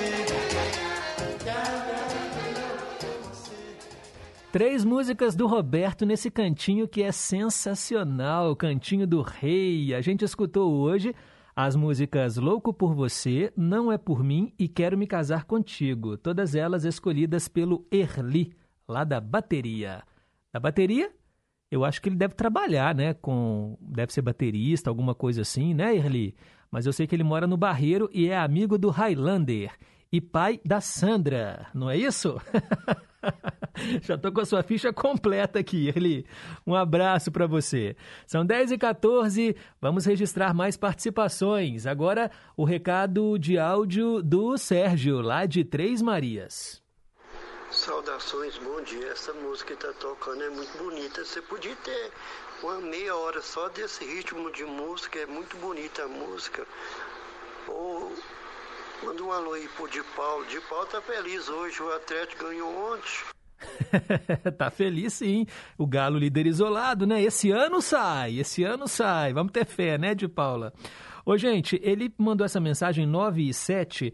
Três 4.50 4.84
músicas 4.86 5.36
do 5.36 5.46
Roberto 5.46 6.06
nesse 6.06 6.30
cantinho 6.30 6.88
que 6.88 7.02
é 7.02 7.12
sensacional, 7.12 8.52
o 8.52 8.56
Cantinho 8.56 9.06
do 9.06 9.20
Rei. 9.20 9.94
A 9.94 10.00
gente 10.00 10.24
escutou 10.24 10.72
hoje 10.72 11.14
as 11.54 11.76
músicas 11.76 12.36
Louco 12.36 12.72
por 12.72 12.94
Você, 12.94 13.52
Não 13.56 13.92
é 13.92 13.98
por 13.98 14.24
mim 14.24 14.52
e 14.58 14.68
Quero 14.68 14.96
me 14.96 15.06
casar 15.06 15.44
contigo, 15.44 16.16
todas 16.16 16.54
elas 16.54 16.84
escolhidas 16.84 17.48
pelo 17.48 17.86
Erli, 17.90 18.54
lá 18.88 19.04
da 19.04 19.20
bateria. 19.20 20.02
Da 20.52 20.58
bateria? 20.58 21.12
Eu 21.70 21.84
acho 21.84 22.00
que 22.02 22.08
ele 22.08 22.16
deve 22.16 22.34
trabalhar, 22.34 22.94
né, 22.94 23.14
com 23.14 23.78
deve 23.80 24.12
ser 24.12 24.22
baterista, 24.22 24.90
alguma 24.90 25.14
coisa 25.14 25.42
assim, 25.42 25.72
né, 25.74 25.94
Erli? 25.94 26.34
Mas 26.70 26.86
eu 26.86 26.92
sei 26.92 27.06
que 27.06 27.14
ele 27.14 27.22
mora 27.22 27.46
no 27.46 27.56
Barreiro 27.56 28.08
e 28.12 28.28
é 28.28 28.36
amigo 28.36 28.78
do 28.78 28.90
Highlander 28.90 29.72
e 30.12 30.20
pai 30.20 30.60
da 30.62 30.80
Sandra, 30.80 31.66
não 31.74 31.90
é 31.90 31.96
isso? 31.96 32.38
Já 34.02 34.18
tô 34.18 34.30
com 34.30 34.40
a 34.40 34.44
sua 34.44 34.62
ficha 34.62 34.92
completa 34.92 35.58
aqui, 35.58 35.88
Erli. 35.88 36.26
Um 36.66 36.74
abraço 36.74 37.32
para 37.32 37.46
você. 37.46 37.96
São 38.26 38.44
10 38.44 38.72
e 38.72 38.78
14 38.78 39.56
vamos 39.80 40.04
registrar 40.04 40.52
mais 40.52 40.76
participações. 40.76 41.86
Agora, 41.86 42.30
o 42.56 42.64
recado 42.64 43.38
de 43.38 43.58
áudio 43.58 44.22
do 44.22 44.58
Sérgio, 44.58 45.22
lá 45.22 45.46
de 45.46 45.64
Três 45.64 46.02
Marias. 46.02 46.82
Saudações, 47.70 48.58
bom 48.58 48.82
dia. 48.82 49.08
Essa 49.08 49.32
música 49.32 49.74
que 49.74 49.82
tá 49.82 49.92
tocando 49.94 50.42
é 50.42 50.50
muito 50.50 50.76
bonita. 50.76 51.24
Você 51.24 51.40
podia 51.40 51.74
ter 51.76 52.12
uma 52.62 52.78
meia 52.80 53.16
hora 53.16 53.40
só 53.40 53.70
desse 53.70 54.04
ritmo 54.04 54.52
de 54.52 54.64
música, 54.64 55.18
é 55.18 55.26
muito 55.26 55.56
bonita 55.56 56.04
a 56.04 56.08
música. 56.08 56.66
Ou 57.66 58.12
manda 59.04 59.22
um 59.22 59.32
alô 59.32 59.52
aí 59.54 59.68
pro 59.76 59.88
Di 59.88 60.02
Paulo. 60.16 60.44
Di 60.46 60.60
Paulo 60.68 60.86
tá 60.86 61.00
feliz 61.00 61.48
hoje, 61.48 61.82
o 61.82 61.92
Atlético 61.92 62.44
ganhou 62.44 62.92
ontem. 62.92 63.32
tá 64.58 64.70
feliz 64.70 65.14
sim. 65.14 65.46
O 65.76 65.86
Galo 65.86 66.18
líder 66.18 66.46
isolado, 66.46 67.06
né? 67.06 67.22
Esse 67.22 67.50
ano 67.50 67.80
sai, 67.80 68.38
esse 68.38 68.64
ano 68.64 68.88
sai. 68.88 69.32
Vamos 69.32 69.52
ter 69.52 69.64
fé, 69.64 69.98
né, 69.98 70.14
de 70.14 70.28
Paula? 70.28 70.72
Ô, 71.24 71.36
gente, 71.36 71.80
ele 71.82 72.12
mandou 72.18 72.44
essa 72.44 72.60
mensagem 72.60 73.06
9 73.06 73.48
e 73.48 73.54
7. 73.54 74.12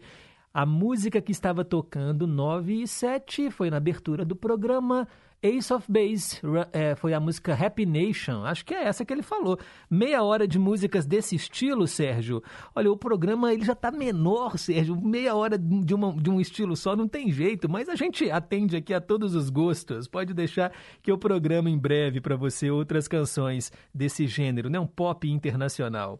A 0.53 0.65
música 0.65 1.21
que 1.21 1.31
estava 1.31 1.63
tocando 1.63 2.27
9 2.27 2.83
e 2.83 2.87
7 2.87 3.49
foi 3.51 3.69
na 3.69 3.77
abertura 3.77 4.25
do 4.25 4.35
programa 4.35 5.07
Ace 5.41 5.73
of 5.73 5.89
Base. 5.89 6.41
É, 6.73 6.95
foi 6.95 7.13
a 7.13 7.19
música 7.19 7.53
Happy 7.53 7.85
Nation. 7.85 8.43
Acho 8.43 8.65
que 8.65 8.73
é 8.73 8.83
essa 8.83 9.05
que 9.05 9.13
ele 9.13 9.21
falou. 9.21 9.57
Meia 9.89 10.21
hora 10.21 10.47
de 10.47 10.59
músicas 10.59 11.05
desse 11.05 11.35
estilo, 11.35 11.87
Sérgio. 11.87 12.43
Olha, 12.75 12.91
o 12.91 12.97
programa 12.97 13.53
ele 13.53 13.63
já 13.63 13.73
está 13.73 13.89
menor, 13.89 14.57
Sérgio. 14.57 14.99
Meia 14.99 15.33
hora 15.35 15.57
de, 15.57 15.93
uma, 15.93 16.13
de 16.13 16.29
um 16.29 16.41
estilo 16.41 16.75
só 16.75 16.95
não 16.95 17.07
tem 17.07 17.31
jeito. 17.31 17.69
Mas 17.69 17.87
a 17.87 17.95
gente 17.95 18.29
atende 18.29 18.75
aqui 18.75 18.93
a 18.93 18.99
todos 18.99 19.33
os 19.33 19.49
gostos. 19.49 20.07
Pode 20.07 20.33
deixar 20.33 20.73
que 21.01 21.11
eu 21.11 21.17
programo 21.17 21.69
em 21.69 21.77
breve 21.77 22.19
para 22.19 22.35
você 22.35 22.69
outras 22.69 23.07
canções 23.07 23.71
desse 23.93 24.27
gênero, 24.27 24.69
né? 24.69 24.79
Um 24.79 24.87
pop 24.87 25.29
internacional. 25.29 26.19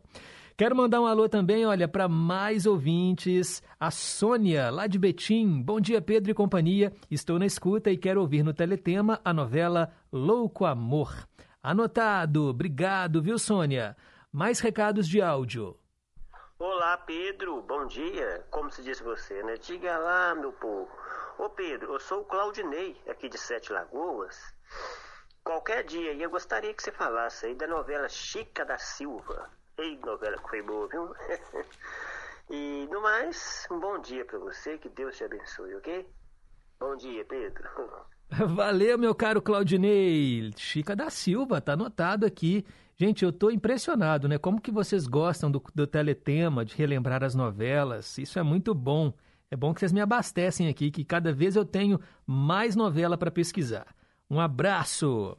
Quero 0.59 0.75
mandar 0.75 0.99
um 0.99 1.05
alô 1.05 1.29
também, 1.29 1.65
olha, 1.65 1.87
para 1.87 2.09
mais 2.09 2.65
ouvintes. 2.65 3.63
A 3.79 3.89
Sônia, 3.89 4.69
lá 4.69 4.87
de 4.87 4.99
Betim. 4.99 5.61
Bom 5.61 5.79
dia, 5.79 6.01
Pedro 6.01 6.31
e 6.31 6.33
companhia. 6.33 6.91
Estou 7.09 7.39
na 7.39 7.45
escuta 7.45 7.89
e 7.89 7.97
quero 7.97 8.19
ouvir 8.19 8.43
no 8.43 8.53
Teletema 8.53 9.21
a 9.23 9.31
novela 9.31 9.89
Louco 10.11 10.65
Amor. 10.65 11.15
Anotado. 11.63 12.49
Obrigado, 12.49 13.21
viu, 13.21 13.39
Sônia? 13.39 13.95
Mais 14.33 14.59
recados 14.59 15.07
de 15.07 15.21
áudio. 15.21 15.79
Olá, 16.59 16.97
Pedro. 16.97 17.61
Bom 17.61 17.87
dia. 17.87 18.45
Como 18.51 18.69
se 18.69 18.83
diz 18.83 18.99
você, 18.99 19.41
né? 19.43 19.55
Diga 19.55 19.97
lá, 19.97 20.35
meu 20.35 20.51
povo. 20.51 20.91
Ô, 21.37 21.49
Pedro, 21.49 21.93
eu 21.93 22.01
sou 22.01 22.19
o 22.19 22.25
Claudinei, 22.25 22.97
aqui 23.07 23.29
de 23.29 23.37
Sete 23.37 23.71
Lagoas. 23.71 24.37
Qualquer 25.41 25.85
dia, 25.85 26.11
e 26.11 26.21
eu 26.21 26.29
gostaria 26.29 26.73
que 26.73 26.83
você 26.83 26.91
falasse 26.91 27.45
aí 27.45 27.55
da 27.55 27.65
novela 27.65 28.09
Chica 28.09 28.65
da 28.65 28.77
Silva. 28.77 29.57
Ei, 29.79 29.97
novela 30.05 30.37
que 30.37 30.49
foi 30.49 30.61
boa, 30.61 30.89
viu? 30.89 31.15
e, 32.51 32.85
no 32.91 33.01
mais, 33.01 33.65
um 33.71 33.79
bom 33.79 33.97
dia 34.01 34.25
para 34.25 34.37
você, 34.37 34.77
que 34.77 34.89
Deus 34.89 35.15
te 35.15 35.23
abençoe, 35.23 35.73
ok? 35.75 36.05
Bom 36.77 36.97
dia, 36.97 37.23
Pedro. 37.23 37.63
Valeu, 38.55 38.97
meu 38.97 39.15
caro 39.15 39.41
Claudinei. 39.41 40.51
Chica 40.57 40.97
da 40.97 41.09
Silva, 41.09 41.61
tá 41.61 41.73
anotado 41.73 42.25
aqui. 42.25 42.65
Gente, 42.97 43.23
eu 43.23 43.31
tô 43.31 43.49
impressionado, 43.49 44.27
né? 44.27 44.37
Como 44.37 44.59
que 44.59 44.69
vocês 44.69 45.07
gostam 45.07 45.49
do, 45.49 45.63
do 45.73 45.87
teletema, 45.87 46.65
de 46.65 46.75
relembrar 46.75 47.23
as 47.23 47.33
novelas. 47.33 48.17
Isso 48.17 48.37
é 48.37 48.43
muito 48.43 48.75
bom. 48.75 49.13
É 49.49 49.55
bom 49.55 49.73
que 49.73 49.79
vocês 49.79 49.93
me 49.93 50.01
abastecem 50.01 50.67
aqui, 50.67 50.91
que 50.91 51.05
cada 51.05 51.31
vez 51.31 51.55
eu 51.55 51.63
tenho 51.63 52.01
mais 52.27 52.75
novela 52.75 53.17
para 53.17 53.31
pesquisar. 53.31 53.87
Um 54.29 54.41
abraço! 54.41 55.37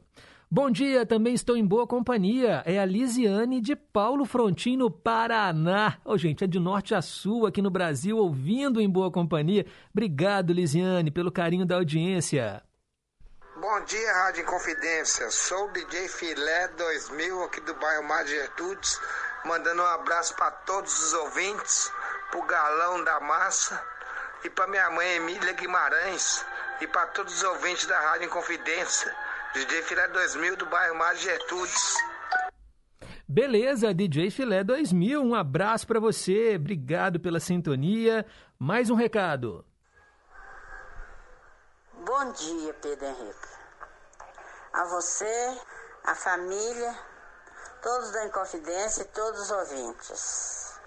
Bom 0.53 0.69
dia, 0.69 1.05
também 1.05 1.33
estou 1.33 1.55
em 1.55 1.65
boa 1.65 1.87
companhia. 1.87 2.61
É 2.65 2.77
a 2.77 2.83
Lisiane 2.83 3.61
de 3.61 3.73
Paulo 3.73 4.25
Frontin, 4.25 4.75
no 4.75 4.91
Paraná. 4.91 5.97
Ô, 6.03 6.11
oh, 6.11 6.17
gente, 6.17 6.43
é 6.43 6.47
de 6.47 6.59
norte 6.59 6.93
a 6.93 7.01
sul 7.01 7.45
aqui 7.45 7.61
no 7.61 7.69
Brasil, 7.69 8.17
ouvindo 8.17 8.81
em 8.81 8.89
boa 8.89 9.09
companhia. 9.09 9.65
Obrigado, 9.93 10.51
Lisiane, 10.51 11.09
pelo 11.09 11.31
carinho 11.31 11.65
da 11.65 11.75
audiência. 11.75 12.61
Bom 13.55 13.85
dia, 13.85 14.13
Rádio 14.25 14.41
Inconfidência. 14.41 15.31
Sou 15.31 15.69
o 15.69 15.71
DJ 15.71 16.09
Filé 16.09 16.67
2000 16.67 17.43
aqui 17.45 17.61
do 17.61 17.73
bairro 17.75 18.03
Mar 18.03 18.25
de 18.25 18.31
Gertrudes, 18.31 18.99
mandando 19.45 19.81
um 19.81 19.85
abraço 19.85 20.35
para 20.35 20.51
todos 20.51 21.01
os 21.01 21.13
ouvintes, 21.13 21.89
pro 22.29 22.41
Galão 22.41 23.01
da 23.05 23.21
Massa 23.21 23.81
e 24.43 24.49
para 24.49 24.67
minha 24.67 24.89
mãe 24.89 25.15
Emília 25.15 25.53
Guimarães 25.53 26.45
e 26.81 26.87
para 26.87 27.05
todos 27.07 27.35
os 27.35 27.43
ouvintes 27.43 27.85
da 27.87 27.97
Rádio 27.97 28.25
Inconfidência. 28.25 29.15
DJ 29.53 29.83
Filé 29.83 30.07
2000 30.07 30.55
do 30.55 30.65
bairro 30.67 30.95
Mar 30.95 31.13
de 31.13 31.23
Gertrudes. 31.23 31.97
Beleza, 33.27 33.93
DJ 33.93 34.31
Filé 34.31 34.63
2000, 34.63 35.21
um 35.21 35.35
abraço 35.35 35.85
para 35.85 35.99
você, 35.99 36.55
obrigado 36.55 37.19
pela 37.19 37.39
sintonia. 37.39 38.25
Mais 38.57 38.89
um 38.89 38.95
recado. 38.95 39.65
Bom 41.93 42.31
dia, 42.31 42.73
Pedro 42.75 43.05
Henrique. 43.05 43.47
A 44.71 44.85
você, 44.85 45.59
a 46.05 46.15
família, 46.15 46.95
todos 47.81 48.11
da 48.11 48.25
Inconfidência 48.25 49.01
e 49.03 49.07
todos 49.07 49.41
os 49.41 49.51
ouvintes. 49.51 50.79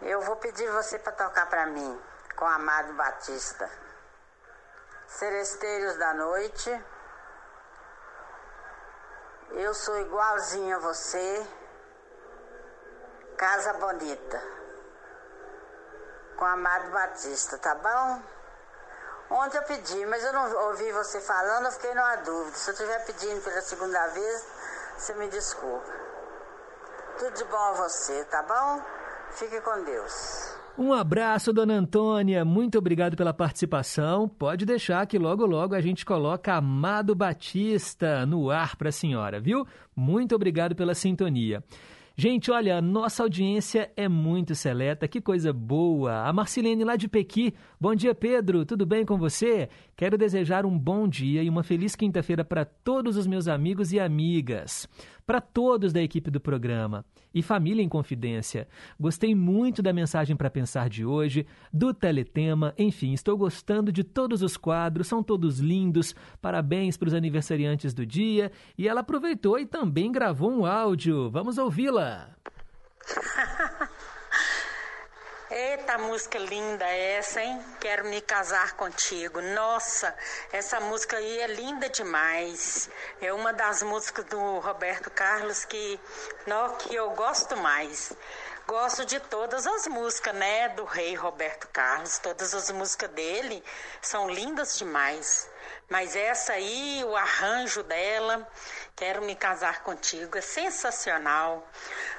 Eu 0.00 0.20
vou 0.22 0.36
pedir 0.36 0.70
você 0.70 0.96
para 0.98 1.12
tocar 1.12 1.46
para 1.46 1.66
mim 1.66 2.00
com 2.36 2.46
Amado 2.46 2.94
Batista. 2.94 3.83
Seresteiros 5.18 5.96
da 5.96 6.12
Noite. 6.14 6.84
Eu 9.52 9.72
sou 9.72 9.96
igualzinho 10.00 10.76
a 10.76 10.80
você. 10.80 11.46
Casa 13.36 13.74
Bonita. 13.74 14.42
Com 16.36 16.44
Amado 16.44 16.90
Batista, 16.90 17.56
tá 17.58 17.76
bom? 17.76 18.22
Ontem 19.30 19.56
eu 19.56 19.62
pedi, 19.62 20.04
mas 20.06 20.24
eu 20.24 20.32
não 20.32 20.52
ouvi 20.66 20.90
você 20.90 21.20
falando, 21.20 21.66
eu 21.66 21.72
fiquei 21.72 21.94
numa 21.94 22.16
dúvida. 22.16 22.56
Se 22.56 22.70
eu 22.70 22.72
estiver 22.72 23.06
pedindo 23.06 23.40
pela 23.40 23.62
segunda 23.62 24.08
vez, 24.08 24.46
você 24.98 25.14
me 25.14 25.28
desculpa. 25.28 25.92
Tudo 27.18 27.30
de 27.30 27.44
bom 27.44 27.56
a 27.56 27.72
você, 27.72 28.24
tá 28.24 28.42
bom? 28.42 28.82
Fique 29.30 29.60
com 29.60 29.80
Deus. 29.84 30.53
Um 30.76 30.92
abraço, 30.92 31.52
dona 31.52 31.74
Antônia. 31.74 32.44
Muito 32.44 32.76
obrigado 32.78 33.16
pela 33.16 33.32
participação. 33.32 34.28
Pode 34.28 34.66
deixar 34.66 35.06
que 35.06 35.16
logo 35.16 35.46
logo 35.46 35.72
a 35.72 35.80
gente 35.80 36.04
coloca 36.04 36.54
Amado 36.54 37.14
Batista 37.14 38.26
no 38.26 38.50
ar 38.50 38.74
para 38.74 38.88
a 38.88 38.92
senhora, 38.92 39.40
viu? 39.40 39.64
Muito 39.94 40.34
obrigado 40.34 40.74
pela 40.74 40.92
sintonia. 40.92 41.62
Gente, 42.16 42.48
olha, 42.50 42.80
nossa 42.80 43.24
audiência 43.24 43.90
é 43.96 44.08
muito 44.08 44.54
seleta, 44.54 45.08
que 45.08 45.20
coisa 45.20 45.52
boa. 45.52 46.28
A 46.28 46.32
Marcilene 46.32 46.84
lá 46.84 46.94
de 46.94 47.08
Pequi. 47.08 47.54
Bom 47.80 47.92
dia, 47.92 48.14
Pedro. 48.14 48.64
Tudo 48.64 48.86
bem 48.86 49.04
com 49.04 49.18
você? 49.18 49.68
Quero 49.96 50.16
desejar 50.16 50.64
um 50.64 50.78
bom 50.78 51.08
dia 51.08 51.42
e 51.42 51.48
uma 51.48 51.64
feliz 51.64 51.96
quinta-feira 51.96 52.44
para 52.44 52.64
todos 52.64 53.16
os 53.16 53.26
meus 53.26 53.48
amigos 53.48 53.92
e 53.92 53.98
amigas, 53.98 54.88
para 55.26 55.40
todos 55.40 55.92
da 55.92 56.02
equipe 56.02 56.30
do 56.30 56.40
programa 56.40 57.04
e 57.34 57.42
Família 57.42 57.82
em 57.82 57.88
Confidência. 57.88 58.68
Gostei 58.98 59.34
muito 59.34 59.82
da 59.82 59.92
mensagem 59.92 60.36
para 60.36 60.50
pensar 60.50 60.88
de 60.88 61.04
hoje, 61.04 61.46
do 61.72 61.92
teletema, 61.92 62.72
enfim, 62.78 63.12
estou 63.12 63.36
gostando 63.36 63.90
de 63.90 64.04
todos 64.04 64.42
os 64.42 64.56
quadros, 64.56 65.08
são 65.08 65.22
todos 65.22 65.58
lindos. 65.58 66.14
Parabéns 66.40 66.96
para 66.96 67.08
os 67.08 67.14
aniversariantes 67.14 67.92
do 67.92 68.06
dia. 68.06 68.52
E 68.78 68.86
ela 68.86 69.00
aproveitou 69.00 69.58
e 69.58 69.66
também 69.66 70.12
gravou 70.12 70.50
um 70.50 70.64
áudio. 70.64 71.30
Vamos 71.30 71.58
ouvi-la. 71.58 72.30
Eita, 75.56 75.96
música 75.98 76.36
linda 76.36 76.84
essa, 76.84 77.40
hein? 77.40 77.64
Quero 77.78 78.06
me 78.06 78.20
casar 78.20 78.72
contigo. 78.72 79.40
Nossa, 79.40 80.12
essa 80.50 80.80
música 80.80 81.16
aí 81.16 81.38
é 81.38 81.46
linda 81.46 81.88
demais. 81.88 82.90
É 83.20 83.32
uma 83.32 83.52
das 83.52 83.80
músicas 83.80 84.24
do 84.24 84.58
Roberto 84.58 85.12
Carlos 85.12 85.64
que, 85.64 86.00
no, 86.44 86.70
que 86.78 86.96
eu 86.96 87.08
gosto 87.10 87.56
mais. 87.56 88.12
Gosto 88.66 89.04
de 89.04 89.20
todas 89.20 89.64
as 89.64 89.86
músicas, 89.86 90.34
né, 90.34 90.70
do 90.70 90.82
rei 90.82 91.14
Roberto 91.14 91.68
Carlos. 91.68 92.18
Todas 92.18 92.52
as 92.52 92.72
músicas 92.72 93.10
dele 93.10 93.62
são 94.02 94.28
lindas 94.28 94.76
demais. 94.76 95.48
Mas 95.88 96.16
essa 96.16 96.54
aí, 96.54 97.04
o 97.06 97.14
arranjo 97.14 97.84
dela, 97.84 98.44
Quero 98.96 99.22
me 99.22 99.34
casar 99.34 99.82
contigo, 99.82 100.38
é 100.38 100.40
sensacional. 100.40 101.68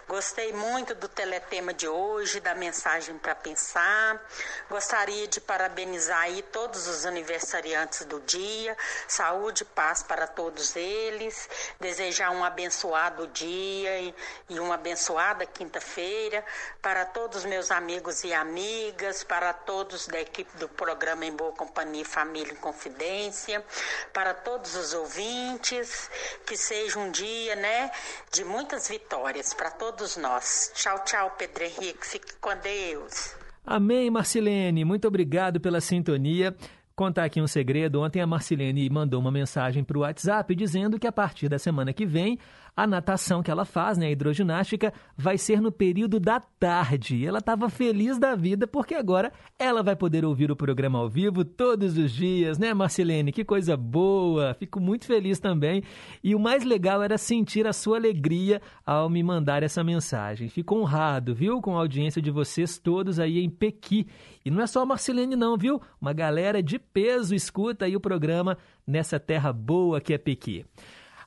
Gostei 0.08 0.54
muito 0.54 0.94
do 0.94 1.08
teletema 1.08 1.74
de 1.74 1.88
hoje, 1.88 2.40
da 2.40 2.54
mensagem 2.54 3.18
para 3.18 3.34
pensar. 3.34 4.24
Gostaria 4.70 5.28
de 5.28 5.42
parabenizar 5.42 6.22
aí 6.22 6.44
todos 6.44 6.88
os 6.88 7.08
aniversariantes 7.08 8.06
do 8.06 8.20
dia. 8.20 8.78
Saúde 9.08 9.64
e 9.64 9.66
paz 9.66 10.04
para 10.04 10.28
todos 10.28 10.76
eles. 10.76 11.50
Desejar 11.80 12.30
um 12.30 12.44
abençoado 12.44 13.26
dia 13.30 14.00
e, 14.48 14.60
uma 14.60 14.76
abençoada 14.76 15.44
quinta-feira 15.48 16.46
para 16.84 17.04
todos 17.06 17.44
meus 17.44 17.72
amigos 17.72 18.24
e 18.24 18.32
amigas, 18.32 19.24
para 19.24 19.54
todos 19.54 20.06
da 20.06 20.22
equipe 20.22 20.56
do 20.58 20.70
programa 20.70 21.26
Em 21.26 21.36
Boa 21.36 21.52
Companhia 21.54 22.06
Família 22.06 22.54
em 22.54 22.58
Confidência, 22.58 23.66
para 24.14 24.36
todos 24.36 24.76
os 24.76 24.94
ouvintes, 24.94 26.12
que 26.46 26.56
seja 26.56 27.00
um 27.00 27.10
dia, 27.10 27.56
né, 27.56 27.92
de 28.32 28.44
muitas 28.44 28.88
vitórias 28.88 29.52
para 29.54 29.72
todos 29.72 29.95
todos 29.96 30.18
nós. 30.18 30.72
Tchau, 30.76 31.04
tchau, 31.06 31.32
Pedro 31.38 31.64
Henrique. 31.64 32.06
Fique 32.06 32.34
com 32.42 32.50
Deus. 32.58 33.34
Amém, 33.66 34.12
Marcilene. 34.12 34.84
Muito 34.84 35.08
obrigado 35.08 35.60
pela 35.60 35.80
sintonia. 35.80 36.56
Contar 36.96 37.24
aqui 37.26 37.42
um 37.42 37.48
segredo. 37.48 38.02
Ontem 38.02 38.22
a 38.22 38.28
Marcilene 38.28 38.90
mandou 38.90 39.20
uma 39.20 39.32
mensagem 39.32 39.84
para 39.84 39.98
o 39.98 40.02
WhatsApp 40.02 40.54
dizendo 40.54 41.00
que 41.00 41.08
a 41.08 41.12
partir 41.12 41.48
da 41.48 41.58
semana 41.58 41.94
que 41.94 42.06
vem 42.06 42.38
a 42.76 42.86
natação 42.86 43.42
que 43.42 43.50
ela 43.50 43.64
faz, 43.64 43.98
né, 43.98 44.08
a 44.08 44.12
hidroginástica, 44.12 44.94
vai 45.16 45.38
ser 45.38 45.62
no 45.62 45.72
período 45.72 46.20
da 46.20 46.40
tarde. 46.40 47.26
Ela 47.26 47.40
estava 47.40 47.70
feliz 47.70 48.18
da 48.18 48.36
vida 48.36 48.68
porque 48.68 48.94
agora 48.94 49.32
ela 49.58 49.82
vai 49.82 49.96
poder 49.96 50.26
ouvir 50.26 50.52
o 50.52 50.56
programa 50.56 51.00
ao 51.00 51.10
vivo 51.10 51.46
todos 51.46 51.98
os 51.98 52.12
dias, 52.12 52.60
né, 52.60 52.74
Marcelene? 52.74 53.32
Que 53.32 53.46
coisa 53.46 53.78
boa! 53.78 54.56
Fico 54.56 54.80
muito 54.80 55.06
feliz 55.06 55.40
também. 55.40 55.84
E 56.24 56.36
o 56.36 56.40
mais 56.40 56.64
legal 56.66 57.02
era 57.02 57.18
sentir 57.18 57.66
a 57.66 57.74
sua 57.74 57.98
alegria 57.98 58.62
ao 58.86 59.10
me 59.10 59.24
mandar 59.24 59.64
essa 59.64 59.84
mensagem. 59.84 60.50
Fico 60.50 60.76
honrado, 60.76 61.34
viu, 61.34 61.62
com 61.62 61.78
a 61.78 61.80
audiência 61.80 62.22
de 62.22 62.32
vocês 62.32 62.78
todos 62.78 63.20
aí 63.20 63.40
em 63.40 63.50
Pequi. 63.50 64.08
E 64.44 64.52
não 64.52 64.62
é 64.62 64.68
só 64.68 64.82
a 64.82 64.86
Marcelene 64.86 65.36
não, 65.36 65.58
viu? 65.58 65.82
Uma 66.00 66.14
galera 66.14 66.62
de 66.62 66.78
peso 66.78 67.34
escuta 67.34 67.86
aí 67.86 67.96
o 67.96 68.00
programa 68.00 68.58
nessa 68.86 69.20
terra 69.20 69.52
boa 69.52 70.00
que 70.02 70.14
é 70.14 70.18
Pequi. 70.18 70.66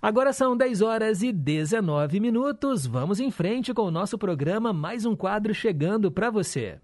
Agora 0.01 0.33
são 0.33 0.57
10 0.57 0.81
horas 0.81 1.23
e 1.23 1.33
19 1.33 2.21
minutos. 2.21 2.87
Vamos 2.87 3.19
em 3.19 3.31
frente 3.31 3.75
com 3.75 3.83
o 3.83 3.91
nosso 3.91 4.17
programa. 4.17 4.73
Mais 4.73 5.05
um 5.05 5.17
quadro 5.17 5.53
chegando 5.53 6.11
para 6.11 6.31
você. 6.31 6.79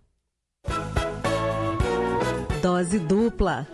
Dose 2.61 2.99
dupla. 2.99 3.69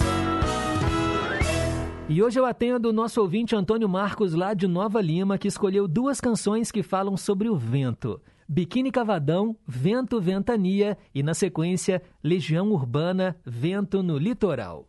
E 2.09 2.23
hoje 2.23 2.41
eu 2.41 2.45
atendo 2.45 2.89
o 2.91 2.93
nosso 2.93 3.21
ouvinte 3.21 3.55
Antônio 3.55 3.89
Marcos, 3.89 4.35
lá 4.35 4.53
de 4.53 4.67
Nova 4.67 5.01
Lima, 5.01 5.39
que 5.39 5.47
escolheu 5.47 5.87
duas 5.87 6.21
canções 6.21 6.71
que 6.71 6.83
falam 6.83 7.17
sobre 7.17 7.49
o 7.49 7.57
vento. 7.57 8.21
Biquíni 8.49 8.91
Cavadão, 8.91 9.57
Vento 9.65 10.21
Ventania 10.21 10.99
e, 11.15 11.23
na 11.23 11.35
sequência, 11.35 12.03
Legião 12.23 12.73
Urbana, 12.73 13.37
Vento 13.47 14.03
no 14.03 14.19
Litoral. 14.19 14.89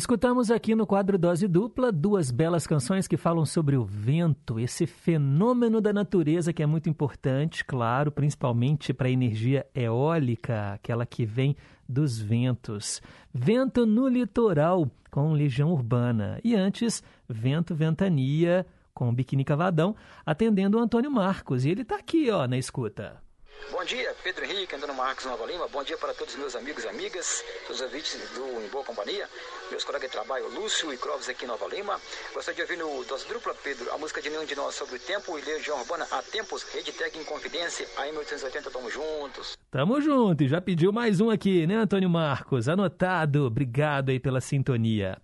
Escutamos 0.00 0.50
aqui 0.50 0.74
no 0.74 0.86
quadro 0.86 1.18
Dose 1.18 1.46
Dupla 1.46 1.92
duas 1.92 2.30
belas 2.30 2.66
canções 2.66 3.06
que 3.06 3.18
falam 3.18 3.44
sobre 3.44 3.76
o 3.76 3.84
vento, 3.84 4.58
esse 4.58 4.86
fenômeno 4.86 5.78
da 5.78 5.92
natureza 5.92 6.54
que 6.54 6.62
é 6.62 6.66
muito 6.66 6.88
importante, 6.88 7.62
claro, 7.62 8.10
principalmente 8.10 8.94
para 8.94 9.08
a 9.08 9.10
energia 9.10 9.66
eólica, 9.74 10.72
aquela 10.72 11.04
que 11.04 11.26
vem 11.26 11.54
dos 11.86 12.18
ventos. 12.18 13.02
Vento 13.30 13.84
no 13.84 14.08
litoral 14.08 14.90
com 15.10 15.34
Legião 15.34 15.70
Urbana 15.70 16.40
e 16.42 16.54
antes 16.54 17.02
Vento 17.28 17.74
Ventania 17.74 18.66
com 18.94 19.12
Biquíni 19.12 19.44
Cavadão, 19.44 19.94
atendendo 20.24 20.78
o 20.78 20.80
Antônio 20.80 21.10
Marcos. 21.10 21.66
E 21.66 21.68
ele 21.68 21.82
está 21.82 21.96
aqui, 21.96 22.30
ó, 22.30 22.48
na 22.48 22.56
escuta. 22.56 23.20
Bom 23.68 23.84
dia, 23.84 24.14
Pedro 24.24 24.44
Henrique, 24.44 24.74
Antônio 24.74 24.94
Marcos 24.94 25.24
Nova 25.24 25.46
Lima. 25.46 25.68
Bom 25.68 25.84
dia 25.84 25.96
para 25.96 26.12
todos 26.14 26.34
os 26.34 26.40
meus 26.40 26.56
amigos 26.56 26.84
e 26.84 26.88
amigas, 26.88 27.44
todos 27.66 27.80
os 27.80 27.86
ouvintes 27.86 28.18
do 28.34 28.64
Em 28.64 28.68
Boa 28.68 28.84
Companhia, 28.84 29.28
meus 29.70 29.84
colegas 29.84 30.10
de 30.10 30.16
trabalho, 30.16 30.48
Lúcio 30.48 30.92
e 30.92 30.96
Clóvis 30.96 31.28
aqui 31.28 31.44
em 31.44 31.48
Nova 31.48 31.66
Lima. 31.68 32.00
Gostaria 32.34 32.64
de 32.64 32.72
ouvir 32.72 32.82
no 32.82 33.04
Dose 33.04 33.28
Dupla, 33.28 33.54
Pedro, 33.62 33.92
a 33.92 33.98
música 33.98 34.20
de 34.20 34.30
nenhum 34.30 34.44
de 34.44 34.56
nós 34.56 34.74
sobre 34.74 34.96
o 34.96 34.98
tempo 34.98 35.38
e 35.38 35.42
Legião 35.42 35.78
Urbana 35.78 36.06
há 36.10 36.22
tempos, 36.22 36.62
Rede 36.64 36.92
Tech 36.92 37.16
em 37.16 37.24
Confidência, 37.24 37.86
aí 37.96 38.10
1880, 38.10 38.70
tamo 38.70 38.90
juntos. 38.90 39.56
Tamo 39.70 40.00
junto, 40.00 40.48
já 40.48 40.60
pediu 40.60 40.92
mais 40.92 41.20
um 41.20 41.30
aqui, 41.30 41.66
né, 41.66 41.76
Antônio 41.76 42.10
Marcos? 42.10 42.68
Anotado, 42.68 43.46
obrigado 43.46 44.10
aí 44.10 44.18
pela 44.18 44.40
sintonia. 44.40 45.16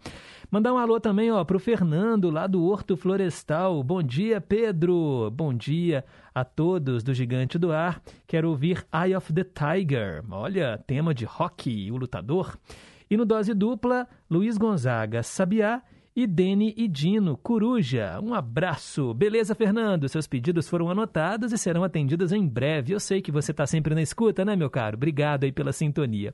Mandar 0.56 0.72
um 0.72 0.78
alô 0.78 0.98
também, 0.98 1.30
ó, 1.30 1.44
pro 1.44 1.58
Fernando, 1.58 2.30
lá 2.30 2.46
do 2.46 2.64
Horto 2.64 2.96
Florestal. 2.96 3.82
Bom 3.82 4.02
dia, 4.02 4.40
Pedro. 4.40 5.30
Bom 5.30 5.52
dia 5.52 6.02
a 6.34 6.46
todos 6.46 7.02
do 7.02 7.12
Gigante 7.12 7.58
do 7.58 7.72
Ar. 7.72 8.00
Quero 8.26 8.48
ouvir 8.48 8.86
Eye 8.90 9.14
of 9.14 9.30
the 9.34 9.44
Tiger. 9.44 10.24
Olha, 10.30 10.82
tema 10.86 11.12
de 11.12 11.26
rock, 11.26 11.92
o 11.92 11.98
lutador. 11.98 12.56
E 13.10 13.18
no 13.18 13.26
Dose 13.26 13.52
Dupla, 13.52 14.08
Luiz 14.30 14.56
Gonzaga, 14.56 15.22
Sabiá 15.22 15.82
e 16.16 16.26
Dene 16.26 16.72
e 16.78 16.88
Dino, 16.88 17.36
Coruja. 17.36 18.18
Um 18.22 18.32
abraço. 18.32 19.12
Beleza, 19.12 19.54
Fernando? 19.54 20.08
Seus 20.08 20.26
pedidos 20.26 20.66
foram 20.66 20.88
anotados 20.88 21.52
e 21.52 21.58
serão 21.58 21.84
atendidos 21.84 22.32
em 22.32 22.48
breve. 22.48 22.94
Eu 22.94 22.98
sei 22.98 23.20
que 23.20 23.30
você 23.30 23.50
está 23.50 23.66
sempre 23.66 23.94
na 23.94 24.00
escuta, 24.00 24.42
né, 24.42 24.56
meu 24.56 24.70
caro? 24.70 24.96
Obrigado 24.96 25.44
aí 25.44 25.52
pela 25.52 25.74
sintonia. 25.74 26.32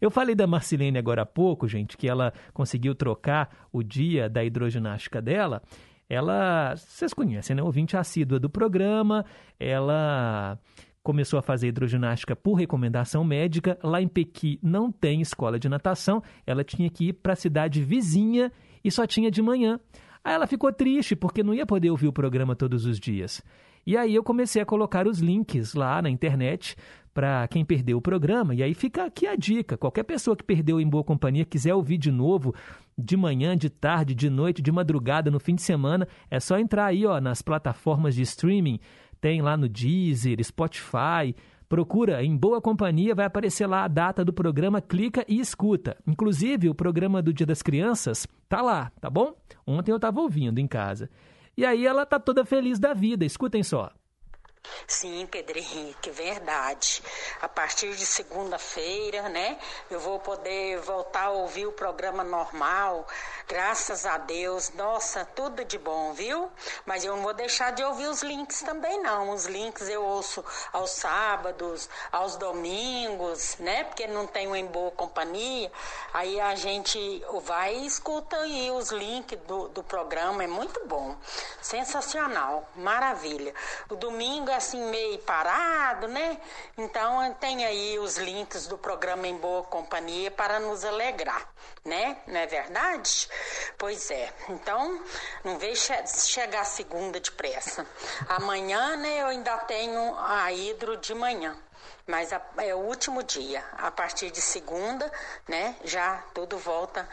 Eu 0.00 0.10
falei 0.10 0.34
da 0.34 0.48
Marcilene 0.48 0.98
agora 0.98 1.22
há 1.22 1.26
pouco, 1.26 1.68
gente, 1.68 1.96
que 1.96 2.08
ela 2.08 2.32
conseguiu 2.52 2.92
trocar 2.92 3.68
o 3.72 3.84
dia 3.84 4.28
da 4.28 4.42
hidroginástica 4.42 5.22
dela. 5.22 5.62
Ela, 6.08 6.74
vocês 6.74 7.14
conhecem, 7.14 7.54
né? 7.54 7.62
Ouvinte 7.62 7.96
assídua 7.96 8.40
do 8.40 8.50
programa. 8.50 9.24
Ela 9.60 10.58
começou 11.04 11.38
a 11.38 11.42
fazer 11.42 11.68
hidroginástica 11.68 12.34
por 12.34 12.54
recomendação 12.54 13.22
médica. 13.22 13.78
Lá 13.80 14.02
em 14.02 14.08
Pequi 14.08 14.58
não 14.60 14.90
tem 14.90 15.20
escola 15.20 15.56
de 15.56 15.68
natação. 15.68 16.20
Ela 16.44 16.64
tinha 16.64 16.90
que 16.90 17.10
ir 17.10 17.12
para 17.12 17.34
a 17.34 17.36
cidade 17.36 17.80
vizinha 17.80 18.50
e 18.84 18.90
só 18.90 19.06
tinha 19.06 19.30
de 19.30 19.42
manhã. 19.42 19.78
Aí 20.22 20.34
ela 20.34 20.46
ficou 20.46 20.72
triste 20.72 21.16
porque 21.16 21.42
não 21.42 21.54
ia 21.54 21.64
poder 21.64 21.90
ouvir 21.90 22.08
o 22.08 22.12
programa 22.12 22.54
todos 22.54 22.84
os 22.84 22.98
dias. 22.98 23.42
E 23.86 23.96
aí 23.96 24.14
eu 24.14 24.22
comecei 24.22 24.60
a 24.60 24.66
colocar 24.66 25.06
os 25.06 25.20
links 25.20 25.74
lá 25.74 26.02
na 26.02 26.10
internet 26.10 26.76
para 27.14 27.48
quem 27.48 27.64
perdeu 27.64 27.98
o 27.98 28.02
programa. 28.02 28.54
E 28.54 28.62
aí 28.62 28.74
fica 28.74 29.04
aqui 29.04 29.26
a 29.26 29.34
dica: 29.34 29.76
qualquer 29.76 30.04
pessoa 30.04 30.36
que 30.36 30.44
perdeu 30.44 30.80
em 30.80 30.88
boa 30.88 31.02
companhia 31.02 31.44
quiser 31.44 31.74
ouvir 31.74 31.98
de 31.98 32.10
novo, 32.10 32.54
de 32.96 33.16
manhã, 33.16 33.56
de 33.56 33.70
tarde, 33.70 34.14
de 34.14 34.28
noite, 34.28 34.62
de 34.62 34.70
madrugada, 34.70 35.30
no 35.30 35.40
fim 35.40 35.54
de 35.54 35.62
semana, 35.62 36.06
é 36.30 36.38
só 36.38 36.58
entrar 36.58 36.86
aí 36.86 37.06
ó, 37.06 37.20
nas 37.20 37.42
plataformas 37.42 38.14
de 38.14 38.22
streaming. 38.22 38.78
Tem 39.20 39.42
lá 39.42 39.56
no 39.56 39.68
Deezer, 39.68 40.42
Spotify. 40.44 41.34
Procura 41.70 42.24
em 42.24 42.36
Boa 42.36 42.60
Companhia, 42.60 43.14
vai 43.14 43.24
aparecer 43.24 43.64
lá 43.64 43.84
a 43.84 43.88
data 43.88 44.24
do 44.24 44.32
programa, 44.32 44.80
clica 44.80 45.24
e 45.28 45.38
escuta. 45.38 45.96
Inclusive, 46.04 46.68
o 46.68 46.74
programa 46.74 47.22
do 47.22 47.32
Dia 47.32 47.46
das 47.46 47.62
Crianças 47.62 48.26
tá 48.48 48.60
lá, 48.60 48.90
tá 49.00 49.08
bom? 49.08 49.36
Ontem 49.64 49.92
eu 49.92 49.96
estava 49.96 50.20
ouvindo 50.20 50.58
em 50.58 50.66
casa. 50.66 51.08
E 51.56 51.64
aí 51.64 51.86
ela 51.86 52.04
tá 52.04 52.18
toda 52.18 52.44
feliz 52.44 52.80
da 52.80 52.92
vida. 52.92 53.24
Escutem 53.24 53.62
só. 53.62 53.92
Sim, 54.86 55.26
Pedro 55.30 55.58
Henrique, 55.58 56.10
verdade. 56.10 57.02
A 57.40 57.48
partir 57.48 57.94
de 57.94 58.04
segunda-feira, 58.04 59.28
né, 59.28 59.58
eu 59.90 59.98
vou 59.98 60.18
poder 60.18 60.78
voltar 60.80 61.26
a 61.26 61.30
ouvir 61.30 61.66
o 61.66 61.72
programa 61.72 62.22
normal. 62.22 63.06
Graças 63.48 64.04
a 64.04 64.18
Deus. 64.18 64.70
Nossa, 64.70 65.24
tudo 65.24 65.64
de 65.64 65.78
bom, 65.78 66.12
viu? 66.12 66.50
Mas 66.84 67.04
eu 67.04 67.16
não 67.16 67.22
vou 67.22 67.32
deixar 67.32 67.72
de 67.72 67.82
ouvir 67.82 68.08
os 68.08 68.22
links 68.22 68.62
também, 68.62 69.00
não. 69.02 69.30
Os 69.30 69.46
links 69.46 69.88
eu 69.88 70.04
ouço 70.04 70.44
aos 70.72 70.90
sábados, 70.90 71.88
aos 72.12 72.36
domingos, 72.36 73.56
né? 73.58 73.84
Porque 73.84 74.06
não 74.06 74.26
tenho 74.26 74.54
em 74.54 74.66
boa 74.66 74.90
companhia. 74.90 75.70
Aí 76.12 76.40
a 76.40 76.54
gente 76.54 77.24
vai 77.42 77.76
e 77.76 77.86
escuta 77.86 78.36
aí 78.36 78.70
os 78.70 78.90
links 78.90 79.38
do, 79.46 79.68
do 79.68 79.82
programa. 79.82 80.44
É 80.44 80.46
muito 80.46 80.84
bom. 80.86 81.16
Sensacional. 81.62 82.68
Maravilha. 82.76 83.54
O 83.88 83.96
domingo 83.96 84.49
assim 84.52 84.82
meio 84.90 85.18
parado, 85.20 86.08
né? 86.08 86.40
Então 86.76 87.34
tem 87.34 87.64
aí 87.64 87.98
os 87.98 88.16
links 88.16 88.66
do 88.66 88.76
programa 88.76 89.26
Em 89.26 89.36
Boa 89.36 89.62
Companhia 89.64 90.30
para 90.30 90.58
nos 90.60 90.84
alegrar, 90.84 91.48
né? 91.84 92.18
Não 92.26 92.38
é 92.38 92.46
verdade? 92.46 93.28
Pois 93.78 94.10
é. 94.10 94.32
Então, 94.48 95.02
não 95.44 95.58
vejo 95.58 95.92
chegar 96.06 96.64
segunda 96.64 97.20
depressa. 97.20 97.86
Amanhã, 98.28 98.96
né, 98.96 99.22
eu 99.22 99.26
ainda 99.26 99.56
tenho 99.58 100.16
a 100.18 100.52
hidro 100.52 100.96
de 100.96 101.14
manhã 101.14 101.56
mas 102.06 102.30
é 102.58 102.74
o 102.74 102.78
último 102.78 103.22
dia. 103.22 103.64
A 103.78 103.90
partir 103.90 104.30
de 104.32 104.40
segunda, 104.40 105.10
né, 105.46 105.76
já 105.84 106.22
tudo 106.34 106.58
volta 106.58 107.08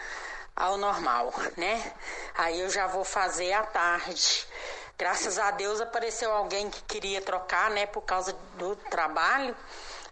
ao 0.58 0.76
normal, 0.76 1.32
né? 1.56 1.94
Aí 2.36 2.60
eu 2.62 2.70
já 2.70 2.88
vou 2.88 3.06
fazer 3.06 3.54
à 3.54 3.64
tarde. 3.64 4.48
Graças 5.00 5.38
a 5.38 5.52
Deus 5.52 5.80
apareceu 5.80 6.32
alguém 6.32 6.72
que 6.72 6.82
queria 6.84 7.22
trocar, 7.22 7.70
né, 7.70 7.86
por 7.86 8.02
causa 8.02 8.36
do 8.58 8.76
trabalho. 8.76 9.56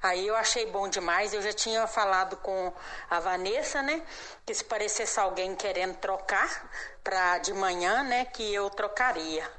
Aí 0.01 0.27
eu 0.27 0.35
achei 0.35 0.67
bom 0.67 0.87
demais. 0.87 1.33
Eu 1.33 1.41
já 1.41 1.51
tinha 1.51 1.87
falado 1.87 2.37
com 2.37 2.71
a 3.09 3.19
Vanessa, 3.19 3.81
né, 3.81 4.03
que 4.45 4.53
se 4.53 4.63
parecesse 4.63 5.19
alguém 5.19 5.55
querendo 5.55 5.95
trocar 5.95 6.69
para 7.03 7.39
de 7.39 7.51
manhã, 7.53 8.03
né, 8.03 8.25
que 8.25 8.53
eu 8.53 8.69
trocaria. 8.69 9.49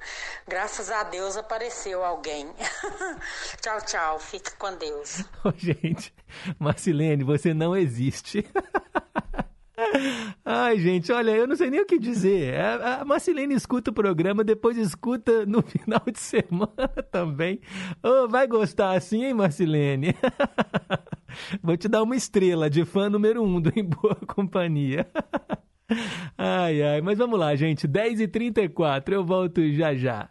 Graças 0.47 0.93
a 0.93 1.03
Deus 1.03 1.36
apareceu 1.36 2.05
alguém. 2.05 2.55
tchau, 3.61 3.81
tchau. 3.81 4.19
Fique 4.20 4.53
com 4.57 4.73
Deus. 4.77 5.24
Oh, 5.44 5.53
gente, 5.57 6.15
Marcilene, 6.59 7.23
você 7.23 7.53
não 7.53 7.77
existe. 7.77 8.48
Ai, 10.44 10.78
gente, 10.78 11.12
olha, 11.12 11.32
eu 11.32 11.47
não 11.47 11.55
sei 11.55 11.70
nem 11.70 11.81
o 11.81 11.86
que 11.86 11.98
dizer. 11.98 12.59
A, 12.59 13.05
Marcelene 13.05 13.55
escuta 13.55 13.90
o 13.90 13.94
programa, 13.94 14.43
depois 14.43 14.77
escuta 14.77 15.44
no 15.44 15.61
final 15.62 16.03
de 16.11 16.19
semana 16.19 16.89
também. 17.11 17.61
Oh, 18.03 18.28
vai 18.28 18.47
gostar 18.47 18.93
assim, 18.97 19.24
hein, 19.24 19.35
Marcelene? 19.35 20.15
Vou 21.62 21.77
te 21.77 21.89
dar 21.89 22.03
uma 22.03 22.16
estrela 22.16 22.70
de 22.70 22.85
fã 22.85 23.11
número 23.11 23.43
um 23.43 23.61
do 23.61 23.70
Em 23.77 23.85
Boa 23.85 24.16
Companhia. 24.27 25.07
Ai, 26.39 26.82
ai, 26.82 27.01
mas 27.01 27.19
vamos 27.19 27.39
lá, 27.39 27.55
gente. 27.55 27.86
10h34, 27.86 29.12
eu 29.12 29.24
volto 29.24 29.70
já 29.73 29.94
já. 29.94 30.31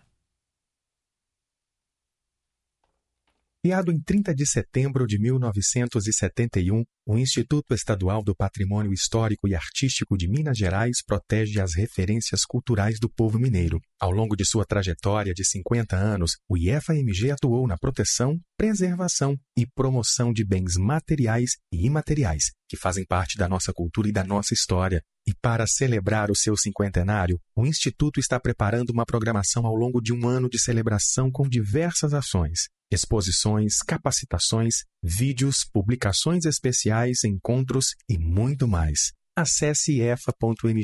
Criado 3.66 3.92
em 3.92 4.00
30 4.00 4.36
de 4.36 4.46
setembro 4.46 5.08
de 5.08 5.18
1971, 5.18 6.84
o 7.04 7.18
Instituto 7.18 7.74
Estadual 7.74 8.24
do 8.24 8.36
Patrimônio 8.36 8.94
Histórico 8.94 9.48
e 9.48 9.56
Artístico 9.56 10.16
de 10.16 10.30
Minas 10.30 10.56
Gerais 10.56 10.98
protege 11.04 11.60
as 11.60 11.74
referências 11.74 12.46
culturais 12.46 13.00
do 13.00 13.10
povo 13.10 13.40
mineiro. 13.40 13.82
Ao 14.00 14.12
longo 14.12 14.36
de 14.36 14.46
sua 14.46 14.66
trajetória 14.66 15.34
de 15.34 15.44
50 15.44 15.96
anos, 15.96 16.34
o 16.48 16.56
IFAMG 16.56 17.32
atuou 17.32 17.66
na 17.66 17.76
proteção, 17.76 18.40
preservação 18.56 19.36
e 19.58 19.66
promoção 19.66 20.32
de 20.32 20.46
bens 20.46 20.76
materiais 20.78 21.54
e 21.74 21.88
imateriais 21.88 22.52
que 22.70 22.78
fazem 22.78 23.04
parte 23.04 23.36
da 23.36 23.50
nossa 23.50 23.74
cultura 23.74 24.08
e 24.08 24.12
da 24.12 24.24
nossa 24.24 24.54
história. 24.54 25.02
E 25.28 25.34
para 25.42 25.66
celebrar 25.66 26.30
o 26.30 26.36
seu 26.36 26.56
cinquentenário, 26.56 27.40
o 27.56 27.66
Instituto 27.66 28.20
está 28.20 28.40
preparando 28.40 28.92
uma 28.92 29.08
programação 29.08 29.66
ao 29.66 29.74
longo 29.74 30.00
de 30.00 30.14
um 30.14 30.28
ano 30.28 30.48
de 30.48 30.60
celebração 30.60 31.32
com 31.32 31.50
diversas 31.50 32.14
ações 32.14 32.68
exposições, 32.92 33.78
capacitações, 33.80 34.84
vídeos, 35.04 35.66
publicações 35.72 36.46
especiais, 36.46 37.24
encontros 37.24 37.96
e 38.10 38.18
muito 38.18 38.68
mais. 38.68 39.12
Acesse 39.38 40.00
efa.mg.gov.br 40.00 40.80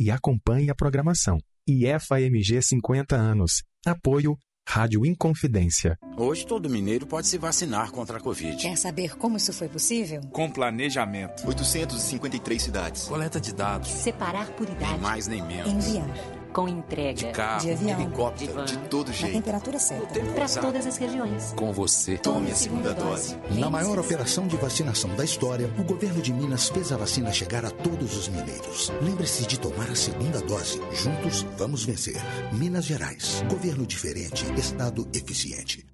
e 0.00 0.10
acompanhe 0.10 0.70
a 0.70 0.74
programação. 0.74 1.38
IEFA 1.68 2.20
MG 2.20 2.60
50 2.60 3.16
anos. 3.16 3.62
Apoio 3.86 4.36
Rádio 4.66 5.04
Inconfidência. 5.04 5.98
Hoje 6.16 6.46
todo 6.46 6.70
mineiro 6.70 7.06
pode 7.06 7.26
se 7.26 7.38
vacinar 7.38 7.92
contra 7.92 8.18
a 8.18 8.20
Covid. 8.20 8.56
Quer 8.56 8.76
saber 8.76 9.16
como 9.16 9.36
isso 9.36 9.52
foi 9.52 9.68
possível? 9.68 10.22
Com 10.32 10.50
planejamento. 10.50 11.46
853 11.46 12.62
cidades. 12.62 13.04
Coleta 13.04 13.40
de 13.40 13.54
dados. 13.54 13.88
Separar 13.88 14.50
por 14.52 14.68
idade. 14.68 14.92
Nem 14.92 15.00
mais 15.00 15.28
nem 15.28 15.42
menos. 15.42 15.70
Enviar 15.70 16.33
com 16.54 16.68
entrega. 16.68 17.14
De 17.14 17.26
carro, 17.32 17.60
de 17.60 17.72
avião, 17.72 18.00
helicóptero, 18.00 18.64
de, 18.64 18.76
de 18.76 18.88
todo 18.88 19.12
jeito. 19.12 19.34
Na 19.34 19.42
temperatura 19.42 19.78
certa. 19.78 20.20
Para 20.20 20.48
todas 20.48 20.86
as 20.86 20.96
regiões. 20.96 21.52
Com 21.56 21.72
você. 21.72 22.16
Tome 22.16 22.52
a 22.52 22.54
segunda 22.54 22.94
dose. 22.94 23.36
Na 23.50 23.68
maior 23.68 23.98
operação 23.98 24.46
de 24.46 24.56
vacinação 24.56 25.14
da 25.16 25.24
história, 25.24 25.68
o 25.76 25.82
governo 25.82 26.22
de 26.22 26.32
Minas 26.32 26.68
fez 26.68 26.92
a 26.92 26.96
vacina 26.96 27.32
chegar 27.32 27.64
a 27.64 27.70
todos 27.70 28.16
os 28.16 28.28
mineiros. 28.28 28.92
Lembre-se 29.02 29.46
de 29.46 29.58
tomar 29.58 29.90
a 29.90 29.96
segunda 29.96 30.40
dose. 30.40 30.80
Juntos, 30.92 31.44
vamos 31.58 31.84
vencer. 31.84 32.22
Minas 32.52 32.84
Gerais. 32.84 33.44
Governo 33.50 33.84
diferente, 33.84 34.44
Estado 34.56 35.06
eficiente. 35.12 35.93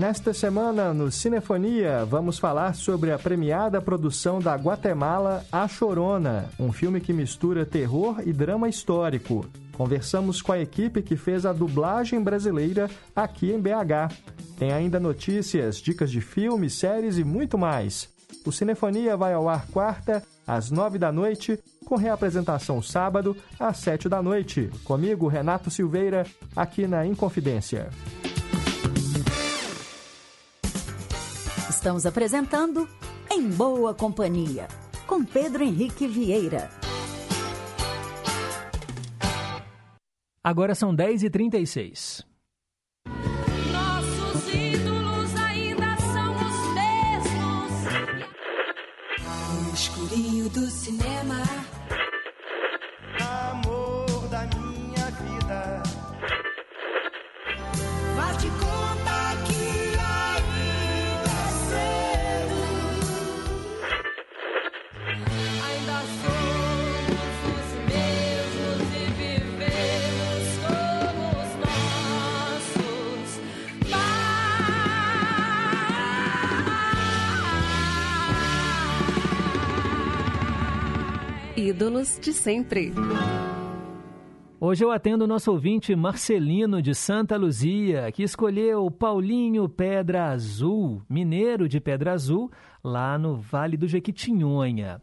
Nesta 0.00 0.32
semana, 0.32 0.94
no 0.94 1.12
Cinefonia, 1.12 2.06
vamos 2.06 2.38
falar 2.38 2.74
sobre 2.74 3.12
a 3.12 3.18
premiada 3.18 3.82
produção 3.82 4.38
da 4.38 4.54
Guatemala 4.54 5.44
A 5.52 5.68
Chorona, 5.68 6.48
um 6.58 6.72
filme 6.72 7.02
que 7.02 7.12
mistura 7.12 7.66
terror 7.66 8.22
e 8.24 8.32
drama 8.32 8.66
histórico. 8.66 9.44
Conversamos 9.74 10.40
com 10.40 10.52
a 10.52 10.58
equipe 10.58 11.02
que 11.02 11.16
fez 11.16 11.44
a 11.44 11.52
dublagem 11.52 12.18
brasileira 12.22 12.88
aqui 13.14 13.52
em 13.52 13.60
BH. 13.60 14.16
Tem 14.58 14.72
ainda 14.72 14.98
notícias, 14.98 15.76
dicas 15.76 16.10
de 16.10 16.22
filmes, 16.22 16.72
séries 16.72 17.18
e 17.18 17.22
muito 17.22 17.58
mais. 17.58 18.08
O 18.46 18.50
Cinefonia 18.50 19.18
vai 19.18 19.34
ao 19.34 19.50
ar 19.50 19.66
quarta, 19.66 20.22
às 20.46 20.70
nove 20.70 20.96
da 20.96 21.12
noite, 21.12 21.58
com 21.84 21.96
reapresentação 21.96 22.80
sábado, 22.80 23.36
às 23.58 23.76
sete 23.76 24.08
da 24.08 24.22
noite. 24.22 24.70
Comigo, 24.82 25.28
Renato 25.28 25.70
Silveira, 25.70 26.24
aqui 26.56 26.86
na 26.86 27.04
Inconfidência. 27.04 27.90
Estamos 31.80 32.04
apresentando 32.04 32.86
Em 33.30 33.48
Boa 33.48 33.94
Companhia, 33.94 34.68
com 35.06 35.24
Pedro 35.24 35.64
Henrique 35.64 36.06
Vieira. 36.06 36.68
Agora 40.44 40.74
são 40.74 40.94
10h36. 40.94 42.22
Nossos 43.72 44.54
ídolos 44.54 45.34
ainda 45.36 45.96
são 45.96 46.36
os 46.36 46.74
mesmos. 46.74 47.72
No 49.64 49.72
escurinho 49.72 50.50
do 50.50 50.66
cinema. 50.66 51.19
Ídolos 81.60 82.18
de 82.18 82.32
sempre. 82.32 82.90
Hoje 84.58 84.82
eu 84.82 84.90
atendo 84.90 85.24
o 85.24 85.26
nosso 85.26 85.52
ouvinte 85.52 85.94
Marcelino 85.94 86.80
de 86.80 86.94
Santa 86.94 87.36
Luzia, 87.36 88.10
que 88.12 88.22
escolheu 88.22 88.90
Paulinho 88.90 89.68
Pedra 89.68 90.30
Azul, 90.30 91.02
mineiro 91.06 91.68
de 91.68 91.78
Pedra 91.78 92.14
Azul, 92.14 92.50
lá 92.82 93.18
no 93.18 93.36
Vale 93.36 93.76
do 93.76 93.86
Jequitinhonha. 93.86 95.02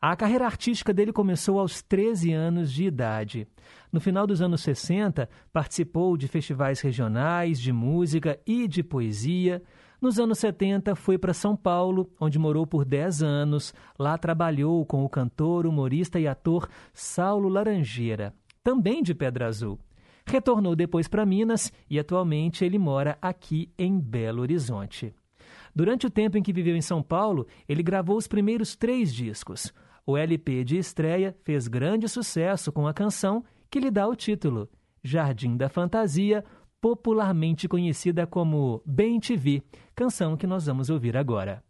A 0.00 0.14
carreira 0.14 0.46
artística 0.46 0.94
dele 0.94 1.12
começou 1.12 1.58
aos 1.58 1.82
13 1.82 2.32
anos 2.32 2.72
de 2.72 2.84
idade. 2.84 3.48
No 3.92 4.00
final 4.00 4.28
dos 4.28 4.40
anos 4.40 4.60
60, 4.60 5.28
participou 5.52 6.16
de 6.16 6.28
festivais 6.28 6.80
regionais 6.80 7.60
de 7.60 7.72
música 7.72 8.38
e 8.46 8.68
de 8.68 8.84
poesia. 8.84 9.60
Nos 10.00 10.18
anos 10.18 10.38
70, 10.38 10.94
foi 10.94 11.18
para 11.18 11.34
São 11.34 11.54
Paulo, 11.54 12.10
onde 12.18 12.38
morou 12.38 12.66
por 12.66 12.86
10 12.86 13.22
anos. 13.22 13.74
Lá 13.98 14.16
trabalhou 14.16 14.84
com 14.86 15.04
o 15.04 15.08
cantor, 15.10 15.66
humorista 15.66 16.18
e 16.18 16.26
ator 16.26 16.68
Saulo 16.94 17.50
Laranjeira, 17.50 18.34
também 18.64 19.02
de 19.02 19.14
Pedra 19.14 19.46
Azul. 19.46 19.78
Retornou 20.24 20.74
depois 20.74 21.06
para 21.06 21.26
Minas 21.26 21.70
e 21.88 21.98
atualmente 21.98 22.64
ele 22.64 22.78
mora 22.78 23.18
aqui 23.20 23.70
em 23.78 24.00
Belo 24.00 24.40
Horizonte. 24.40 25.14
Durante 25.74 26.06
o 26.06 26.10
tempo 26.10 26.38
em 26.38 26.42
que 26.42 26.52
viveu 26.52 26.74
em 26.74 26.82
São 26.82 27.02
Paulo, 27.02 27.46
ele 27.68 27.82
gravou 27.82 28.16
os 28.16 28.26
primeiros 28.26 28.74
três 28.74 29.12
discos. 29.12 29.70
O 30.06 30.16
LP 30.16 30.64
de 30.64 30.78
estreia 30.78 31.36
fez 31.42 31.68
grande 31.68 32.08
sucesso 32.08 32.72
com 32.72 32.86
a 32.86 32.94
canção 32.94 33.44
que 33.70 33.78
lhe 33.78 33.90
dá 33.90 34.08
o 34.08 34.16
título, 34.16 34.68
Jardim 35.02 35.56
da 35.56 35.68
Fantasia, 35.68 36.44
popularmente 36.80 37.68
conhecida 37.68 38.26
como 38.26 38.82
Bem 38.86 39.18
Te 39.18 39.36
Vi, 39.36 39.62
canção 40.00 40.34
que 40.34 40.46
nós 40.46 40.64
vamos 40.64 40.88
ouvir 40.88 41.14
agora. 41.14 41.62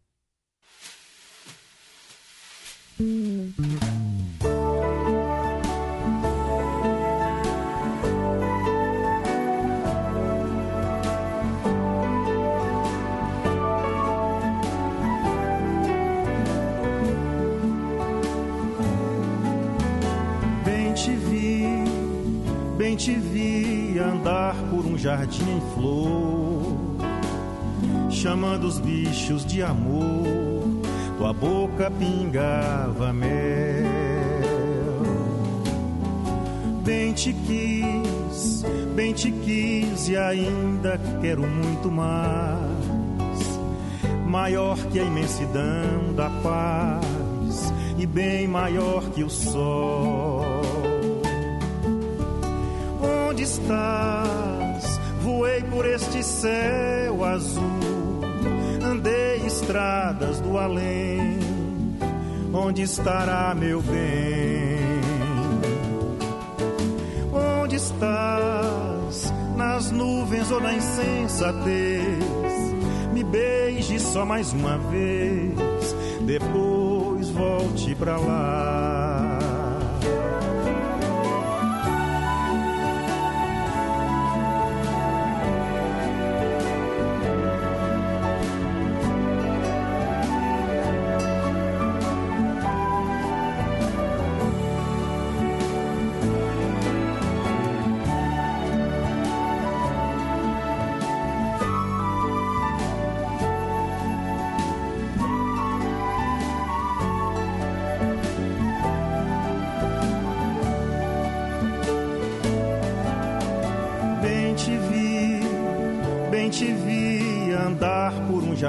Bem 20.64 20.94
te 20.94 21.10
vi, 21.16 21.64
bem 22.78 22.96
te 22.96 23.14
vi 23.16 23.98
andar 23.98 24.54
por 24.70 24.86
um 24.86 24.96
jardim 24.96 25.50
em 25.50 25.60
flor, 25.74 26.59
chamando 28.10 28.64
os 28.64 28.78
bichos 28.78 29.44
de 29.44 29.62
amor, 29.62 30.24
tua 31.16 31.32
boca 31.32 31.90
pingava 31.90 33.12
mel. 33.12 33.30
Bem 36.84 37.12
te 37.12 37.32
quis, 37.32 38.64
bem 38.94 39.12
te 39.12 39.30
quis 39.30 40.08
e 40.08 40.16
ainda 40.16 41.00
quero 41.20 41.46
muito 41.46 41.90
mais, 41.90 43.60
maior 44.26 44.76
que 44.86 44.98
a 44.98 45.04
imensidão 45.04 46.12
da 46.16 46.28
paz 46.42 47.72
e 47.98 48.06
bem 48.06 48.48
maior 48.48 49.04
que 49.10 49.22
o 49.22 49.30
sol. 49.30 50.42
Onde 53.28 53.42
estás? 53.42 54.98
Voei 55.22 55.62
por 55.64 55.84
este 55.84 56.22
céu 56.22 57.22
azul, 57.24 57.99
andei 58.90 59.46
estradas 59.46 60.40
do 60.40 60.58
além. 60.58 61.38
Onde 62.52 62.82
estará 62.82 63.54
meu 63.54 63.80
bem? 63.80 64.80
Onde 67.32 67.76
estás? 67.76 69.32
Nas 69.56 69.90
nuvens 69.90 70.50
ou 70.50 70.60
na 70.60 70.74
insensatez? 70.74 72.18
Me 73.12 73.22
beije 73.22 74.00
só 74.00 74.24
mais 74.24 74.52
uma 74.52 74.78
vez, 74.78 75.54
depois 76.22 77.28
volte 77.30 77.94
pra 77.94 78.16
lá. 78.16 79.39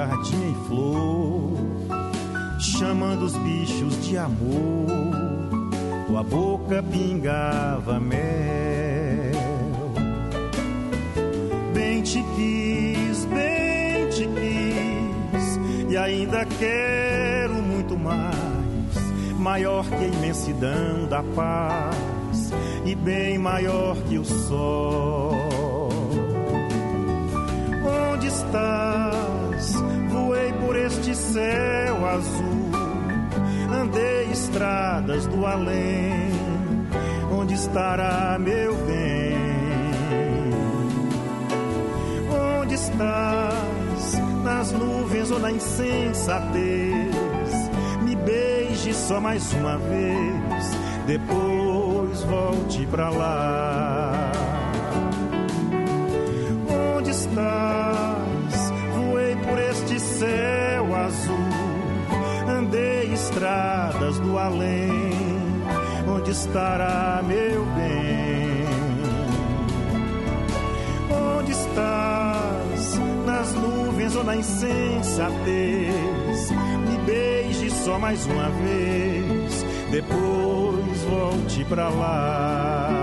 Jardim 0.06 0.50
em 0.50 0.54
flor, 0.66 1.52
chamando 2.58 3.24
os 3.24 3.36
bichos 3.38 4.04
de 4.04 4.16
amor. 4.16 4.88
Tua 6.06 6.22
boca 6.24 6.82
pingava 6.82 8.00
mel. 8.00 8.20
Bem 11.72 12.02
te 12.02 12.22
quis, 12.34 13.24
bem 13.26 14.08
te 14.10 14.26
quis, 14.26 15.60
e 15.88 15.96
ainda 15.96 16.44
quero 16.58 17.54
muito 17.54 17.96
mais, 17.96 19.38
maior 19.38 19.84
que 19.86 20.04
a 20.04 20.08
imensidão 20.08 21.06
da 21.08 21.22
paz 21.22 22.52
e 22.84 22.94
bem 22.94 23.38
maior 23.38 23.96
que 24.08 24.18
o 24.18 24.24
sol. 24.24 25.32
Onde 28.12 28.26
estás? 28.26 28.91
Céu 31.30 32.06
azul, 32.06 32.70
andei 33.72 34.30
estradas 34.32 35.26
do 35.26 35.46
além. 35.46 36.30
Onde 37.32 37.54
estará 37.54 38.36
meu 38.38 38.74
bem? 38.84 39.38
Onde 42.60 42.74
estás? 42.74 44.20
Nas 44.44 44.72
nuvens 44.72 45.30
ou 45.30 45.38
na 45.38 45.52
insensatez? 45.52 47.14
Me 48.02 48.14
beije 48.16 48.92
só 48.92 49.20
mais 49.20 49.52
uma 49.54 49.78
vez, 49.78 50.76
depois 51.06 52.22
volte 52.24 52.84
pra 52.86 53.08
lá. 53.08 53.91
Estará 66.52 67.22
meu 67.24 67.64
bem? 67.64 68.66
Onde 71.10 71.52
estás? 71.52 73.00
Nas 73.24 73.54
nuvens 73.54 74.14
ou 74.14 74.22
na 74.24 74.36
insensatez? 74.36 75.40
Me 76.50 76.98
beije 77.06 77.70
só 77.70 77.98
mais 77.98 78.26
uma 78.26 78.50
vez, 78.50 79.64
depois 79.90 81.02
volte 81.04 81.64
pra 81.64 81.88
lá. 81.88 83.01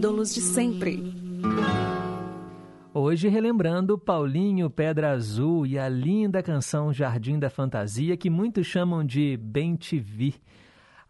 Ídolos 0.00 0.34
de 0.34 0.40
sempre. 0.40 0.98
Hoje 2.94 3.28
relembrando 3.28 3.98
Paulinho 3.98 4.70
Pedra 4.70 5.10
Azul 5.10 5.66
e 5.66 5.78
a 5.78 5.90
linda 5.90 6.42
canção 6.42 6.90
Jardim 6.90 7.38
da 7.38 7.50
Fantasia, 7.50 8.16
que 8.16 8.30
muitos 8.30 8.66
chamam 8.66 9.04
de 9.04 9.36
Bem 9.36 9.76
Te 9.76 9.98
Vi. 9.98 10.36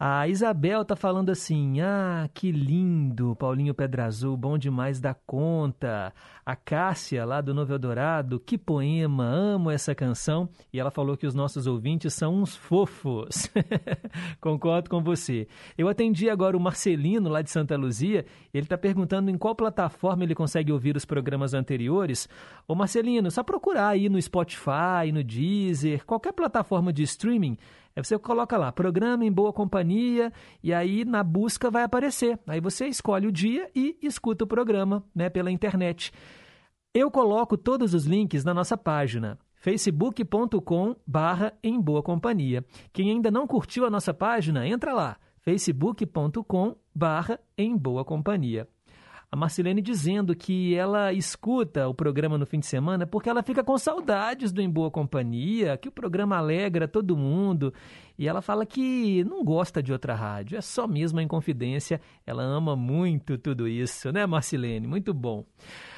A 0.03 0.27
Isabel 0.27 0.83
tá 0.83 0.97
falando 0.97 1.29
assim: 1.29 1.83
ah, 1.83 2.27
que 2.33 2.51
lindo, 2.51 3.37
Paulinho 3.37 3.75
Pedra 3.75 4.07
Azul, 4.07 4.35
bom 4.35 4.57
demais 4.57 4.99
da 4.99 5.13
conta. 5.13 6.15
A 6.43 6.57
Cássia, 6.57 7.23
lá 7.27 7.43
do 7.43 7.53
Novo 7.53 7.75
Eldorado, 7.75 8.41
que 8.41 8.57
poema, 8.57 9.25
amo 9.25 9.71
essa 9.71 9.95
canção. 9.95 10.49
E 10.73 10.81
ela 10.81 10.91
falou 10.91 11.19
que 11.19 11.27
os 11.27 11.35
nossos 11.35 11.67
ouvintes 11.67 12.15
são 12.15 12.35
uns 12.37 12.57
fofos. 12.57 13.53
Concordo 14.41 14.89
com 14.89 15.03
você. 15.03 15.47
Eu 15.77 15.87
atendi 15.87 16.31
agora 16.31 16.57
o 16.57 16.61
Marcelino, 16.61 17.29
lá 17.29 17.43
de 17.43 17.51
Santa 17.51 17.77
Luzia. 17.77 18.25
Ele 18.55 18.65
está 18.65 18.79
perguntando 18.79 19.31
em 19.31 19.37
qual 19.37 19.55
plataforma 19.55 20.25
ele 20.25 20.35
consegue 20.35 20.73
ouvir 20.73 20.97
os 20.97 21.05
programas 21.05 21.53
anteriores. 21.53 22.27
Ô 22.67 22.75
Marcelino, 22.75 23.31
só 23.31 23.43
procurar 23.43 23.89
aí 23.89 24.09
no 24.09 24.21
Spotify, 24.21 25.13
no 25.13 25.23
Deezer, 25.23 26.07
qualquer 26.07 26.33
plataforma 26.33 26.91
de 26.91 27.03
streaming. 27.03 27.59
Aí 27.95 28.05
você 28.05 28.19
coloca 28.19 28.57
lá, 28.57 28.71
programa 28.71 29.25
em 29.25 29.33
boa 29.33 29.53
companhia, 29.53 30.33
e 30.63 30.73
aí 30.73 31.05
na 31.05 31.23
busca 31.23 31.71
vai 31.71 31.83
aparecer. 31.83 32.39
Aí 32.47 32.61
você 32.61 32.87
escolhe 32.87 33.27
o 33.27 33.33
dia 33.33 33.71
e 33.75 33.99
escuta 34.03 34.45
o 34.45 34.47
programa 34.47 35.05
né, 35.15 35.29
pela 35.29 35.51
internet. 35.51 36.13
Eu 36.95 37.11
coloco 37.11 37.57
todos 37.57 37.95
os 37.95 38.05
links 38.05 38.45
na 38.45 38.55
nossa 38.55 38.77
página 38.77 39.39
facebook.com 39.61 40.97
barra 41.07 41.53
em 41.63 41.79
boa 41.81 42.03
companhia. 42.03 42.65
Quem 42.93 43.11
ainda 43.11 43.31
não 43.31 43.47
curtiu 43.47 43.85
a 43.85 43.91
nossa 43.91 44.13
página, 44.13 44.67
entra 44.67 44.95
lá, 44.95 45.19
facebook.com 45.41 46.77
barra 46.95 47.39
em 47.57 47.77
boa 47.77 48.05
companhia. 48.05 48.67
A 49.33 49.37
Marcelene 49.37 49.81
dizendo 49.81 50.35
que 50.35 50.75
ela 50.75 51.13
escuta 51.13 51.87
o 51.87 51.95
programa 51.95 52.37
no 52.37 52.45
fim 52.45 52.59
de 52.59 52.67
semana 52.67 53.07
porque 53.07 53.31
ela 53.31 53.45
fica 53.45 53.63
com 53.63 53.79
saudades 53.79 54.51
do 54.51 54.61
Em 54.61 54.69
Boa 54.69 54.91
Companhia, 54.91 55.77
que 55.77 55.89
o 55.89 55.93
programa 55.93 56.37
alegra 56.37 56.89
todo 56.89 57.17
mundo. 57.17 57.73
E 58.19 58.27
ela 58.27 58.43
fala 58.43 58.67
que 58.67 59.23
não 59.23 59.45
gosta 59.45 59.81
de 59.81 59.93
outra 59.93 60.17
rádio, 60.17 60.59
é 60.59 60.61
só 60.61 60.85
mesmo 60.89 61.21
em 61.21 61.29
confidência. 61.29 62.01
Ela 62.27 62.43
ama 62.43 62.75
muito 62.75 63.39
tudo 63.39 63.69
isso, 63.69 64.11
né, 64.11 64.27
Marcelene? 64.27 64.89
Muito 64.89 65.15
bom. 65.15 65.45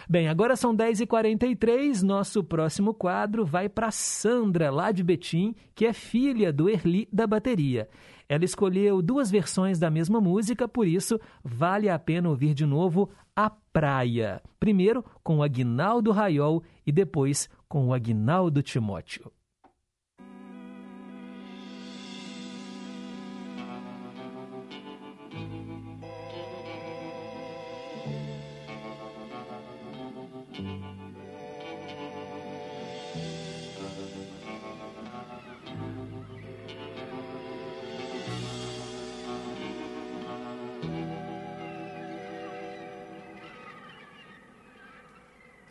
Bem, 0.07 0.29
agora 0.29 0.55
são 0.55 0.77
10h43, 0.77 2.03
nosso 2.03 2.45
próximo 2.45 2.93
quadro 2.93 3.47
vai 3.47 3.67
para 3.67 3.91
Sandra, 3.91 4.71
lá 4.71 4.93
de 4.93 5.03
Betim, 5.03 5.55
que 5.75 5.87
é 5.87 5.95
filha 5.95 6.53
do 6.53 6.69
Erli 6.69 7.09
da 7.11 7.27
bateria. 7.27 7.89
Ela 8.33 8.47
escolheu 8.47 9.03
duas 9.03 9.31
versões 9.31 9.79
da 9.79 9.91
mesma 9.91 10.19
música, 10.19 10.67
por 10.67 10.87
isso 10.87 11.21
vale 11.45 11.91
a 11.91 11.99
pena 11.99 12.31
ouvir 12.31 12.55
de 12.55 12.65
novo 12.65 13.11
A 13.37 13.51
Praia. 13.51 14.41
Primeiro 14.59 15.05
com 15.23 15.37
o 15.37 15.43
Aguinaldo 15.43 16.11
Raiol 16.11 16.63
e 16.87 16.91
depois 16.91 17.47
com 17.69 17.89
o 17.89 17.93
Aguinaldo 17.93 18.63
Timóteo. 18.63 19.31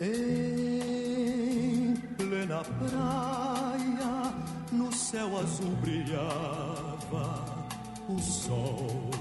Em 0.04 1.94
plena 2.18 2.64
praia, 2.64 4.34
no 4.72 4.92
céu 4.92 5.38
azul 5.38 5.76
brilhava 5.80 7.46
o 8.10 8.20
sol. 8.20 9.12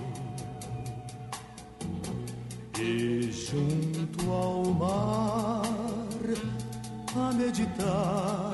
E 2.79 3.31
junto 3.31 4.33
ao 4.33 4.65
mar, 4.73 5.63
a 7.15 7.33
meditar 7.35 8.53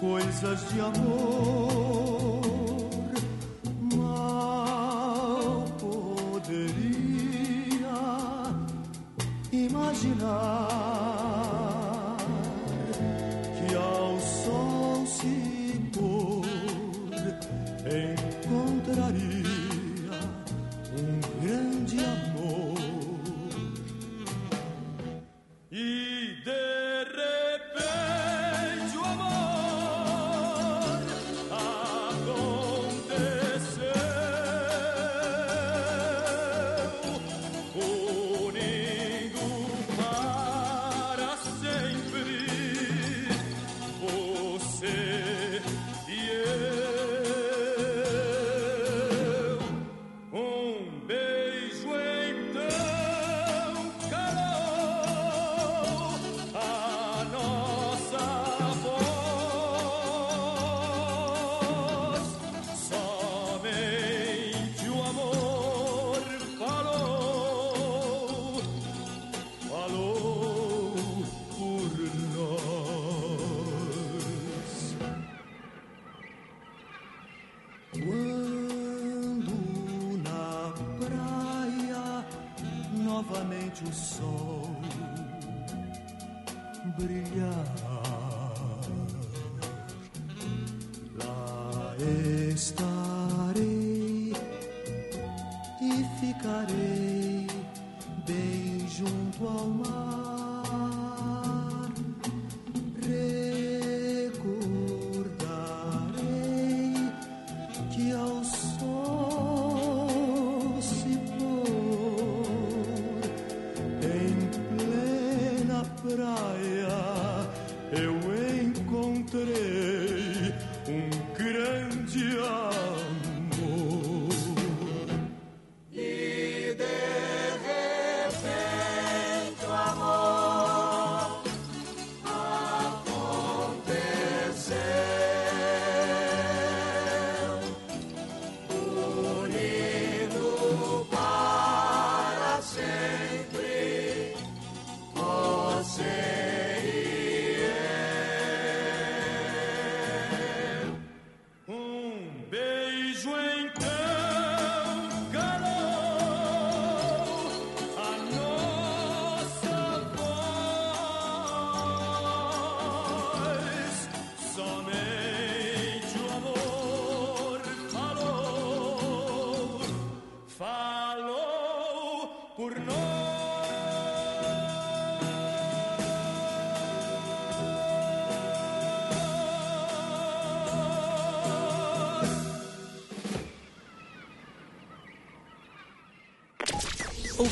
coisas 0.00 0.68
de 0.72 0.80
amor, 0.80 2.27
imaginar 9.68 11.17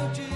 Um 0.00 0.31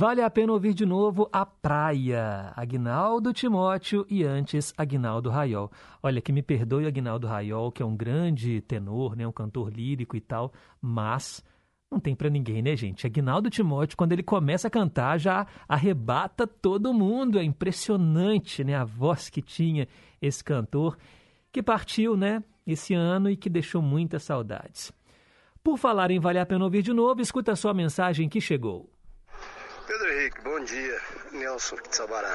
Vale 0.00 0.22
a 0.22 0.30
pena 0.30 0.54
ouvir 0.54 0.72
de 0.72 0.86
novo 0.86 1.28
A 1.30 1.44
Praia, 1.44 2.54
Agnaldo 2.56 3.34
Timóteo 3.34 4.06
e 4.08 4.24
antes 4.24 4.72
Agnaldo 4.74 5.28
Raiol. 5.28 5.70
Olha, 6.02 6.22
que 6.22 6.32
me 6.32 6.40
perdoe 6.40 6.86
Agnaldo 6.86 7.26
Raiol, 7.26 7.70
que 7.70 7.82
é 7.82 7.84
um 7.84 7.94
grande 7.94 8.62
tenor, 8.62 9.14
né, 9.14 9.26
um 9.26 9.30
cantor 9.30 9.70
lírico 9.70 10.16
e 10.16 10.20
tal, 10.22 10.54
mas 10.80 11.44
não 11.90 12.00
tem 12.00 12.16
pra 12.16 12.30
ninguém, 12.30 12.62
né, 12.62 12.74
gente? 12.76 13.06
Agnaldo 13.06 13.50
Timóteo, 13.50 13.94
quando 13.94 14.12
ele 14.12 14.22
começa 14.22 14.68
a 14.68 14.70
cantar, 14.70 15.18
já 15.18 15.46
arrebata 15.68 16.46
todo 16.46 16.94
mundo. 16.94 17.38
É 17.38 17.44
impressionante, 17.44 18.64
né, 18.64 18.76
a 18.76 18.84
voz 18.84 19.28
que 19.28 19.42
tinha 19.42 19.86
esse 20.18 20.42
cantor, 20.42 20.96
que 21.52 21.62
partiu, 21.62 22.16
né, 22.16 22.42
esse 22.66 22.94
ano 22.94 23.28
e 23.28 23.36
que 23.36 23.50
deixou 23.50 23.82
muitas 23.82 24.22
saudades. 24.22 24.90
Por 25.62 25.76
falar 25.76 26.10
em 26.10 26.18
Vale 26.18 26.38
a 26.38 26.46
Pena 26.46 26.64
Ouvir 26.64 26.80
de 26.80 26.94
novo, 26.94 27.20
escuta 27.20 27.54
só 27.54 27.68
a 27.68 27.74
mensagem 27.74 28.30
que 28.30 28.40
chegou. 28.40 28.88
Pedro 29.90 30.08
Henrique, 30.08 30.40
bom 30.42 30.60
dia. 30.60 31.00
Nelson 31.32 31.74
de 31.74 31.96
Sabará. 31.96 32.32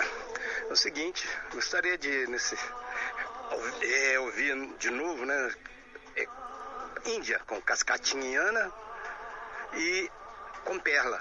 É 0.69 0.73
o 0.73 0.75
seguinte, 0.75 1.25
gostaria 1.53 1.97
de 1.97 2.27
nesse 2.27 2.53
é, 3.81 4.19
ouvir 4.19 4.75
de 4.77 4.89
novo, 4.89 5.25
né? 5.25 5.51
é, 6.17 6.27
Índia 7.15 7.39
com 7.47 7.61
cascatinha 7.61 8.41
e 9.73 10.11
com 10.65 10.77
perla. 10.79 11.17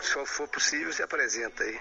Se 0.00 0.24
for 0.24 0.48
possível, 0.48 0.90
se 0.94 1.02
apresenta 1.02 1.62
aí. 1.62 1.78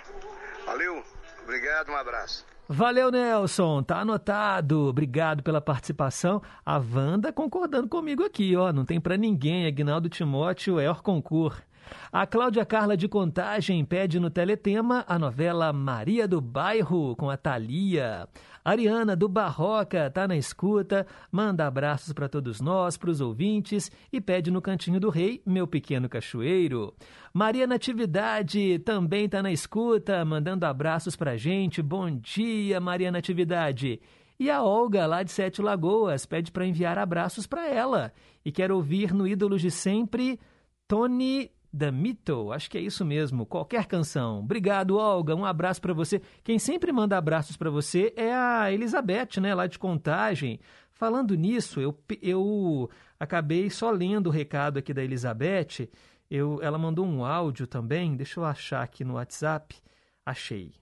Valeu, 0.65 1.01
obrigado, 1.43 1.89
um 1.89 1.95
abraço. 1.95 2.45
Valeu, 2.67 3.09
Nelson. 3.09 3.81
Tá 3.81 3.99
anotado. 3.99 4.89
Obrigado 4.89 5.41
pela 5.41 5.61
participação. 5.61 6.41
A 6.65 6.77
Wanda 6.77 7.31
concordando 7.31 7.87
comigo 7.87 8.25
aqui, 8.25 8.57
ó. 8.57 8.73
Não 8.73 8.83
tem 8.83 8.99
pra 8.99 9.15
ninguém. 9.15 9.67
Agnaldo 9.67 10.09
Timóteo 10.09 10.81
é 10.81 10.93
concurso. 10.95 11.70
A 12.11 12.27
Cláudia 12.27 12.65
Carla 12.65 12.97
de 12.97 13.07
Contagem 13.07 13.83
pede 13.85 14.19
no 14.19 14.29
Teletema 14.29 15.05
a 15.07 15.17
novela 15.17 15.71
Maria 15.71 16.27
do 16.27 16.41
Bairro, 16.41 17.15
com 17.15 17.29
a 17.29 17.37
Thalia. 17.37 18.27
Ariana 18.63 19.15
do 19.15 19.27
Barroca 19.27 20.09
tá 20.09 20.27
na 20.27 20.35
escuta, 20.35 21.07
manda 21.31 21.65
abraços 21.65 22.13
para 22.13 22.29
todos 22.29 22.61
nós, 22.61 22.95
para 22.95 23.09
os 23.09 23.21
ouvintes 23.21 23.89
e 24.13 24.21
pede 24.21 24.51
no 24.51 24.61
cantinho 24.61 24.99
do 24.99 25.09
rei, 25.09 25.41
meu 25.45 25.65
pequeno 25.65 26.07
cachoeiro. 26.07 26.93
Maria 27.33 27.65
Natividade 27.65 28.77
também 28.79 29.27
tá 29.27 29.41
na 29.41 29.51
escuta, 29.51 30.23
mandando 30.23 30.65
abraços 30.65 31.15
pra 31.15 31.37
gente. 31.37 31.81
Bom 31.81 32.11
dia, 32.11 32.79
Maria 32.79 33.11
Natividade. 33.11 33.99
E 34.39 34.49
a 34.49 34.61
Olga, 34.63 35.05
lá 35.05 35.23
de 35.23 35.31
Sete 35.31 35.61
Lagoas, 35.61 36.25
pede 36.25 36.51
para 36.51 36.65
enviar 36.65 36.97
abraços 36.97 37.47
para 37.47 37.67
ela 37.67 38.11
e 38.43 38.51
quer 38.51 38.71
ouvir 38.71 39.13
no 39.13 39.27
Ídolos 39.27 39.61
de 39.61 39.71
Sempre 39.71 40.39
Tony 40.87 41.49
Damito, 41.73 42.51
acho 42.51 42.69
que 42.69 42.77
é 42.77 42.81
isso 42.81 43.05
mesmo, 43.05 43.45
qualquer 43.45 43.85
canção. 43.85 44.39
Obrigado, 44.39 44.97
Olga, 44.97 45.33
um 45.33 45.45
abraço 45.45 45.81
para 45.81 45.93
você. 45.93 46.21
Quem 46.43 46.59
sempre 46.59 46.91
manda 46.91 47.17
abraços 47.17 47.55
para 47.55 47.69
você 47.69 48.13
é 48.17 48.33
a 48.33 48.69
Elizabeth, 48.71 49.39
né, 49.39 49.55
lá 49.55 49.67
de 49.67 49.79
Contagem. 49.79 50.59
Falando 50.91 51.33
nisso, 51.35 51.79
eu, 51.79 51.97
eu 52.21 52.89
acabei 53.17 53.69
só 53.69 53.89
lendo 53.89 54.27
o 54.27 54.31
recado 54.31 54.77
aqui 54.77 54.93
da 54.93 55.01
Elizabeth. 55.01 55.89
Eu, 56.29 56.59
ela 56.61 56.77
mandou 56.77 57.05
um 57.05 57.23
áudio 57.23 57.65
também, 57.65 58.15
deixa 58.17 58.39
eu 58.39 58.45
achar 58.45 58.83
aqui 58.83 59.05
no 59.05 59.13
WhatsApp. 59.13 59.81
Achei. 60.25 60.73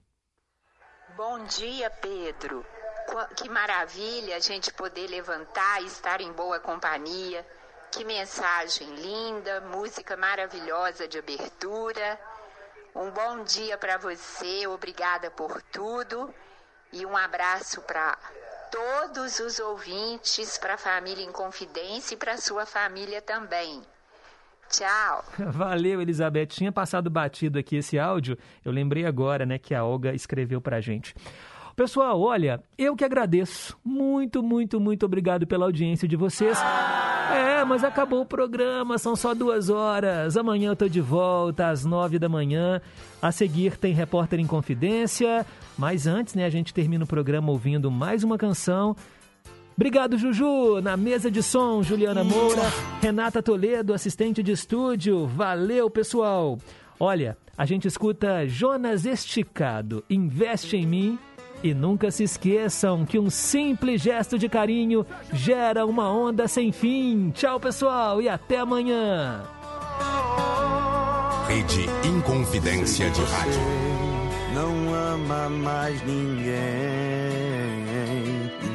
Bom 1.16 1.44
dia, 1.44 1.88
Pedro. 1.88 2.64
Que 3.36 3.48
maravilha 3.48 4.36
a 4.36 4.40
gente 4.40 4.72
poder 4.72 5.08
levantar 5.08 5.82
e 5.82 5.86
estar 5.86 6.20
em 6.20 6.32
boa 6.32 6.58
companhia. 6.60 7.46
Que 7.92 8.04
mensagem 8.04 8.88
linda, 8.94 9.60
música 9.62 10.16
maravilhosa 10.16 11.08
de 11.08 11.18
abertura. 11.18 12.18
Um 12.94 13.10
bom 13.10 13.42
dia 13.44 13.76
para 13.76 13.98
você, 13.98 14.66
obrigada 14.66 15.30
por 15.30 15.60
tudo. 15.62 16.32
E 16.92 17.04
um 17.04 17.16
abraço 17.16 17.82
para 17.82 18.16
todos 18.70 19.40
os 19.40 19.58
ouvintes, 19.58 20.56
para 20.56 20.74
a 20.74 20.78
família 20.78 21.24
em 21.24 21.32
confidência 21.32 22.14
e 22.14 22.16
para 22.16 22.36
sua 22.36 22.64
família 22.64 23.20
também. 23.20 23.82
Tchau. 24.68 25.24
Valeu, 25.50 26.00
Elizabeth. 26.00 26.46
Tinha 26.46 26.70
passado 26.70 27.10
batido 27.10 27.58
aqui 27.58 27.76
esse 27.76 27.98
áudio. 27.98 28.38
Eu 28.64 28.70
lembrei 28.70 29.04
agora, 29.04 29.44
né, 29.44 29.58
que 29.58 29.74
a 29.74 29.84
Olga 29.84 30.14
escreveu 30.14 30.60
pra 30.60 30.80
gente. 30.80 31.12
Pessoal, 31.74 32.20
olha, 32.20 32.62
eu 32.78 32.94
que 32.94 33.04
agradeço. 33.04 33.76
Muito, 33.84 34.42
muito, 34.42 34.78
muito 34.78 35.04
obrigado 35.06 35.46
pela 35.46 35.64
audiência 35.64 36.06
de 36.06 36.16
vocês. 36.16 36.56
É, 37.32 37.64
mas 37.64 37.84
acabou 37.84 38.22
o 38.22 38.26
programa, 38.26 38.98
são 38.98 39.14
só 39.14 39.34
duas 39.34 39.70
horas. 39.70 40.36
Amanhã 40.36 40.70
eu 40.70 40.76
tô 40.76 40.88
de 40.88 41.00
volta 41.00 41.68
às 41.68 41.84
nove 41.84 42.18
da 42.18 42.28
manhã. 42.28 42.80
A 43.22 43.30
seguir 43.30 43.76
tem 43.76 43.94
Repórter 43.94 44.40
em 44.40 44.46
Confidência. 44.46 45.46
Mas 45.78 46.06
antes, 46.06 46.34
né, 46.34 46.44
a 46.44 46.50
gente 46.50 46.74
termina 46.74 47.04
o 47.04 47.06
programa 47.06 47.50
ouvindo 47.50 47.90
mais 47.90 48.24
uma 48.24 48.36
canção. 48.36 48.96
Obrigado, 49.76 50.18
Juju. 50.18 50.80
Na 50.82 50.96
mesa 50.96 51.30
de 51.30 51.42
som, 51.42 51.82
Juliana 51.82 52.22
Moura, 52.22 52.62
Renata 53.00 53.42
Toledo, 53.42 53.94
assistente 53.94 54.42
de 54.42 54.52
estúdio. 54.52 55.26
Valeu, 55.26 55.88
pessoal. 55.88 56.58
Olha, 56.98 57.38
a 57.56 57.64
gente 57.64 57.88
escuta 57.88 58.46
Jonas 58.46 59.06
Esticado, 59.06 60.04
Investe 60.10 60.76
em 60.76 60.86
mim. 60.86 61.18
E 61.62 61.74
nunca 61.74 62.10
se 62.10 62.24
esqueçam 62.24 63.04
que 63.04 63.18
um 63.18 63.28
simples 63.28 64.00
gesto 64.00 64.38
de 64.38 64.48
carinho 64.48 65.06
gera 65.32 65.84
uma 65.84 66.10
onda 66.10 66.48
sem 66.48 66.72
fim. 66.72 67.30
Tchau, 67.30 67.60
pessoal, 67.60 68.22
e 68.22 68.28
até 68.28 68.58
amanhã. 68.58 69.42
Rede 71.46 71.86
Inconfidência 72.04 73.10
de 73.10 73.22
Rádio. 73.22 73.60
Não 74.54 74.94
ama 74.94 75.48
mais 75.48 76.00
ninguém, 76.06 76.50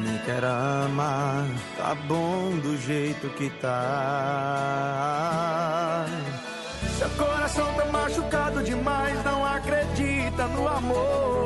nem 0.02 0.18
quer 0.24 0.44
amar. 0.44 1.46
Tá 1.76 1.94
bom 2.06 2.56
do 2.62 2.76
jeito 2.78 3.28
que 3.30 3.50
tá. 3.60 4.46
Seu 6.98 7.10
coração 7.10 7.72
tá 7.74 7.84
machucado 7.86 8.62
demais, 8.62 9.22
não 9.24 9.44
acredita 9.44 10.46
no 10.48 10.68
amor. 10.68 11.45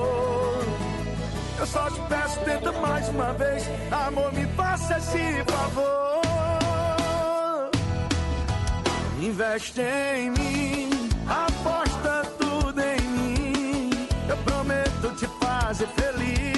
Eu 1.60 1.66
só 1.66 1.90
te 1.90 2.00
peço, 2.08 2.40
tenta 2.40 2.72
mais 2.72 3.06
uma 3.10 3.34
vez. 3.34 3.68
Amor, 3.90 4.32
me 4.32 4.46
faça 4.56 4.96
esse 4.96 5.44
favor. 5.44 6.20
Investe 9.20 9.82
em 9.82 10.30
mim, 10.30 10.90
aposta 11.28 12.24
tudo 12.38 12.80
em 12.80 13.00
mim. 13.02 13.90
Eu 14.26 14.38
prometo 14.38 15.14
te 15.16 15.26
fazer 15.38 15.86
feliz. 15.88 16.49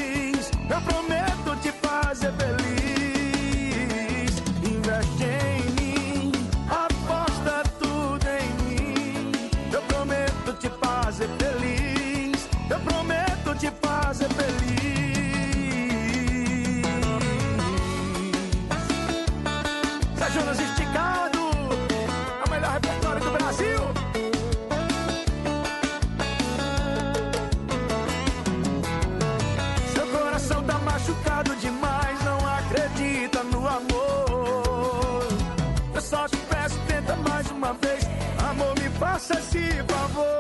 Faça 39.33 39.39
esse 39.39 39.83
favor. 39.85 40.32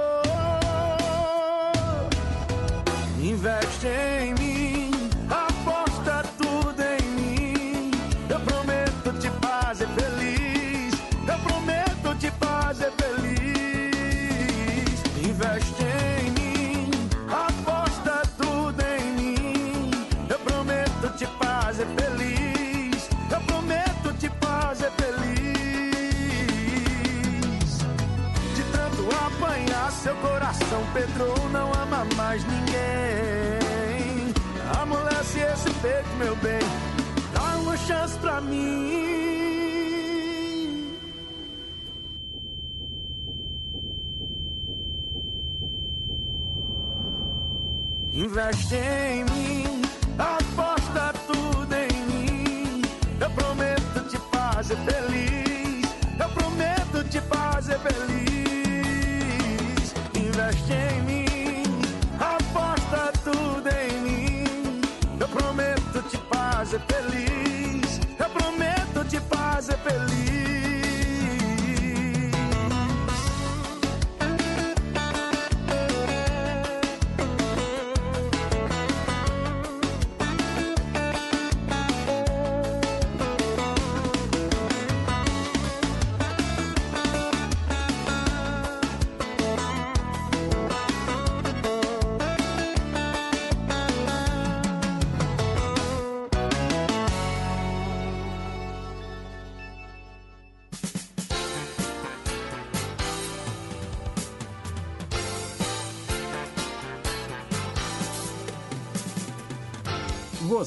Coração 30.72 30.82
Pedro 30.94 31.48
não 31.50 31.72
ama 31.74 32.06
mais 32.16 32.42
ninguém. 32.44 34.32
Amolece 34.80 35.40
esse 35.40 35.70
peito, 35.80 36.08
meu 36.18 36.34
bem. 36.36 36.60
Dá 37.34 37.58
uma 37.58 37.76
chance 37.76 38.18
pra 38.18 38.40
mim. 38.40 39.11